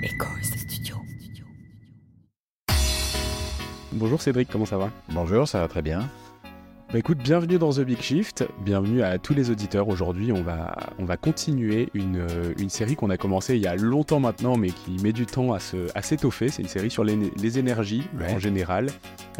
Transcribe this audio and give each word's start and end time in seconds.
Echoes 0.00 0.56
Studio. 0.56 0.96
Bonjour 3.90 4.22
Cédric, 4.22 4.48
comment 4.48 4.64
ça 4.64 4.78
va? 4.78 4.92
Bonjour, 5.08 5.48
ça 5.48 5.58
va 5.58 5.66
très 5.66 5.82
bien. 5.82 6.08
Bah 6.90 6.98
écoute, 7.00 7.18
bienvenue 7.18 7.58
dans 7.58 7.70
The 7.70 7.80
Big 7.80 8.00
Shift, 8.00 8.48
bienvenue 8.64 9.02
à 9.02 9.18
tous 9.18 9.34
les 9.34 9.50
auditeurs. 9.50 9.88
Aujourd'hui, 9.88 10.32
on 10.32 10.40
va, 10.42 10.74
on 10.98 11.04
va 11.04 11.18
continuer 11.18 11.90
une, 11.92 12.16
euh, 12.16 12.54
une 12.58 12.70
série 12.70 12.96
qu'on 12.96 13.10
a 13.10 13.18
commencée 13.18 13.56
il 13.56 13.62
y 13.62 13.66
a 13.66 13.76
longtemps 13.76 14.20
maintenant, 14.20 14.56
mais 14.56 14.70
qui 14.70 14.92
met 15.02 15.12
du 15.12 15.26
temps 15.26 15.52
à, 15.52 15.60
se, 15.60 15.76
à 15.94 16.00
s'étoffer. 16.00 16.48
C'est 16.48 16.62
une 16.62 16.68
série 16.68 16.90
sur 16.90 17.04
les, 17.04 17.14
les 17.36 17.58
énergies 17.58 18.04
Ouais. 18.18 18.32
en 18.32 18.38
général. 18.38 18.86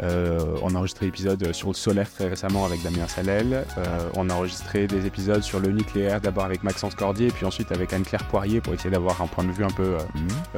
Euh, 0.03 0.57
on 0.61 0.75
a 0.75 0.77
enregistré 0.77 1.07
l'épisode 1.07 1.51
sur 1.51 1.69
le 1.69 1.73
solaire 1.73 2.11
très 2.11 2.27
récemment 2.27 2.65
avec 2.65 2.83
Damien 2.83 3.07
Salel. 3.07 3.65
Euh, 3.79 4.09
on 4.15 4.29
a 4.29 4.33
enregistré 4.35 4.85
des 4.85 5.07
épisodes 5.07 5.41
sur 5.41 5.59
le 5.59 5.69
nucléaire, 5.71 6.21
d'abord 6.21 6.45
avec 6.45 6.61
Maxence 6.61 6.93
Cordier, 6.93 7.29
puis 7.29 7.45
ensuite 7.47 7.71
avec 7.71 7.91
Anne-Claire 7.93 8.27
Poirier 8.27 8.61
pour 8.61 8.75
essayer 8.75 8.91
d'avoir 8.91 9.23
un 9.23 9.27
point 9.27 9.43
de 9.43 9.51
vue 9.51 9.63
un 9.63 9.71
peu 9.71 9.95
euh, 9.95 9.99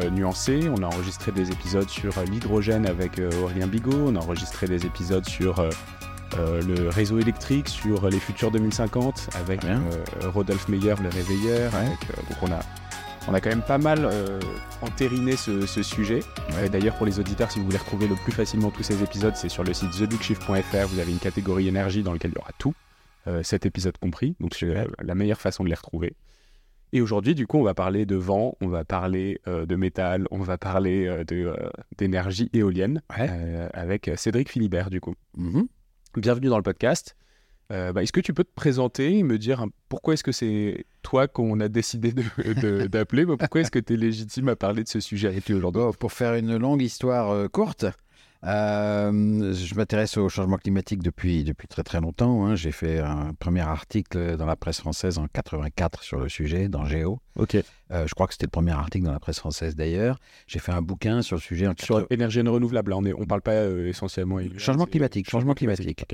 euh, 0.04 0.10
nuancé. 0.10 0.60
On 0.78 0.84
a 0.84 0.88
enregistré 0.88 1.32
des 1.32 1.52
épisodes 1.52 1.88
sur 1.88 2.12
l'hydrogène 2.30 2.86
avec 2.86 3.22
Aurélien 3.42 3.68
Bigot. 3.68 4.08
On 4.08 4.16
a 4.18 4.20
enregistré 4.20 4.68
des 4.68 4.86
épisodes 4.86 5.26
sur 5.28 5.66
euh, 6.38 6.62
le 6.62 6.90
réseau 6.90 7.20
électrique, 7.20 7.68
sur 7.68 8.10
les 8.10 8.20
futurs 8.20 8.52
2050 8.52 9.30
avec 9.36 9.64
euh, 9.66 9.78
Rodolphe 10.30 10.68
Meyer, 10.68 10.96
le 11.02 11.10
réveilleur. 11.10 11.74
Ouais. 11.74 11.80
avec, 11.80 12.30
donc 12.30 12.38
on 12.44 12.52
a, 12.52 12.60
on 13.28 13.34
a 13.34 13.42
quand 13.42 13.50
même 13.50 13.62
pas 13.62 13.78
mal 13.78 14.00
euh, 14.06 14.40
entériné 14.82 15.36
ce, 15.36 15.66
ce 15.66 15.84
sujet. 15.84 16.22
Ouais. 16.56 16.70
D'ailleurs, 16.70 16.96
pour 16.96 17.06
les 17.06 17.20
auditeurs, 17.20 17.52
si 17.52 17.60
vous 17.60 17.66
voulez 17.66 17.78
retrouver 17.78 18.08
le 18.08 18.16
plus 18.16 18.32
facilement 18.32 18.72
tous 18.72 18.84
ces 18.84 19.04
épisodes, 19.04 19.36
c'est 19.36 19.50
sur 19.50 19.64
le 19.64 19.74
site 19.74 19.92
thebigshift.fr. 19.92 20.88
Vous 20.88 21.00
avez 21.00 21.12
une 21.12 21.20
catégorie 21.20 21.68
énergie 21.68 22.04
dans 22.04 22.14
laquelle 22.14 22.32
il 22.36 22.40
y 22.40 22.42
aura 22.42 22.52
tout, 22.58 22.74
cet 23.44 23.66
épisode 23.66 23.98
compris. 23.98 24.36
Donc 24.40 24.56
c'est 24.56 24.66
la, 24.66 24.86
la 25.02 25.16
meilleure 25.16 25.40
façon 25.42 25.64
de 25.64 25.70
les 25.70 25.76
retrouver. 25.76 26.16
Et 26.94 27.00
aujourd'hui, 27.02 27.36
du 27.36 27.48
coup, 27.48 27.58
on 27.58 27.64
va 27.64 27.74
parler 27.74 28.06
de 28.06 28.16
vent, 28.18 28.58
on 28.60 28.68
va 28.68 28.84
parler 28.84 29.40
euh, 29.48 29.66
de 29.66 29.76
métal, 29.78 30.28
on 30.30 30.40
va 30.40 30.58
parler 30.58 31.06
euh, 31.08 31.24
euh, 31.32 31.56
d'énergie 31.98 32.50
éolienne 32.52 33.02
Ouais. 33.18 33.30
avec 33.74 34.12
Cédric 34.18 34.50
Philibert, 34.50 34.90
du 34.90 35.00
coup. 35.00 35.16
Mhm. 35.38 35.68
Bienvenue 36.18 36.48
dans 36.50 36.58
le 36.58 36.64
podcast. 36.64 37.16
Euh, 37.72 37.94
bah, 37.94 38.04
est-ce 38.04 38.12
que 38.12 38.20
tu 38.20 38.34
peux 38.34 38.44
te 38.44 38.54
présenter 38.54 39.18
et 39.18 39.24
me 39.24 39.38
dire 39.38 39.62
hein, 39.62 39.70
pourquoi 39.88 40.14
est-ce 40.16 40.24
que 40.24 40.34
c'est 40.34 40.86
toi 41.04 41.28
qu'on 41.30 41.60
a 41.62 41.70
décidé 41.70 42.12
de- 42.12 42.24
de- 42.54 42.88
d'appeler? 42.88 43.26
Bah, 43.26 43.36
Pourquoi 43.40 43.62
est-ce 43.62 43.72
que 43.72 43.80
tu 43.80 43.94
es 43.94 43.98
légitime 43.98 44.50
à 44.50 44.58
parler 44.58 44.84
de 44.84 44.90
ce 44.90 45.00
sujet? 45.00 45.30
Avec 45.30 45.48
lui 45.48 45.56
aujourd'hui 45.56 45.82
Bon, 45.82 45.94
pour 45.94 46.12
faire 46.12 46.34
une 46.36 46.58
longue 46.58 46.82
histoire 46.82 47.30
euh, 47.32 47.48
courte, 47.48 47.86
euh, 48.44 49.54
je 49.54 49.76
m'intéresse 49.76 50.18
au 50.18 50.28
changement 50.28 50.58
climatique 50.58 51.02
depuis, 51.02 51.46
depuis 51.46 51.70
très 51.70 51.84
très 51.84 52.02
longtemps. 52.02 52.46
hein. 52.46 52.56
J'ai 52.56 52.74
fait 52.74 53.00
un 53.00 53.34
premier 53.40 53.62
article 53.62 54.36
dans 54.36 54.46
la 54.48 54.58
presse 54.58 54.80
française 54.82 55.18
en 55.18 55.28
84 55.28 56.04
sur 56.04 56.20
le 56.20 56.28
sujet, 56.28 56.68
dans 56.68 56.84
Géo. 56.84 57.22
Ok. 57.36 57.56
Euh, 57.56 58.06
je 58.08 58.14
crois 58.14 58.28
que 58.28 58.34
c'était 58.34 58.46
le 58.46 58.52
premier 58.52 58.72
article 58.72 59.06
dans 59.06 59.12
la 59.14 59.20
presse 59.20 59.40
française 59.40 59.76
d'ailleurs. 59.76 60.20
J'ai 60.48 60.60
fait 60.60 60.72
un 60.72 60.82
bouquin 60.82 61.22
sur 61.22 61.36
le 61.38 61.42
sujet 61.42 61.68
en 61.68 61.74
Sur 61.78 61.96
80 61.96 62.08
énergie 62.10 62.42
renouvelable, 62.42 62.92
là, 62.92 62.98
on 62.98 63.02
ne 63.02 63.14
on 63.14 63.26
parle 63.26 63.42
pas 63.42 63.52
euh, 63.54 63.88
essentiellement. 63.88 64.40
Changement 64.58 64.86
c'est- 64.86 64.92
climatique, 64.92 65.30
changement 65.30 65.54
climatique. 65.54 66.06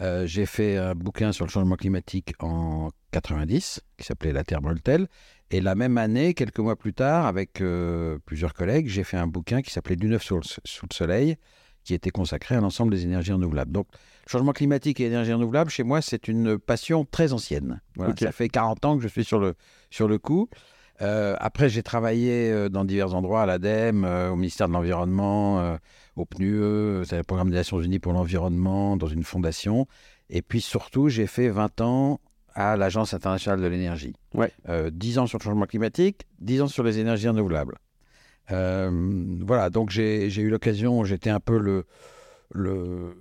Euh, 0.00 0.26
j'ai 0.26 0.46
fait 0.46 0.76
un 0.76 0.94
bouquin 0.94 1.32
sur 1.32 1.44
le 1.46 1.50
changement 1.50 1.76
climatique 1.76 2.32
en 2.40 2.90
90 3.12 3.80
qui 3.96 4.04
s'appelait 4.06 4.32
La 4.32 4.44
Terre 4.44 4.60
brûle-t-elle? 4.60 5.06
Et 5.52 5.60
la 5.60 5.76
même 5.76 5.96
année, 5.98 6.34
quelques 6.34 6.58
mois 6.58 6.74
plus 6.76 6.92
tard, 6.92 7.26
avec 7.26 7.60
euh, 7.60 8.18
plusieurs 8.26 8.52
collègues, 8.52 8.88
j'ai 8.88 9.04
fait 9.04 9.16
un 9.16 9.28
bouquin 9.28 9.62
qui 9.62 9.70
s'appelait 9.70 9.94
Du 9.96 10.08
neuf 10.08 10.24
sous 10.24 10.36
le, 10.36 10.42
sous 10.42 10.86
le 10.90 10.94
soleil, 10.94 11.36
qui 11.84 11.94
était 11.94 12.10
consacré 12.10 12.56
à 12.56 12.60
l'ensemble 12.60 12.92
des 12.92 13.04
énergies 13.04 13.30
renouvelables. 13.32 13.70
Donc, 13.70 13.86
changement 14.26 14.50
climatique 14.52 14.98
et 14.98 15.04
énergie 15.04 15.32
renouvelable, 15.32 15.70
chez 15.70 15.84
moi, 15.84 16.02
c'est 16.02 16.26
une 16.26 16.58
passion 16.58 17.04
très 17.04 17.32
ancienne. 17.32 17.80
Voilà. 17.94 18.12
Ça 18.18 18.32
fait 18.32 18.48
40 18.48 18.84
ans 18.84 18.96
que 18.96 19.04
je 19.04 19.08
suis 19.08 19.22
sur 19.24 19.38
le, 19.38 19.54
sur 19.96 20.08
le 20.08 20.18
coup. 20.18 20.48
Euh, 21.02 21.34
après, 21.40 21.68
j'ai 21.68 21.82
travaillé 21.82 22.50
euh, 22.50 22.68
dans 22.68 22.84
divers 22.84 23.14
endroits, 23.14 23.42
à 23.42 23.46
l'ADEME, 23.46 24.04
euh, 24.04 24.30
au 24.30 24.36
ministère 24.36 24.68
de 24.68 24.72
l'Environnement, 24.72 25.60
euh, 25.60 25.76
au 26.16 26.24
PNUE, 26.24 27.04
c'est 27.04 27.16
le 27.16 27.22
programme 27.22 27.50
des 27.50 27.56
Nations 27.56 27.80
Unies 27.80 27.98
pour 27.98 28.12
l'environnement, 28.12 28.96
dans 28.96 29.06
une 29.06 29.24
fondation. 29.24 29.86
Et 30.30 30.42
puis 30.42 30.60
surtout, 30.60 31.08
j'ai 31.08 31.26
fait 31.26 31.48
20 31.48 31.80
ans 31.80 32.20
à 32.54 32.76
l'Agence 32.76 33.12
internationale 33.12 33.60
de 33.60 33.66
l'énergie. 33.66 34.14
Ouais. 34.34 34.50
Euh, 34.68 34.90
10 34.90 35.18
ans 35.18 35.26
sur 35.26 35.38
le 35.38 35.44
changement 35.44 35.66
climatique, 35.66 36.26
10 36.40 36.62
ans 36.62 36.68
sur 36.68 36.84
les 36.84 36.98
énergies 36.98 37.28
renouvelables. 37.28 37.76
Voilà, 38.48 39.70
donc 39.70 39.90
j'ai 39.90 40.30
j'ai 40.30 40.42
eu 40.42 40.50
l'occasion, 40.50 41.02
j'étais 41.02 41.30
un 41.30 41.40
peu 41.40 41.58
le, 41.58 41.84
le, 42.52 43.16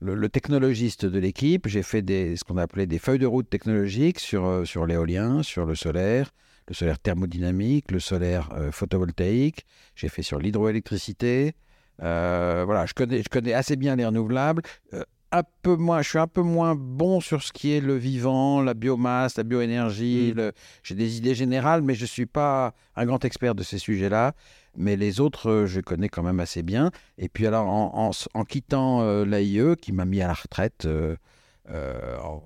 le, 0.00 0.14
le 0.14 0.28
technologiste 0.28 1.06
de 1.06 1.18
l'équipe. 1.18 1.68
J'ai 1.68 1.82
fait 1.82 2.02
des, 2.02 2.36
ce 2.36 2.44
qu'on 2.44 2.56
appelait 2.56 2.86
des 2.86 2.98
feuilles 2.98 3.18
de 3.18 3.26
route 3.26 3.48
technologiques 3.48 4.18
sur, 4.18 4.46
euh, 4.46 4.64
sur 4.64 4.86
l'éolien, 4.86 5.42
sur 5.42 5.66
le 5.66 5.74
solaire, 5.74 6.30
le 6.68 6.74
solaire 6.74 6.98
thermodynamique, 6.98 7.90
le 7.90 8.00
solaire 8.00 8.50
euh, 8.56 8.70
photovoltaïque. 8.72 9.64
J'ai 9.94 10.08
fait 10.08 10.22
sur 10.22 10.38
l'hydroélectricité. 10.38 11.54
Euh, 12.02 12.62
voilà, 12.64 12.86
je 12.86 12.94
connais, 12.94 13.22
je 13.22 13.28
connais 13.28 13.52
assez 13.52 13.76
bien 13.76 13.96
les 13.96 14.06
renouvelables. 14.06 14.62
Euh, 14.94 15.02
un 15.32 15.42
peu 15.62 15.76
moins, 15.76 16.02
je 16.02 16.08
suis 16.08 16.18
un 16.18 16.26
peu 16.26 16.42
moins 16.42 16.74
bon 16.74 17.20
sur 17.20 17.40
ce 17.42 17.52
qui 17.52 17.70
est 17.70 17.80
le 17.80 17.94
vivant, 17.94 18.60
la 18.62 18.74
biomasse, 18.74 19.36
la 19.36 19.44
bioénergie. 19.44 20.32
Mm. 20.34 20.36
le- 20.38 20.52
J'ai 20.82 20.94
des 20.96 21.18
idées 21.18 21.34
générales, 21.36 21.82
mais 21.82 21.94
je 21.94 22.02
ne 22.02 22.06
suis 22.08 22.26
pas 22.26 22.74
un 22.96 23.06
grand 23.06 23.24
expert 23.24 23.54
de 23.54 23.62
ces 23.62 23.78
sujets-là. 23.78 24.32
Mais 24.76 24.96
les 24.96 25.20
autres, 25.20 25.50
euh, 25.50 25.66
je 25.66 25.80
connais 25.80 26.08
quand 26.08 26.22
même 26.22 26.40
assez 26.40 26.62
bien. 26.62 26.90
Et 27.18 27.28
puis 27.28 27.46
alors, 27.46 27.66
en, 27.68 27.92
en 27.94 28.10
s- 28.10 28.28
en 28.34 28.44
quittant 28.44 29.02
euh, 29.02 29.24
l'AIE, 29.24 29.76
qui 29.80 29.92
m'a 29.92 30.04
mis 30.04 30.20
à 30.22 30.28
la 30.28 30.34
retraite 30.34 30.84
euh, 30.86 31.16
euh, 31.70 32.18
en, 32.22 32.42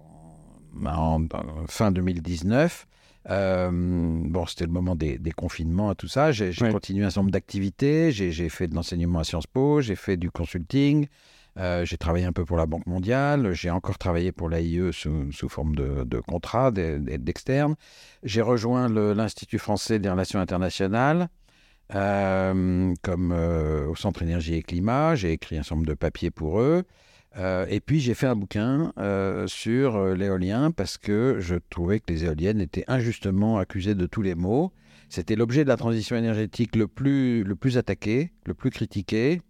en- 0.87 1.23
en 1.33 1.67
fin 1.69 1.91
2019, 1.93 2.87
euh, 3.31 3.71
bon, 3.73 4.45
c'était 4.47 4.67
le 4.67 4.73
moment 4.73 4.97
des, 4.97 5.19
des 5.19 5.33
confinements 5.33 5.93
et 5.93 5.95
tout 5.95 6.09
ça. 6.09 6.33
J'ai 6.33 6.53
continué 6.73 7.05
un 7.05 7.11
certain 7.11 7.23
nombre 7.23 7.33
d'activités. 7.33 8.11
J'ai 8.13 8.49
fait 8.49 8.69
de 8.69 8.75
l'enseignement 8.75 9.21
à 9.21 9.25
Sciences 9.25 9.47
Po, 9.47 9.81
j'ai 9.81 9.97
fait 9.97 10.17
du 10.17 10.31
consulting, 10.31 11.07
j'ai 11.57 11.97
travaillé 11.97 12.25
un 12.27 12.33
peu 12.33 12.45
pour 12.45 12.57
la 12.57 12.67
Banque 12.67 12.87
mondiale, 12.87 13.53
j'ai 13.53 13.71
encore 13.71 13.97
travaillé 13.97 14.33
pour 14.33 14.49
l'AIE 14.49 14.93
sous, 14.93 15.31
sous 15.33 15.49
forme 15.49 15.75
de, 15.77 16.05
de 16.05 16.19
contrat 16.21 16.71
d'e- 16.71 16.99
d'externe. 17.19 17.77
J'ai 18.25 18.43
rejoint 18.43 18.89
l'Institut 18.89 19.59
français 19.59 19.99
des 19.99 20.11
relations 20.11 20.41
internationales. 20.41 21.29
Euh, 21.95 22.95
comme 23.03 23.33
euh, 23.33 23.87
au 23.89 23.95
Centre 23.95 24.23
Énergie 24.23 24.55
et 24.55 24.63
Climat, 24.63 25.15
j'ai 25.15 25.33
écrit 25.33 25.59
un 25.59 25.63
certain 25.63 25.77
nombre 25.77 25.89
de 25.89 25.95
papiers 25.95 26.31
pour 26.31 26.61
eux. 26.61 26.85
Euh, 27.37 27.67
et 27.69 27.81
puis 27.81 27.99
j'ai 27.99 28.15
fait 28.15 28.29
un 28.29 28.37
bouquin 28.37 28.93
sur 29.47 30.15
l'éolien 30.15 30.71
parce 30.71 30.99
que 30.99 31.39
je 31.41 31.57
trouvais 31.71 32.01
que 32.01 32.13
les 32.13 32.25
éoliennes 32.25 32.61
étaient 32.61 32.85
injustement 32.87 33.59
accusées 33.59 33.95
de 33.95 34.07
tous 34.07 34.23
les 34.23 34.35
maux. 34.35 34.73
C'était 35.09 35.37
l'objet 35.37 35.65
de 35.65 35.69
la 35.69 35.77
transition 35.77 36.17
énergétique 36.17 36.77
le 36.77 36.89
plus, 36.89 37.45
le 37.45 37.57
plus 37.57 37.77
attaqué, 37.77 38.33
le 38.47 38.55
plus 38.55 38.71
critiqué. 38.71 39.41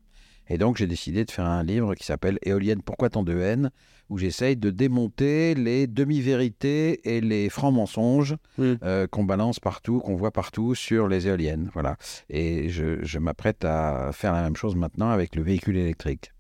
Et 0.49 0.59
donc 0.59 0.77
j'ai 0.77 0.87
décidé 0.87 1.25
de 1.25 1.31
faire 1.31 1.47
un 1.47 1.63
livre 1.63 1.95
qui 1.95 2.05
s'appelle 2.05 2.39
Éolienne, 2.43 2.83
pourquoi 2.83 3.09
tant 3.11 3.23
de 3.23 3.37
haine 3.39 3.71
où 4.11 4.19
j'essaye 4.19 4.55
de 4.57 4.69
démonter 4.71 5.55
les 5.55 5.87
demi-vérités 5.87 7.17
et 7.17 7.21
les 7.23 7.49
francs 7.49 7.73
mensonges 7.75 8.37
euh, 8.61 9.07
qu'on 9.07 9.25
balance 9.25 9.59
partout, 9.61 10.01
qu'on 10.01 10.15
voit 10.17 10.31
partout 10.31 10.75
sur 10.75 11.09
les 11.09 11.27
éoliennes. 11.27 11.71
Voilà. 11.73 11.97
Et 12.29 12.69
je, 12.69 13.03
je 13.03 13.19
m'apprête 13.19 13.65
à 13.65 14.11
faire 14.13 14.35
la 14.35 14.43
même 14.43 14.57
chose 14.57 14.77
maintenant 14.77 15.09
avec 15.09 15.35
le 15.35 15.43
véhicule 15.43 15.79
électrique. 15.79 16.33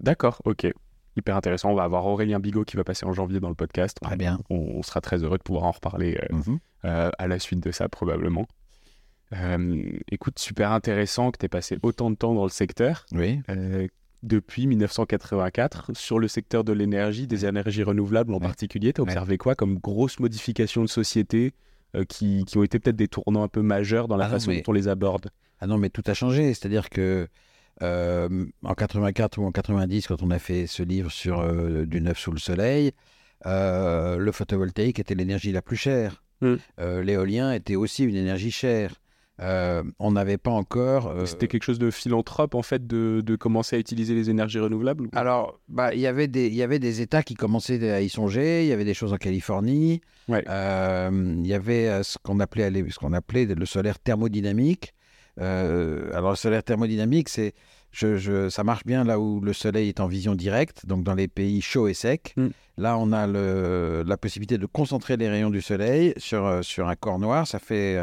D'accord, 0.00 0.42
ok. 0.44 0.66
Hyper 1.16 1.36
intéressant. 1.36 1.70
On 1.70 1.74
va 1.74 1.84
avoir 1.84 2.04
Aurélien 2.06 2.40
Bigot 2.40 2.64
qui 2.64 2.76
va 2.76 2.84
passer 2.84 3.06
en 3.06 3.12
janvier 3.12 3.40
dans 3.40 3.48
le 3.48 3.54
podcast. 3.54 3.96
Très 4.02 4.16
bien. 4.16 4.40
On, 4.50 4.56
on 4.56 4.82
sera 4.82 5.00
très 5.00 5.22
heureux 5.22 5.38
de 5.38 5.42
pouvoir 5.42 5.64
en 5.64 5.70
reparler 5.70 6.18
euh, 6.22 6.36
Mhm. 6.36 6.58
euh, 6.84 7.10
à 7.16 7.28
la 7.28 7.38
suite 7.38 7.60
de 7.60 7.70
ça, 7.70 7.88
probablement. 7.88 8.46
Euh, 9.34 9.82
écoute, 10.10 10.38
super 10.38 10.72
intéressant 10.72 11.30
que 11.30 11.38
tu 11.38 11.46
aies 11.46 11.48
passé 11.48 11.78
autant 11.82 12.10
de 12.10 12.16
temps 12.16 12.34
dans 12.34 12.44
le 12.44 12.50
secteur. 12.50 13.04
Oui. 13.12 13.40
euh, 13.48 13.86
depuis 14.22 14.66
1984, 14.66 15.90
sur 15.94 16.18
le 16.18 16.28
secteur 16.28 16.64
de 16.64 16.72
l'énergie, 16.72 17.26
des 17.26 17.44
énergies 17.44 17.82
renouvelables 17.82 18.32
en 18.32 18.38
Ouais. 18.38 18.46
particulier, 18.46 18.92
tu 18.94 19.00
as 19.02 19.04
Ouais. 19.04 19.10
observé 19.10 19.36
quoi 19.36 19.54
comme 19.54 19.78
grosses 19.78 20.18
modifications 20.18 20.82
de 20.82 20.88
société 20.88 21.52
euh, 21.94 22.04
qui, 22.04 22.44
qui 22.46 22.56
ont 22.56 22.62
été 22.62 22.78
peut-être 22.78 22.96
des 22.96 23.08
tournants 23.08 23.42
un 23.42 23.48
peu 23.48 23.60
majeurs 23.60 24.08
dans 24.08 24.16
la 24.16 24.24
Ah 24.24 24.28
non, 24.28 24.34
façon 24.34 24.50
mais- 24.50 24.56
dont 24.62 24.70
on 24.70 24.72
les 24.72 24.88
aborde? 24.88 25.28
Ah 25.60 25.66
non, 25.66 25.76
mais 25.78 25.90
tout 25.90 26.02
a 26.06 26.14
changé. 26.14 26.54
C'est-à-dire 26.54 26.88
que 26.88 27.28
euh, 27.82 28.46
en 28.62 28.74
84 28.74 29.38
ou 29.38 29.44
en 29.44 29.52
90, 29.52 30.06
quand 30.06 30.22
on 30.22 30.30
a 30.30 30.38
fait 30.38 30.66
ce 30.66 30.82
livre 30.82 31.10
sur 31.12 31.40
euh, 31.40 31.84
du 31.84 32.00
neuf 32.00 32.18
sous 32.18 32.32
le 32.32 32.38
soleil, 32.38 32.92
le 33.44 34.30
photovoltaïque 34.32 34.98
était 35.00 35.14
l'énergie 35.14 35.52
la 35.52 35.60
plus 35.62 35.76
chère. 35.76 36.22
Mm. 36.40 36.54
Euh, 36.80 37.02
L'éolien 37.02 37.52
était 37.52 37.76
aussi 37.76 38.04
une 38.04 38.16
énergie 38.16 38.50
chère. 38.50 38.94
Euh, 39.40 39.82
on 39.98 40.12
n'avait 40.12 40.36
pas 40.38 40.52
encore. 40.52 41.08
euh, 41.08 41.26
C'était 41.26 41.48
quelque 41.48 41.64
chose 41.64 41.78
de 41.80 41.90
philanthrope, 41.90 42.54
en 42.54 42.62
fait, 42.62 42.86
de, 42.86 43.20
de 43.24 43.34
commencer 43.36 43.74
à 43.74 43.78
utiliser 43.80 44.14
les 44.14 44.30
énergies 44.30 44.60
renouvelables 44.60 45.08
Alors, 45.12 45.58
bah, 45.68 45.92
il 45.92 46.00
y 46.00 46.06
avait 46.06 46.28
des, 46.28 46.46
il 46.46 46.54
y 46.54 46.62
avait 46.62 46.78
des 46.78 47.00
États 47.00 47.22
qui 47.24 47.34
commençaient 47.34 47.90
à 47.90 48.00
y 48.00 48.08
songer. 48.08 48.62
Il 48.62 48.68
y 48.68 48.72
avait 48.72 48.84
des 48.84 48.94
choses 48.94 49.12
en 49.12 49.16
Californie. 49.16 50.00
Ouais. 50.28 50.44
Euh, 50.48 51.10
il 51.40 51.46
y 51.46 51.52
avait 51.54 52.02
ce 52.04 52.16
qu'on 52.22 52.38
appelait, 52.38 52.70
ce 52.90 52.98
qu'on 52.98 53.12
appelait 53.12 53.46
le 53.46 53.66
solaire 53.66 53.98
thermodynamique. 53.98 54.94
Alors, 55.40 56.30
le 56.30 56.36
solaire 56.36 56.62
thermodynamique, 56.62 57.28
c'est, 57.28 57.54
je, 57.90 58.16
je- 58.16 58.48
ça 58.48 58.62
marche 58.62 58.84
bien 58.84 59.02
là 59.04 59.18
où 59.18 59.40
le 59.40 59.52
soleil 59.52 59.88
est 59.88 59.98
en 60.00 60.06
vision 60.06 60.34
directe, 60.36 60.86
donc 60.86 61.02
dans 61.02 61.14
les 61.14 61.26
pays 61.28 61.60
chauds 61.60 61.88
et 61.88 61.94
secs. 61.94 62.32
Mm. 62.36 62.46
Là, 62.78 62.98
on 62.98 63.10
a 63.12 63.26
le, 63.26 64.04
la 64.06 64.16
possibilité 64.16 64.58
de 64.58 64.66
concentrer 64.66 65.16
les 65.16 65.28
rayons 65.28 65.50
du 65.50 65.60
soleil 65.60 66.14
sur, 66.16 66.64
sur 66.64 66.88
un 66.88 66.94
corps 66.96 67.18
noir. 67.18 67.46
Ça 67.48 67.58
fait 67.58 67.96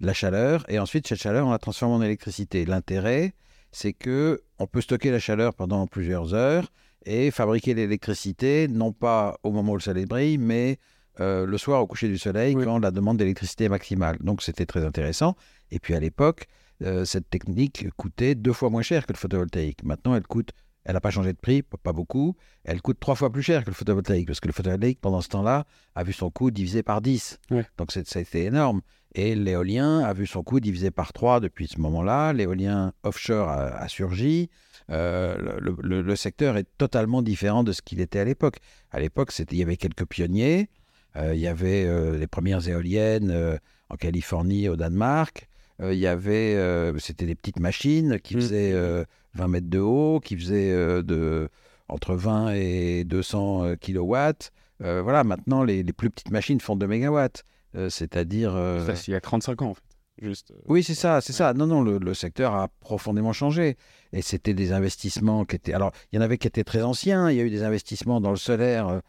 la 0.00 0.12
chaleur, 0.12 0.64
et 0.68 0.78
ensuite 0.78 1.06
cette 1.06 1.20
chaleur, 1.20 1.46
on 1.46 1.50
la 1.50 1.58
transforme 1.58 1.92
en 1.92 2.02
électricité. 2.02 2.64
L'intérêt, 2.64 3.34
c'est 3.72 3.92
que 3.92 4.42
on 4.58 4.66
peut 4.66 4.80
stocker 4.80 5.10
la 5.10 5.18
chaleur 5.18 5.54
pendant 5.54 5.86
plusieurs 5.86 6.34
heures 6.34 6.70
et 7.06 7.30
fabriquer 7.30 7.74
l'électricité, 7.74 8.68
non 8.68 8.92
pas 8.92 9.38
au 9.42 9.50
moment 9.50 9.72
où 9.72 9.76
le 9.76 9.82
soleil 9.82 10.06
brille, 10.06 10.38
mais 10.38 10.78
euh, 11.20 11.46
le 11.46 11.58
soir 11.58 11.80
au 11.82 11.86
coucher 11.86 12.08
du 12.08 12.18
soleil, 12.18 12.54
quand 12.54 12.78
la 12.78 12.90
demande 12.90 13.18
d'électricité 13.18 13.64
est 13.64 13.68
maximale. 13.68 14.18
Donc 14.20 14.42
c'était 14.42 14.66
très 14.66 14.84
intéressant. 14.84 15.36
Et 15.70 15.78
puis 15.78 15.94
à 15.94 16.00
l'époque, 16.00 16.46
euh, 16.82 17.04
cette 17.04 17.30
technique 17.30 17.88
coûtait 17.96 18.34
deux 18.34 18.52
fois 18.52 18.70
moins 18.70 18.82
cher 18.82 19.06
que 19.06 19.12
le 19.12 19.18
photovoltaïque. 19.18 19.84
Maintenant, 19.84 20.14
elle 20.16 20.26
coûte, 20.26 20.50
elle 20.84 20.94
n'a 20.94 21.00
pas 21.00 21.10
changé 21.10 21.32
de 21.32 21.38
prix, 21.38 21.62
pas 21.62 21.92
beaucoup. 21.92 22.36
Elle 22.64 22.82
coûte 22.82 22.98
trois 22.98 23.14
fois 23.14 23.30
plus 23.30 23.42
cher 23.42 23.64
que 23.64 23.70
le 23.70 23.74
photovoltaïque, 23.74 24.26
parce 24.26 24.40
que 24.40 24.48
le 24.48 24.52
photovoltaïque, 24.52 25.00
pendant 25.00 25.20
ce 25.20 25.28
temps-là, 25.28 25.66
a 25.94 26.04
vu 26.04 26.12
son 26.12 26.30
coût 26.30 26.50
divisé 26.50 26.82
par 26.82 27.00
10. 27.00 27.38
Donc 27.78 27.92
ça 27.92 28.00
a 28.00 28.20
été 28.20 28.44
énorme. 28.44 28.80
Et 29.14 29.36
l'éolien 29.36 30.00
a 30.00 30.12
vu 30.12 30.26
son 30.26 30.42
coût 30.42 30.58
divisé 30.58 30.90
par 30.90 31.12
3 31.12 31.38
depuis 31.38 31.68
ce 31.68 31.80
moment-là. 31.80 32.32
L'éolien 32.32 32.92
offshore 33.04 33.48
a, 33.48 33.88
surgi. 33.88 34.50
Euh, 34.90 35.36
le, 35.60 36.16
secteur 36.16 36.56
est 36.56 36.66
totalement 36.78 37.22
différent 37.22 37.62
de 37.62 37.70
ce 37.70 37.80
qu'il 37.80 38.00
était 38.00 38.18
à 38.18 38.24
l'époque. 38.24 38.56
À 38.90 38.98
l'époque, 38.98 39.32
il 39.38 39.56
y 39.56 39.62
avait 39.62 39.76
quelques 39.76 40.04
pionniers. 40.04 40.68
Euh, 41.16 41.32
il 41.32 41.40
y 41.40 41.46
avait 41.46 41.84
euh, 41.84 42.18
les 42.18 42.26
premières 42.26 42.68
éoliennes 42.68 43.58
en 43.88 43.96
Californie, 43.96 44.68
au 44.68 44.74
Danemark. 44.74 45.48
il 45.80 45.94
y 45.94 46.08
avait, 46.08 46.58
c'était 46.98 47.26
des 47.26 47.36
petites 47.36 47.60
machines 47.60 48.18
qui 48.18 48.36
mmh. 48.36 48.40
faisaient 48.40 49.04
20 49.34 49.48
mètres 49.48 49.70
de 49.70 49.78
haut, 49.78 50.18
qui 50.18 50.36
faisaient 50.36 51.02
de, 51.04 51.48
entre 51.88 52.16
20 52.16 52.54
et 52.54 53.04
200 53.04 53.76
kilowatts. 53.76 54.50
voilà, 54.80 55.22
maintenant, 55.22 55.62
les, 55.62 55.84
les, 55.84 55.92
plus 55.92 56.10
petites 56.10 56.32
machines 56.32 56.60
font 56.60 56.74
2 56.74 56.88
mégawatts. 56.88 57.44
Euh, 57.76 57.88
c'est-à-dire. 57.90 58.54
Euh, 58.54 58.94
il 59.06 59.10
y 59.10 59.14
a 59.14 59.20
35 59.20 59.62
ans, 59.62 59.70
en 59.70 59.74
fait. 59.74 59.82
Juste, 60.22 60.52
euh, 60.52 60.60
oui, 60.66 60.84
c'est 60.84 60.94
ça, 60.94 61.20
c'est 61.20 61.32
ça. 61.32 61.54
Non, 61.54 61.66
non, 61.66 61.82
le, 61.82 62.14
secteur 62.14 62.54
a 62.54 62.68
profondément 62.80 63.32
changé. 63.32 63.76
Et 64.12 64.22
c'était 64.22 64.54
des 64.54 64.72
investissements 64.72 65.44
qui 65.44 65.56
étaient. 65.56 65.74
Alors, 65.74 65.92
il 66.12 66.16
y 66.16 66.18
en 66.18 66.22
avait 66.22 66.38
qui 66.38 66.46
étaient 66.46 66.64
très 66.64 66.82
anciens. 66.82 67.30
Il 67.30 67.36
y 67.36 67.40
a 67.40 67.42
eu 67.42 67.50
des 67.50 67.64
investissements 67.64 68.20
dans 68.20 68.30
le 68.30 68.36
solaire 68.36 69.00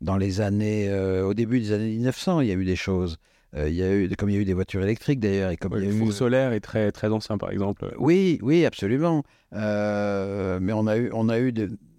dans 0.00 0.16
les 0.16 0.40
années. 0.40 0.92
au 1.22 1.34
début 1.34 1.60
des 1.60 1.72
années 1.72 1.90
1900, 1.90 2.40
il 2.40 2.48
y 2.48 2.52
a 2.52 2.54
eu 2.54 2.64
des 2.64 2.76
choses. 2.76 3.18
il 3.56 3.74
y 3.74 3.82
a 3.82 3.92
eu, 3.92 4.08
comme 4.16 4.30
il 4.30 4.34
y 4.36 4.38
a 4.38 4.40
eu 4.40 4.44
des 4.44 4.54
voitures 4.54 4.82
électriques 4.82 5.18
d'ailleurs. 5.18 5.50
Et 5.50 5.56
comme 5.56 5.72
il 5.76 5.84
y 5.84 5.88
a 5.88 5.90
le 5.90 5.96
eu... 5.96 6.12
solaire 6.12 6.52
est 6.52 6.60
très, 6.60 6.92
très 6.92 7.08
ancien, 7.08 7.38
par 7.38 7.50
exemple. 7.50 7.92
Oui, 7.98 8.38
oui, 8.40 8.64
absolument. 8.64 9.24
mais 9.50 10.72
on 10.72 10.86
a 10.86 10.96
eu, 10.96 11.10
on 11.12 11.28
a 11.28 11.40
eu 11.40 11.52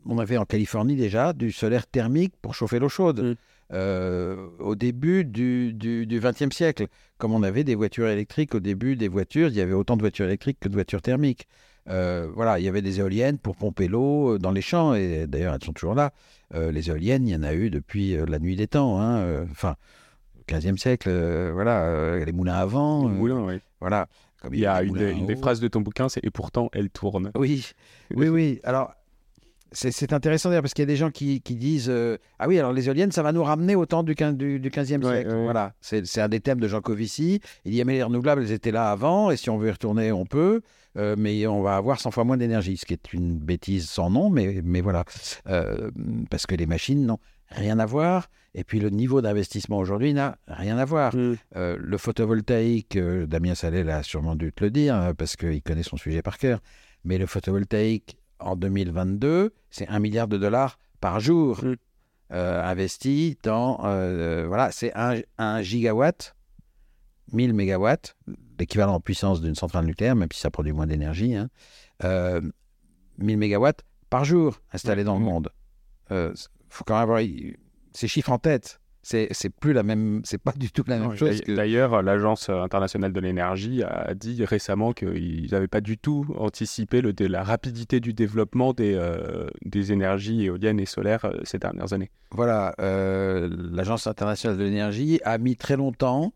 on 0.06 0.18
avait 0.18 0.38
en 0.38 0.46
Californie 0.46 0.96
déjà 0.96 1.34
du 1.34 1.52
solaire 1.52 1.88
thermique 1.88 2.34
pour 2.42 2.56
chauffer 2.56 2.80
l'eau 2.80 2.90
chaude. 2.90 3.22
Mm. 3.22 3.36
Euh, 3.74 4.50
au 4.60 4.76
début 4.76 5.26
du 5.26 5.74
XXe 6.08 6.56
siècle. 6.56 6.88
Comme 7.18 7.34
on 7.34 7.42
avait 7.42 7.64
des 7.64 7.74
voitures 7.74 8.08
électriques 8.08 8.54
au 8.54 8.60
début 8.60 8.96
des 8.96 9.08
voitures, 9.08 9.48
il 9.48 9.56
y 9.56 9.62
avait 9.62 9.74
autant 9.74 9.96
de 9.96 10.02
voitures 10.02 10.26
électriques 10.26 10.60
que 10.60 10.70
de 10.70 10.74
voitures 10.74 11.02
thermiques. 11.02 11.48
Euh, 11.90 12.30
voilà, 12.36 12.60
il 12.60 12.66
y 12.66 12.68
avait 12.68 12.82
des 12.82 13.00
éoliennes 13.00 13.40
pour 13.40 13.56
pomper 13.56 13.88
l'eau 13.88 14.36
euh, 14.36 14.40
dans 14.40 14.52
les 14.52 14.62
champs, 14.62 14.94
et 14.94 15.26
d'ailleurs 15.28 15.56
elles 15.56 15.64
sont 15.64 15.74
toujours 15.74 15.96
là. 15.96 16.12
les 16.54 16.90
éoliennes, 16.90 17.28
il 17.28 17.32
y 17.32 17.36
en 17.36 17.44
a 17.44 17.54
eu 17.54 17.72
depuis 17.72 18.16
la 18.28 18.38
nuit 18.38 18.56
des 18.56 18.68
temps, 18.68 19.02
hein, 19.02 19.46
enfin, 19.52 19.76
15e 20.48 20.78
siècle, 20.78 21.10
voilà, 21.52 22.24
les 22.24 22.32
moulins 22.32 22.54
avant. 22.54 23.08
Les 23.08 23.16
moulins, 23.16 23.44
oui. 23.44 23.56
Voilà. 23.80 24.08
il 24.52 24.60
y 24.60 24.68
a 24.68 24.84
une, 24.84 25.26
des 25.26 25.36
phrases 25.36 25.60
de 25.60 25.68
ton 25.68 25.82
bouquin, 25.82 26.10
c'est 26.10 26.24
Et 26.24 26.30
pourtant, 26.30 26.70
elle 26.74 26.92
tourne. 26.92 27.32
Oui, 27.36 27.66
oui, 28.14 28.28
oui. 28.28 28.60
Alors, 28.64 28.94
c'est 29.74 30.14
intéressant 30.14 30.50
d'ailleurs 30.50 30.62
parce 30.62 30.74
qu'il 30.74 30.84
y 30.84 30.88
a 30.88 30.88
des 30.88 30.96
gens 30.96 31.12
qui, 31.12 31.40
disent 31.40 31.90
euh, 31.90 32.18
Ah 32.40 32.48
oui, 32.48 32.58
alors 32.60 32.74
les 32.74 32.88
éoliennes, 32.88 33.12
ça 33.12 33.24
va 33.24 33.32
nous 33.32 33.44
ramener 33.44 33.76
au 33.76 33.86
temps 33.86 34.04
du, 34.04 34.16
15, 34.16 34.36
du, 34.36 34.60
15e 34.60 35.04
siècle. 35.04 35.36
Voilà, 35.44 35.74
c'est 35.82 36.22
un 36.22 36.30
des 36.30 36.40
thèmes 36.40 36.60
de 36.60 36.68
Jean 36.68 36.82
Covici. 36.82 37.42
Il 37.66 37.72
dit 37.72 37.84
Mais 37.84 37.94
les 37.94 38.04
renouvelables, 38.04 38.44
elles 38.44 38.52
étaient 38.52 38.72
là 38.72 38.92
avant, 38.92 39.32
et 39.32 39.38
si 39.38 39.50
on 39.50 39.58
veut 39.58 39.70
y 39.70 39.72
retourner, 39.72 40.12
on 40.12 40.26
peut, 40.26 40.62
euh, 40.98 41.16
mais 41.18 41.46
on 41.48 41.62
va 41.62 41.76
avoir 41.76 42.00
100 42.00 42.12
fois 42.12 42.24
moins 42.24 42.38
d'énergie, 42.38 42.78
ce 42.78 42.86
qui 42.86 42.94
est 42.94 43.14
une 43.14 43.38
bêtise 43.38 43.90
sans 43.90 44.10
nom, 44.10 44.30
mais, 44.30 44.62
mais 44.64 44.82
voilà. 44.82 45.04
Euh, 45.48 45.92
parce 46.30 46.46
que 46.46 46.56
les 46.56 46.66
machines 46.66 47.06
n'ont 47.06 47.20
rien 47.50 47.80
à 47.80 47.86
voir, 47.86 48.30
et 48.56 48.64
puis 48.64 48.80
le 48.80 48.90
niveau 48.90 49.22
d'investissement 49.22 49.78
aujourd'hui 49.78 50.14
n'a 50.14 50.38
rien 50.48 50.78
à 50.78 50.86
voir. 50.86 51.16
Mm. 51.16 51.36
le 51.56 51.98
photovoltaïque, 51.98 52.98
Damien 52.98 53.56
Salel 53.56 53.90
a 53.90 54.04
sûrement 54.04 54.36
dû 54.36 54.52
te 54.52 54.64
le 54.64 54.72
dire, 54.72 55.14
parce 55.18 55.36
qu'il 55.36 55.62
connaît 55.62 55.84
son 55.84 55.98
sujet 55.98 56.22
par 56.22 56.38
cœur, 56.38 56.60
mais 57.04 57.18
le 57.18 57.26
photovoltaïque 57.26 58.18
en 58.44 58.56
2022, 58.56 59.54
c'est 59.70 59.88
un 59.88 60.00
milliard 60.00 60.28
de 60.28 60.38
dollars 60.38 60.78
par 61.00 61.20
jour 61.20 61.64
mm. 61.64 61.76
euh, 62.32 62.64
investi 62.64 63.38
dans. 63.44 63.80
Euh, 63.86 64.46
voilà, 64.48 64.72
c'est 64.72 64.92
un, 64.96 65.62
gigawatt, 65.62 66.36
1000 67.32 67.54
mégawatts, 67.54 68.16
l'équivalent 68.60 68.96
en 68.96 69.00
puissance 69.00 69.42
d'une 69.42 69.56
centrale 69.56 69.86
nucléaire, 69.86 70.16
même 70.16 70.30
si 70.32 70.40
ça 70.40 70.52
produit 70.52 70.74
moins 70.74 70.88
d'énergie. 70.88 71.30
1000 71.30 71.38
hein, 71.38 71.50
euh, 72.04 72.42
mégawatts 73.20 73.84
par 74.10 74.26
jour 74.26 74.60
installés 74.72 75.04
dans 75.04 75.16
le 75.16 75.22
mm. 75.22 75.24
monde. 75.24 75.50
Il 76.12 76.34
faut 76.70 76.84
quand 76.84 76.94
même 76.94 77.04
avoir 77.04 77.22
ces 77.94 78.08
chiffres 78.08 78.32
en 78.32 78.40
tête 78.40 78.80
c'est 79.04 79.50
plus 79.50 79.74
la 79.74 79.84
même, 79.84 80.22
c'est 80.24 80.42
pas 80.42 80.54
du 80.54 80.72
tout 80.72 80.84
la 80.88 80.98
même 80.98 81.16
chose. 81.16 81.42
D'ailleurs, 81.46 82.02
l'Agence 82.02 82.50
internationale 82.50 83.12
de 83.12 83.20
l'énergie 83.20 83.84
a 83.84 84.14
dit 84.14 84.46
récemment 84.46 84.94
qu'ils 84.94 85.50
n'avaient 85.52 85.68
pas 85.68 85.82
du 85.82 85.98
tout 85.98 86.26
anticipé 86.38 87.02
le, 87.02 87.14
la 87.20 87.44
rapidité 87.44 88.00
du 88.00 88.14
développement 88.14 88.74
des, 88.74 88.94
euh, 88.96 89.50
des 89.66 89.92
énergies 89.92 90.46
éoliennes 90.46 90.80
et 90.80 90.86
solaires 90.86 91.26
euh, 91.26 91.40
ces 91.44 91.60
dernières 91.60 91.92
années. 91.92 92.12
Voilà, 92.32 92.76
euh, 92.80 93.50
l'Agence 93.72 94.08
internationale 94.08 94.58
de 94.58 94.64
l'énergie 94.64 95.20
a 95.26 95.38
mis 95.38 95.58
très 95.58 95.76
longtemps 95.76 96.34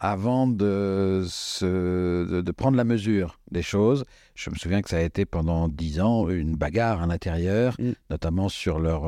avant 0.00 0.46
de, 0.46 1.24
se, 1.26 2.40
de, 2.40 2.52
prendre 2.52 2.76
la 2.76 2.84
mesure 2.84 3.40
des 3.50 3.62
choses. 3.62 4.04
Je 4.34 4.50
me 4.50 4.56
souviens 4.56 4.82
que 4.82 4.88
ça 4.90 4.98
a 4.98 5.02
été 5.02 5.24
pendant 5.24 5.68
dix 5.68 6.00
ans 6.00 6.28
une 6.28 6.56
bagarre 6.56 7.02
à 7.02 7.06
l'intérieur, 7.06 7.74
mm. 7.78 7.92
notamment 8.10 8.48
sur 8.48 8.78
leur 8.78 9.06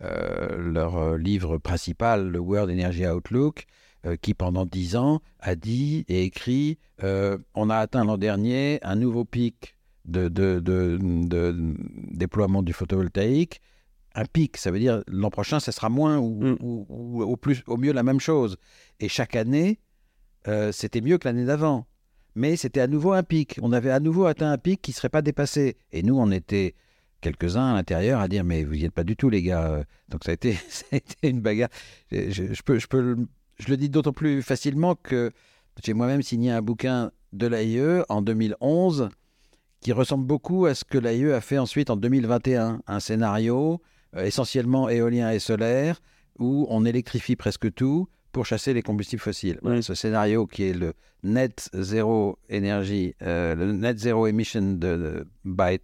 leur 0.00 0.96
euh, 0.96 1.18
livre 1.18 1.58
principal, 1.58 2.28
le 2.28 2.38
World 2.38 2.70
Energy 2.70 3.06
Outlook, 3.06 3.66
euh, 4.06 4.16
qui 4.16 4.34
pendant 4.34 4.64
dix 4.64 4.96
ans 4.96 5.20
a 5.40 5.54
dit 5.54 6.04
et 6.08 6.24
écrit 6.24 6.78
on 7.54 7.70
a 7.70 7.76
atteint 7.76 8.04
l'an 8.04 8.18
dernier 8.18 8.78
un 8.82 8.94
nouveau 8.94 9.24
pic 9.24 9.74
de, 10.04 10.28
déploiement 12.12 12.62
du 12.62 12.72
photovoltaïque. 12.72 13.60
Un 14.14 14.24
pic, 14.24 14.56
ça 14.56 14.70
veut 14.70 14.78
dire 14.78 15.02
l'an 15.06 15.30
prochain, 15.30 15.60
ce 15.60 15.72
sera 15.72 15.88
moins 15.88 16.18
ou, 16.18 16.42
mm. 16.42 16.56
au, 16.60 17.36
plus, 17.36 17.62
au 17.66 17.76
mieux 17.76 17.92
la 17.92 18.02
même 18.02 18.20
chose. 18.20 18.56
Et 18.98 19.08
chaque 19.08 19.34
année, 19.34 19.80
c'était 20.72 21.00
mieux 21.00 21.16
que 21.16 21.26
l'année 21.26 21.46
d'avant. 21.46 21.86
Mais 22.34 22.56
c'était 22.56 22.80
à 22.80 22.86
nouveau 22.86 23.12
un 23.12 23.22
pic. 23.22 23.58
On 23.62 23.72
avait 23.72 23.90
à 23.90 24.00
nouveau 24.00 24.26
atteint 24.26 24.50
un 24.50 24.58
pic 24.58 24.82
qui 24.82 24.90
ne 24.90 24.94
serait 24.96 25.08
pas 25.08 25.22
dépassé. 25.22 25.76
Et 25.92 26.02
nous, 26.02 26.18
on 26.18 26.30
était 26.30 26.74
quelques-uns 27.20 27.72
à 27.72 27.74
l'intérieur 27.74 28.20
à 28.20 28.28
dire 28.28 28.44
mais 28.44 28.64
vous 28.64 28.74
n'y 28.74 28.84
êtes 28.84 28.92
pas 28.92 29.04
du 29.04 29.16
tout 29.16 29.30
les 29.30 29.42
gars. 29.42 29.84
Donc 30.08 30.24
ça 30.24 30.30
a 30.30 30.34
été, 30.34 30.54
ça 30.68 30.84
a 30.92 30.96
été 30.96 31.28
une 31.28 31.40
bagarre. 31.40 31.70
Je, 32.10 32.62
peux, 32.62 32.78
je, 32.78 32.86
peux, 32.86 33.16
je 33.58 33.68
le 33.68 33.76
dis 33.76 33.88
d'autant 33.88 34.12
plus 34.12 34.42
facilement 34.42 34.94
que 34.94 35.32
j'ai 35.82 35.94
moi-même 35.94 36.22
signé 36.22 36.50
un 36.50 36.62
bouquin 36.62 37.12
de 37.32 37.46
l'AIE 37.46 38.02
en 38.08 38.22
2011 38.22 39.08
qui 39.80 39.92
ressemble 39.92 40.26
beaucoup 40.26 40.66
à 40.66 40.74
ce 40.74 40.84
que 40.84 40.98
l'AIE 40.98 41.32
a 41.32 41.40
fait 41.40 41.58
ensuite 41.58 41.90
en 41.90 41.96
2021. 41.96 42.82
Un 42.86 43.00
scénario 43.00 43.80
euh, 44.16 44.24
essentiellement 44.24 44.88
éolien 44.88 45.30
et 45.30 45.38
solaire 45.38 46.00
où 46.38 46.66
on 46.70 46.84
électrifie 46.84 47.36
presque 47.36 47.72
tout 47.74 48.08
pour 48.32 48.46
chasser 48.46 48.72
les 48.72 48.82
combustibles 48.82 49.22
fossiles. 49.22 49.60
Ce 49.82 49.94
scénario 49.94 50.46
qui 50.46 50.64
est 50.64 50.72
le 50.72 50.94
net 51.22 51.68
zéro 51.72 52.38
énergie, 52.48 53.14
euh, 53.22 53.54
le 53.54 53.72
net 53.72 53.98
zéro 53.98 54.26
emission 54.26 54.62
de, 54.62 54.76
de, 54.76 55.26
by 55.44 55.80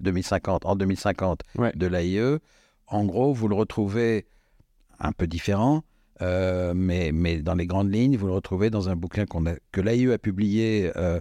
2050, 0.00 0.66
en 0.66 0.76
2050 0.76 1.42
de 1.74 1.86
l'AIE. 1.86 2.38
En 2.86 3.04
gros, 3.04 3.32
vous 3.32 3.48
le 3.48 3.54
retrouvez 3.54 4.26
un 4.98 5.12
peu 5.12 5.26
différent, 5.26 5.82
euh, 6.22 6.72
mais, 6.74 7.12
mais 7.12 7.40
dans 7.40 7.54
les 7.54 7.66
grandes 7.66 7.92
lignes, 7.92 8.16
vous 8.16 8.26
le 8.26 8.32
retrouvez 8.32 8.70
dans 8.70 8.88
un 8.88 8.96
bouquin 8.96 9.24
a, 9.24 9.52
que 9.72 9.80
l'AIE 9.80 10.12
a 10.12 10.18
publié 10.18 10.92
euh, 10.96 11.20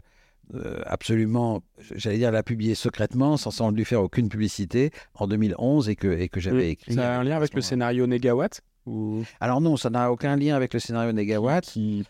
euh, 0.55 0.81
absolument, 0.85 1.61
j'allais 1.95 2.17
dire, 2.17 2.31
l'a 2.31 2.43
publié 2.43 2.75
secrètement, 2.75 3.37
sans, 3.37 3.71
lui 3.71 3.85
faire 3.85 4.01
aucune 4.01 4.29
publicité, 4.29 4.91
en 5.13 5.27
2011 5.27 5.89
et 5.89 5.95
que, 5.95 6.07
et 6.07 6.27
que 6.27 6.39
j'avais 6.39 6.71
écrit. 6.71 6.93
Ça 6.93 7.15
a 7.15 7.19
un 7.19 7.23
lien 7.23 7.37
avec 7.37 7.53
le 7.53 7.61
scénario 7.61 8.07
Negawatt 8.07 8.61
ou... 8.85 9.23
Alors 9.39 9.61
non, 9.61 9.77
ça 9.77 9.89
n'a 9.89 10.11
aucun 10.11 10.35
lien 10.35 10.55
avec 10.55 10.73
le 10.73 10.79
scénario 10.79 11.11
Negawatt. 11.11 11.63
Qui, 11.63 12.05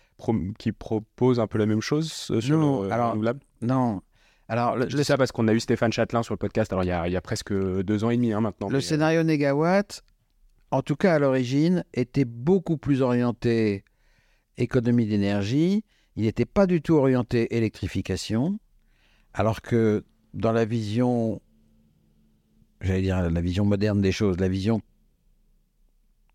qui 0.57 0.71
propose 0.71 1.39
un 1.39 1.47
peu 1.47 1.57
la 1.57 1.65
même 1.65 1.81
chose 1.81 2.11
sur 2.11 2.57
non, 2.57 2.83
le 2.83 2.91
alors, 2.91 3.17
Non, 3.61 4.01
alors, 4.50 4.82
je 4.89 4.98
dis 4.98 5.03
ça 5.03 5.15
parce 5.15 5.32
qu'on 5.32 5.48
a 5.48 5.53
eu 5.53 5.60
Stéphane 5.60 5.94
Châtelain 5.94 6.24
sur 6.24 6.34
le 6.34 6.39
podcast, 6.39 6.74
alors 6.74 6.84
il 6.84 6.88
y 6.88 6.91
a, 6.91 7.08
il 7.08 7.13
y 7.13 7.15
a 7.15 7.22
presque 7.22 7.53
deux 7.53 8.03
ans 8.03 8.10
et 8.10 8.18
demi 8.18 8.34
hein, 8.34 8.41
maintenant. 8.41 8.68
Le 8.68 8.82
scénario 8.82 9.22
Negawatt, 9.22 10.03
en 10.72 10.82
tout 10.82 10.96
cas 10.96 11.13
à 11.13 11.20
l'origine, 11.20 11.86
était 11.94 12.25
beaucoup 12.25 12.77
plus 12.77 13.03
orienté 13.03 13.84
économie 14.58 15.06
d'énergie. 15.06 15.84
Il 16.15 16.24
n'était 16.24 16.46
pas 16.46 16.65
du 16.65 16.82
tout 16.82 16.96
orienté 16.96 17.56
électrification, 17.56 18.60
alors 19.36 19.62
que 19.62 20.03
dans 20.34 20.51
la 20.51 20.65
vision, 20.65 21.41
j'allais 22.82 23.03
dire 23.03 23.29
la 23.29 23.41
vision 23.41 23.65
moderne 23.65 24.01
des 24.01 24.12
choses, 24.12 24.39
la 24.39 24.50
vision 24.50 24.82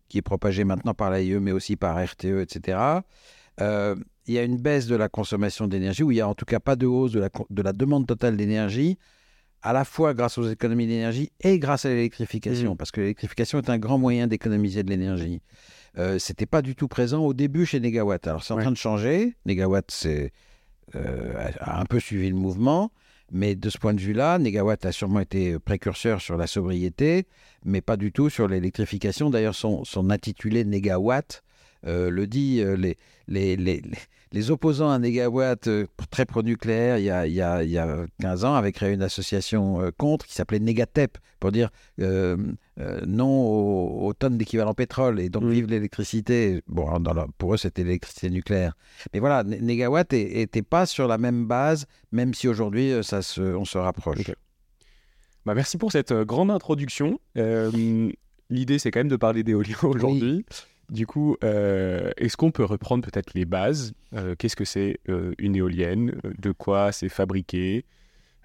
qui 0.07 0.19
est 0.19 0.23
propagée 0.23 0.63
maintenant 0.63 0.93
par 0.93 1.11
l'AIE, 1.11 1.39
mais 1.41 1.51
aussi 1.51 1.75
par 1.75 2.01
RTE, 2.01 2.39
etc., 2.41 2.79
euh, 3.61 3.95
il 4.27 4.33
y 4.33 4.39
a 4.39 4.43
une 4.43 4.57
baisse 4.57 4.87
de 4.87 4.95
la 4.95 5.07
consommation 5.09 5.67
d'énergie, 5.67 6.03
ou 6.03 6.11
il 6.11 6.17
y 6.17 6.21
a 6.21 6.27
en 6.27 6.33
tout 6.35 6.45
cas 6.45 6.59
pas 6.59 6.75
de 6.75 6.85
hausse 6.85 7.11
de 7.11 7.19
la, 7.19 7.29
de 7.49 7.61
la 7.61 7.73
demande 7.73 8.07
totale 8.07 8.37
d'énergie, 8.37 8.97
à 9.61 9.73
la 9.73 9.83
fois 9.85 10.13
grâce 10.13 10.37
aux 10.37 10.47
économies 10.49 10.87
d'énergie 10.87 11.31
et 11.41 11.57
grâce 11.59 11.85
à 11.85 11.89
l'électrification, 11.89 12.71
Mhm. 12.71 12.77
parce 12.77 12.91
que 12.91 13.01
l'électrification 13.01 13.57
est 13.59 13.69
un 13.69 13.77
grand 13.79 13.97
moyen 13.97 14.27
d'économiser 14.27 14.83
de 14.83 14.89
l'énergie. 14.89 15.41
Euh, 15.97 16.19
C'était 16.19 16.45
pas 16.45 16.61
du 16.61 16.75
tout 16.75 16.87
présent 16.87 17.23
au 17.25 17.33
début 17.33 17.65
chez 17.65 17.79
Negawatt. 17.79 18.27
Alors 18.27 18.43
c'est 18.43 18.53
en 18.53 18.57
Ouais. 18.57 18.63
train 18.63 18.71
de 18.71 18.77
changer. 18.77 19.35
Negawatt 19.45 19.89
c'est, 19.89 20.33
euh, 20.95 21.33
a 21.59 21.79
un 21.79 21.85
peu 21.85 21.99
suivi 21.99 22.29
le 22.29 22.35
mouvement, 22.35 22.91
mais 23.31 23.55
de 23.55 23.69
ce 23.69 23.77
point 23.77 23.93
de 23.93 24.01
vue-là, 24.01 24.37
Negawatt 24.37 24.85
a 24.85 24.91
sûrement 24.91 25.19
été 25.21 25.57
précurseur 25.57 26.21
sur 26.21 26.37
la 26.37 26.47
sobriété, 26.47 27.25
mais 27.63 27.81
pas 27.81 27.97
du 27.97 28.11
tout 28.11 28.29
sur 28.29 28.47
l'électrification. 28.47 29.29
D'ailleurs, 29.31 29.55
son, 29.55 29.83
son 29.83 30.09
intitulé 30.11 30.63
Negawatt 30.65 31.41
euh, 31.85 32.09
le 32.09 32.27
dit. 32.27 32.61
euh, 32.61 32.75
les, 32.75 32.97
les, 33.27 33.55
les, 33.55 33.81
les- 34.31 34.51
opposants 34.51 34.91
à 34.91 34.99
Negawatt, 34.99 35.67
euh, 35.67 35.85
très 36.11 36.25
pro-nucléaire, 36.25 36.97
il 36.97 37.05
y, 37.05 37.09
a, 37.09 37.25
il, 37.25 37.31
il 37.67 37.71
y 37.71 37.77
a 37.77 38.05
15 38.21 38.43
ans, 38.45 38.53
avaient 38.53 38.71
créé 38.73 38.93
une 38.93 39.01
association 39.01 39.91
contre 39.97 40.25
qui 40.27 40.33
s'appelait 40.33 40.59
Negatep, 40.59 41.17
pour 41.39 41.51
dire 41.53 41.69
euh, 42.01 42.35
euh, 42.79 42.99
non 43.07 43.27
aux, 43.29 44.07
aux 44.07 44.13
tonnes 44.13 44.37
d'équivalent 44.37 44.73
pétrole 44.73 45.19
et 45.21 45.29
donc 45.29 45.43
Mm. 45.43 45.49
vive 45.51 45.67
l'électricité. 45.67 46.61
Bon, 46.67 46.99
dans 46.99 47.13
leur- 47.13 47.27
pour 47.37 47.53
eux, 47.53 47.57
c'était 47.57 47.83
l'électricité 47.83 48.29
nucléaire. 48.29 48.75
Mais 49.13 49.19
voilà, 49.19 49.41
N- 49.41 49.65
Negawatt 49.65 50.11
n'était 50.11 50.61
pas 50.63 50.85
sur 50.85 51.07
la 51.07 51.17
même 51.17 51.45
base, 51.47 51.85
même 52.11 52.33
si 52.33 52.47
aujourd'hui, 52.47 52.91
ça 53.03 53.21
se, 53.21 53.41
on 53.41 53.63
se 53.65 53.77
rapproche. 53.77 54.31
Bah, 55.45 55.53
merci 55.55 55.77
pour 55.77 55.91
cette 55.91 56.11
grande 56.13 56.51
introduction. 56.51 57.19
Euh, 57.37 58.09
L'idée, 58.51 58.77
c'est 58.79 58.91
quand 58.91 58.99
même 58.99 59.07
de 59.07 59.15
parler 59.15 59.43
d'éolien 59.43 59.75
aujourd'hui. 59.83 60.45
Du 60.89 61.07
coup, 61.07 61.35
euh, 61.43 62.11
est-ce 62.17 62.37
qu'on 62.37 62.51
peut 62.51 62.63
reprendre 62.63 63.03
peut-être 63.03 63.33
les 63.33 63.45
bases 63.45 63.93
Euh, 64.13 64.35
Qu'est-ce 64.37 64.55
que 64.55 64.65
c'est 64.65 64.99
euh, 65.09 65.33
une 65.39 65.55
éolienne 65.55 66.13
De 66.37 66.51
quoi 66.51 66.91
c'est 66.91 67.09
fabriqué 67.09 67.85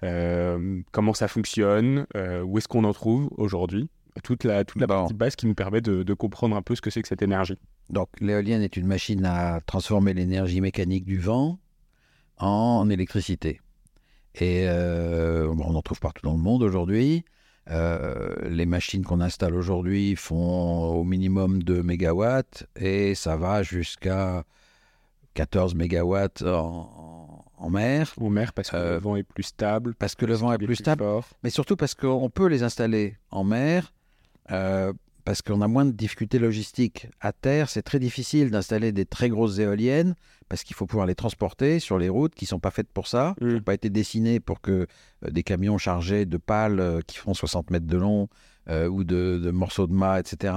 Comment 0.01 1.13
ça 1.13 1.27
fonctionne 1.27 2.07
Où 2.15 2.57
est-ce 2.57 2.67
qu'on 2.67 2.83
en 2.85 2.93
trouve 2.93 3.29
aujourd'hui? 3.37 3.87
Toute 4.23 4.43
la, 4.43 4.65
toute 4.65 4.81
la 4.81 4.87
Bon. 4.87 4.93
partie 5.01 5.13
base 5.13 5.35
qui 5.35 5.45
nous 5.47 5.53
permet 5.53 5.79
de, 5.79 6.03
de 6.03 6.13
comprendre 6.13 6.55
un 6.55 6.61
peu 6.61 6.75
ce 6.75 6.81
que 6.81 6.89
c'est 6.89 7.01
que 7.01 7.07
cette 7.07 7.21
énergie. 7.21 7.57
Donc, 7.89 8.09
l'éolienne 8.19 8.61
est 8.61 8.75
une 8.75 8.87
machine 8.87 9.23
à 9.25 9.61
transformer 9.65 10.13
l'énergie 10.13 10.59
mécanique 10.59 11.05
du 11.05 11.17
vent 11.19 11.59
en 12.37 12.89
électricité. 12.89 13.61
Et 14.39 14.65
bon, 14.67 15.63
on 15.67 15.75
en 15.75 15.81
trouve 15.81 15.99
partout 15.99 16.23
dans 16.25 16.33
le 16.33 16.39
monde 16.39 16.63
aujourd'hui. 16.63 17.23
Euh, 17.69 18.33
les 18.49 18.65
machines 18.65 19.03
qu'on 19.05 19.21
installe 19.21 19.55
aujourd'hui 19.55 20.15
font 20.15 20.95
au 20.95 21.03
minimum 21.03 21.61
2 21.61 21.83
mégawatts 21.83 22.65
et 22.75 23.13
ça 23.15 23.37
va 23.37 23.61
jusqu'à 23.61 24.43
14 25.35 25.75
mégawatts 25.75 26.41
en, 26.41 27.45
en 27.57 27.69
mer 27.69 28.13
En 28.19 28.29
mer, 28.29 28.51
parce 28.53 28.71
que 28.71 28.75
Euh, 28.77 28.93
le 28.95 28.99
vent 28.99 29.15
est 29.15 29.23
plus 29.23 29.43
stable. 29.43 29.93
parce 29.95 30.15
que 30.15 30.25
le 30.25 30.33
vent 30.33 30.51
est 30.51 30.57
plus 30.57 30.75
stable 30.75 31.03
fort. 31.03 31.27
mais 31.43 31.51
surtout 31.51 31.75
parce 31.75 31.93
qu'on 31.93 32.29
peut 32.29 32.47
les 32.47 32.63
installer 32.63 33.15
en 33.29 33.43
mer, 33.43 33.93
euh, 34.51 34.91
parce 35.23 35.41
qu'on 35.41 35.61
a 35.61 35.67
moins 35.67 35.85
de 35.85 35.91
difficultés 35.91 36.39
logistiques. 36.39 37.07
À 37.19 37.31
terre, 37.31 37.69
c'est 37.69 37.81
très 37.81 37.99
difficile 37.99 38.51
d'installer 38.51 38.91
des 38.91 39.05
très 39.05 39.29
grosses 39.29 39.59
éoliennes, 39.59 40.15
parce 40.49 40.63
qu'il 40.63 40.75
faut 40.75 40.85
pouvoir 40.85 41.05
les 41.07 41.15
transporter 41.15 41.79
sur 41.79 41.97
les 41.97 42.09
routes 42.09 42.35
qui 42.35 42.45
ne 42.45 42.49
sont 42.49 42.59
pas 42.59 42.71
faites 42.71 42.91
pour 42.91 43.07
ça, 43.07 43.35
qui 43.37 43.45
Mm. 43.45 43.53
n'ont 43.53 43.61
pas 43.61 43.73
été 43.73 43.89
dessinées 43.89 44.39
pour 44.39 44.61
que 44.61 44.71
euh, 45.25 45.29
des 45.29 45.43
camions 45.43 45.77
chargés 45.77 46.25
de 46.25 46.37
pales 46.37 46.79
euh, 46.79 46.99
qui 47.05 47.17
font 47.17 47.33
60 47.33 47.69
mètres 47.71 47.87
de 47.87 47.97
long 47.97 48.27
euh, 48.69 48.87
ou 48.87 49.03
de, 49.03 49.39
de 49.43 49.51
morceaux 49.51 49.87
de 49.87 49.93
mât, 49.93 50.19
etc., 50.19 50.53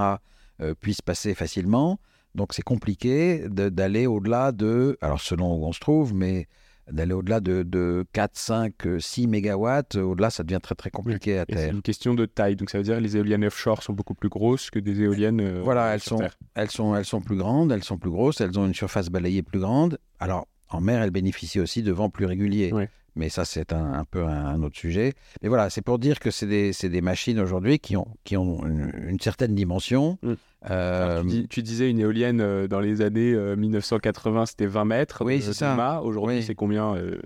euh, 0.60 0.74
puissent 0.74 1.02
passer 1.02 1.34
facilement. 1.34 1.98
Donc 2.34 2.52
c'est 2.52 2.62
compliqué 2.62 3.46
d'aller 3.48 4.06
au-delà 4.06 4.50
de, 4.50 4.98
alors 5.00 5.20
selon 5.20 5.54
où 5.54 5.66
on 5.66 5.72
se 5.72 5.78
trouve, 5.80 6.12
mais 6.14 6.48
d'aller 6.90 7.12
au-delà 7.14 7.40
de, 7.40 7.62
de 7.62 8.04
4, 8.12 8.30
5, 8.34 8.72
6 8.98 9.26
mégawatts, 9.26 9.96
euh, 9.96 10.02
au-delà 10.02 10.30
ça 10.30 10.42
devient 10.42 10.60
très 10.62 10.74
très 10.74 10.90
compliqué 10.90 11.38
à 11.38 11.42
Et 11.42 11.46
c'est 11.48 11.54
terre. 11.56 11.74
une 11.74 11.82
question 11.82 12.14
de 12.14 12.26
taille. 12.26 12.56
Donc 12.56 12.70
ça 12.70 12.78
veut 12.78 12.84
dire 12.84 12.96
que 12.96 13.02
les 13.02 13.16
éoliennes 13.16 13.44
offshore 13.44 13.82
sont 13.82 13.92
beaucoup 13.92 14.14
plus 14.14 14.28
grosses 14.28 14.70
que 14.70 14.78
des 14.78 15.00
éoliennes. 15.00 15.40
euh, 15.40 15.60
Voilà, 15.64 15.94
elles 15.94 16.00
sur 16.00 16.10
sont, 16.10 16.16
Terre. 16.18 16.36
elles, 16.54 16.70
sont, 16.70 16.94
elles 16.94 17.04
sont 17.04 17.20
plus 17.20 17.36
grandes, 17.36 17.72
elles 17.72 17.84
sont 17.84 17.98
plus 17.98 18.10
grosses, 18.10 18.40
elles 18.40 18.58
ont 18.58 18.66
une 18.66 18.74
surface 18.74 19.08
balayée 19.08 19.42
plus 19.42 19.60
grande. 19.60 19.98
Alors 20.20 20.46
en 20.68 20.80
mer, 20.80 21.02
elles 21.02 21.10
bénéficient 21.10 21.60
aussi 21.60 21.82
de 21.82 21.92
vents 21.92 22.10
plus 22.10 22.26
réguliers. 22.26 22.72
Ouais. 22.72 22.88
Mais 23.16 23.28
ça, 23.28 23.44
c'est 23.44 23.72
un, 23.72 23.92
un 23.92 24.04
peu 24.04 24.24
un, 24.24 24.46
un 24.46 24.62
autre 24.62 24.76
sujet. 24.76 25.12
Mais 25.42 25.48
voilà, 25.48 25.70
c'est 25.70 25.82
pour 25.82 25.98
dire 25.98 26.18
que 26.18 26.30
c'est 26.30 26.46
des, 26.46 27.00
machines 27.00 27.38
aujourd'hui 27.38 27.78
qui 27.78 27.96
ont, 27.96 28.08
qui 28.24 28.36
ont 28.36 28.66
une, 28.66 28.90
une 29.08 29.20
certaine 29.20 29.54
dimension. 29.54 30.18
Mm. 30.22 30.32
Euh, 30.70 31.20
tu, 31.22 31.26
dis- 31.28 31.48
tu 31.48 31.62
disais 31.62 31.90
une 31.90 32.00
éolienne 32.00 32.40
euh, 32.40 32.66
dans 32.66 32.80
les 32.80 33.02
années 33.02 33.32
euh, 33.32 33.54
1980, 33.56 34.46
c'était 34.46 34.66
20 34.66 34.84
mètres. 34.84 35.24
Oui, 35.24 35.40
c'est 35.42 35.52
ça. 35.52 36.00
Aujourd'hui, 36.02 36.36
Oui. 36.38 36.42
c'est 36.42 36.54
combien 36.54 36.94
euh, 36.96 37.20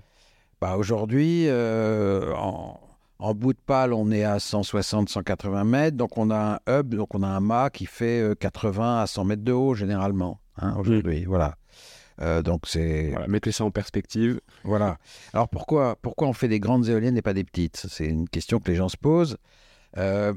Bah 0.61 0.75
aujourd'hui, 0.77 1.45
euh, 1.47 2.33
en, 2.35 2.79
en 3.17 3.33
bout 3.33 3.53
de 3.53 3.59
pale, 3.65 3.93
on 3.93 4.11
est 4.11 4.23
à 4.25 4.37
160-180 4.37 5.63
mètres. 5.63 5.97
Donc 5.97 6.17
on 6.17 6.29
a 6.31 6.59
un 6.67 6.79
hub, 6.79 6.93
donc 6.93 7.15
on 7.15 7.23
a 7.23 7.27
un 7.27 7.39
mât 7.39 7.69
qui 7.71 7.85
fait 7.85 8.21
euh, 8.21 8.35
80 8.35 9.01
à 9.01 9.07
100 9.07 9.25
mètres 9.25 9.43
de 9.43 9.53
haut 9.53 9.73
généralement. 9.73 10.39
hein, 10.57 10.75
aujourd'hui, 10.77 11.25
voilà. 11.25 11.55
Euh, 12.21 12.41
donc 12.41 12.63
c'est 12.65 13.11
voilà, 13.11 13.27
Mettez 13.27 13.51
ça 13.51 13.63
en 13.63 13.71
perspective. 13.71 14.41
voilà. 14.63 14.97
Alors 15.33 15.47
pourquoi 15.47 15.95
pourquoi 16.01 16.27
on 16.27 16.33
fait 16.33 16.49
des 16.49 16.59
grandes 16.59 16.87
éoliennes 16.89 17.17
et 17.17 17.21
pas 17.21 17.33
des 17.33 17.43
petites? 17.45 17.77
C'est 17.89 18.05
une 18.07 18.27
question 18.27 18.59
que 18.59 18.69
les 18.69 18.75
gens 18.75 18.89
se 18.89 18.97
posent. 18.97 19.37
Euh, 19.97 20.33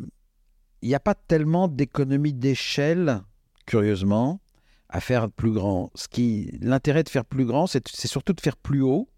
Il 0.83 0.89
n'y 0.89 0.95
a 0.95 1.01
pas 1.01 1.15
tellement 1.15 1.69
d'économie 1.69 2.33
d'échelle, 2.33 3.23
curieusement, 3.67 4.41
à 4.89 5.01
faire 5.01 5.31
plus 5.31 5.53
grand. 5.53 5.91
Ce 5.95 6.07
qui 6.09 6.57
l'intérêt 6.61 7.03
de 7.03 7.09
faire 7.09 7.25
plus 7.25 7.45
grand, 7.47 7.67
c'est 7.67 7.87
c'est 7.89 8.09
surtout 8.09 8.33
de 8.33 8.41
faire 8.41 8.57
plus 8.57 8.83
haut. 8.83 9.09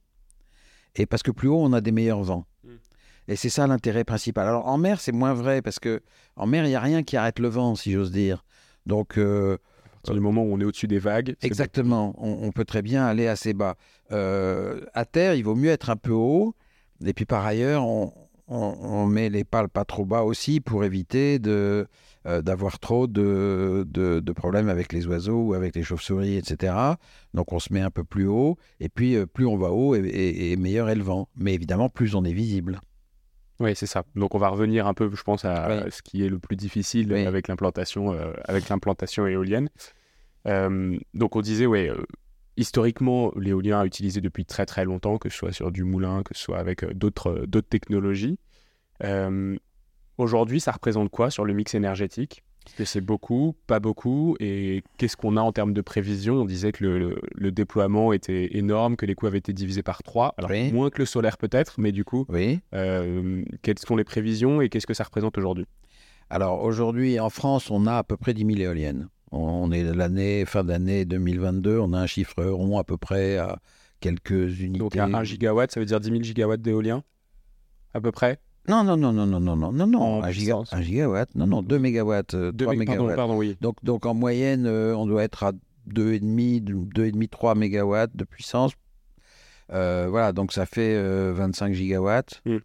Et 0.97 1.07
parce 1.07 1.23
que 1.23 1.33
plus 1.33 1.49
haut, 1.49 1.61
on 1.61 1.73
a 1.73 1.81
des 1.81 1.93
meilleurs 1.93 2.23
vents. 2.23 2.47
Mm. 2.63 2.69
Et 3.29 3.37
c'est 3.37 3.51
ça 3.51 3.67
l'intérêt 3.67 4.05
principal. 4.05 4.47
Alors 4.49 4.69
en 4.69 4.79
mer, 4.79 5.01
c'est 5.01 5.13
moins 5.13 5.35
vrai 5.35 5.61
parce 5.61 5.79
que 5.79 6.01
en 6.37 6.47
mer, 6.47 6.65
il 6.65 6.69
n'y 6.69 6.77
a 6.77 6.81
rien 6.81 7.03
qui 7.03 7.17
arrête 7.17 7.39
le 7.41 7.49
vent, 7.49 7.75
si 7.75 7.93
j'ose 7.93 8.11
dire. 8.11 8.45
Donc 8.87 9.19
euh, 9.19 9.59
partir 10.05 10.15
du 10.15 10.21
moment 10.21 10.43
où 10.43 10.53
on 10.53 10.61
est 10.61 10.65
au-dessus 10.65 10.87
des 10.87 10.99
vagues. 10.99 11.35
Exactement, 11.41 12.15
on, 12.19 12.53
peut 12.53 12.67
très 12.67 12.83
bien 12.83 13.07
aller 13.07 13.27
assez 13.27 13.55
bas. 13.55 13.77
Euh, 14.13 14.81
à 14.93 15.07
terre, 15.07 15.35
il 15.35 15.43
vaut 15.43 15.55
mieux 15.55 15.71
être 15.71 15.89
un 15.89 15.97
peu 15.97 16.13
haut. 16.13 16.55
Et 17.05 17.15
puis 17.15 17.25
par 17.25 17.47
ailleurs, 17.47 17.87
on, 17.87 19.07
met 19.07 19.31
les 19.31 19.45
pales 19.45 19.71
pas 19.71 19.87
trop 19.87 20.05
bas 20.05 20.23
aussi 20.23 20.61
pour 20.61 20.85
éviter 20.85 21.39
de, 21.39 21.87
euh, 22.27 22.43
d'avoir 22.43 22.79
trop 22.79 23.07
de, 23.07 24.23
problèmes 24.37 24.69
avec 24.69 24.93
les 24.93 25.07
oiseaux 25.07 25.41
ou 25.41 25.55
avec 25.55 25.75
les 25.75 25.83
chauves-souris, 25.83 26.37
etc. 26.37 26.75
Donc 27.33 27.55
on 27.55 27.59
se 27.59 27.73
met 27.73 27.81
un 27.81 27.91
peu 27.91 28.05
plus 28.05 28.27
haut. 28.27 28.59
Et 28.81 28.91
puis 28.91 29.17
euh, 29.17 29.25
plus 29.25 29.47
on 29.47 29.57
va 29.57 29.71
haut 29.71 29.95
et 29.95 30.55
meilleur 30.59 30.91
est 30.91 30.97
le 30.97 31.03
vent. 31.03 31.29
Mais 31.35 31.55
évidemment, 31.55 31.89
plus 31.89 32.15
on 32.15 32.25
est 32.25 32.35
visible. 32.35 32.79
Oui, 33.61 33.77
c'est 33.77 33.87
ça. 33.87 34.03
Donc 34.17 34.35
on 34.35 34.39
va 34.39 34.49
revenir 34.49 34.87
un 34.87 34.95
peu, 34.95 35.09
je 35.15 35.23
pense, 35.23 35.45
à 35.45 35.85
Oui. 35.85 35.91
ce 35.91 36.03
qui 36.03 36.25
est 36.25 36.29
le 36.29 36.39
plus 36.39 36.57
difficile 36.57 37.13
Oui. 37.13 37.25
avec 37.27 37.49
l'implantation, 37.49 38.13
euh, 38.13 38.33
avec 38.45 38.69
l'implantation 38.69 39.27
éolienne. 39.27 39.69
Euh, 40.47 40.99
donc 41.15 41.37
on 41.37 41.41
disait, 41.41 41.67
ouais, 41.67 41.89
euh, 41.89 42.03
historiquement, 42.57 43.33
l'éolien 43.37 43.81
a 43.81 43.87
utilisé 43.87 44.21
depuis 44.21 44.45
très 44.45 44.67
très 44.67 44.85
longtemps, 44.85 45.19
que 45.19 45.29
ce 45.29 45.37
soit 45.39 45.53
sur 45.53 45.71
du 45.71 45.85
moulin, 45.85 46.23
que 46.23 46.35
ce 46.35 46.43
soit 46.43 46.59
avec 46.59 46.85
d'autres 46.97 47.45
d'autres 47.47 47.69
technologies. 47.69 48.39
Aujourd'hui, 50.17 50.61
ça 50.61 50.71
représente 50.73 51.11
quoi 51.11 51.31
sur 51.31 51.45
le 51.45 51.53
mix 51.55 51.75
énergétique? 51.75 52.45
C'est 52.85 53.01
beaucoup, 53.01 53.55
pas 53.67 53.81
beaucoup 53.81 54.37
Et 54.41 54.83
qu'est-ce 54.99 55.17
qu'on 55.17 55.37
a 55.37 55.41
en 55.41 55.53
termes 55.53 55.73
de 55.73 55.81
prévision? 55.81 56.37
On 56.37 56.45
disait 56.45 56.73
que 56.73 56.85
le, 56.85 56.99
le- 56.99 57.21
le 57.35 57.53
déploiement 57.53 58.13
était 58.13 58.57
énorme, 58.57 58.97
que 58.97 59.07
les 59.07 59.15
coûts 59.15 59.27
avaient 59.27 59.39
été 59.39 59.53
divisés 59.53 59.83
par 59.83 60.03
trois. 60.03 60.35
Alors, 60.39 60.51
Oui. 60.51 60.73
moins 60.73 60.91
que 60.91 60.99
le 60.99 61.07
solaire 61.07 61.37
peut-être, 61.39 61.75
mais 61.79 61.93
du 61.93 62.05
coup, 62.05 62.27
Oui. 62.29 62.61
euh, 62.75 63.45
quelles 63.63 63.79
sont 63.79 63.97
les 63.97 64.05
prévisions 64.05 64.61
et 64.61 64.69
qu'est-ce 64.69 64.87
que 64.87 64.95
ça 64.95 65.05
représente 65.05 65.37
aujourd'hui? 65.39 65.67
Alors 66.31 66.63
aujourd'hui, 66.63 67.21
en 67.21 67.31
France, 67.31 67.71
on 67.71 67.87
a 67.87 67.99
à 67.99 68.03
peu 68.03 68.17
près 68.17 68.33
10 68.35 68.45
000 68.47 68.59
éoliennes. 68.61 69.09
On 69.31 69.71
est 69.73 69.83
l'année, 69.85 70.45
fin 70.47 70.65
d'année 70.65 71.05
2022, 71.05 71.79
on 71.79 71.93
a 71.93 71.99
un 72.01 72.07
chiffre 72.07 72.43
rond 72.45 72.79
à 72.79 72.85
peu 72.85 72.97
près 72.97 73.37
à 73.37 73.59
quelques 74.01 74.61
unités. 74.61 74.79
Donc 74.79 74.97
un 74.97 75.13
1 75.13 75.25
gigawatt, 75.25 75.71
ça 75.71 75.81
veut 75.81 75.87
dire 75.87 76.01
10 76.01 76.11
000 76.11 76.23
gigawatts 76.23 76.63
d'éolien 76.63 77.03
À 77.95 78.01
peu 78.01 78.11
près? 78.13 78.39
Non, 78.69 78.83
non, 78.85 78.97
non, 78.97 79.13
non, 79.13 79.27
non, 79.27 79.41
non, 79.41 79.57
non, 79.57 79.73
non, 79.73 79.87
non, 79.87 80.01
En 80.01 80.23
un, 80.23 80.31
giga- 80.31 80.55
puissance. 80.55 80.73
un 80.73 80.81
gigawatt, 80.83 81.29
non, 81.35 81.47
non, 81.47 81.63
2 81.63 81.79
mégawatts, 81.79 82.35
euh, 82.35 82.51
2 82.53 82.65
3 82.65 82.75
Pardon, 82.75 82.79
mégawatts. 82.79 83.17
pardon, 83.17 83.37
oui. 83.37 83.57
Donc, 83.61 83.77
donc 83.83 84.07
en 84.07 84.15
moyenne, 84.15 84.65
euh, 84.67 84.97
on 84.97 85.07
doit 85.07 85.23
être 85.23 85.43
à 85.45 85.53
2,5, 85.87 86.61
2,5, 86.63 87.29
3 87.29 87.55
mégawatts 87.55 88.17
de 88.17 88.25
puissance. 88.25 88.73
Euh, 89.73 90.07
voilà, 90.09 90.33
donc 90.33 90.53
ça 90.53 90.65
fait 90.67 90.95
euh, 90.97 91.33
25 91.35 91.73
gigawatts. 91.75 92.41
Mm. 92.47 92.57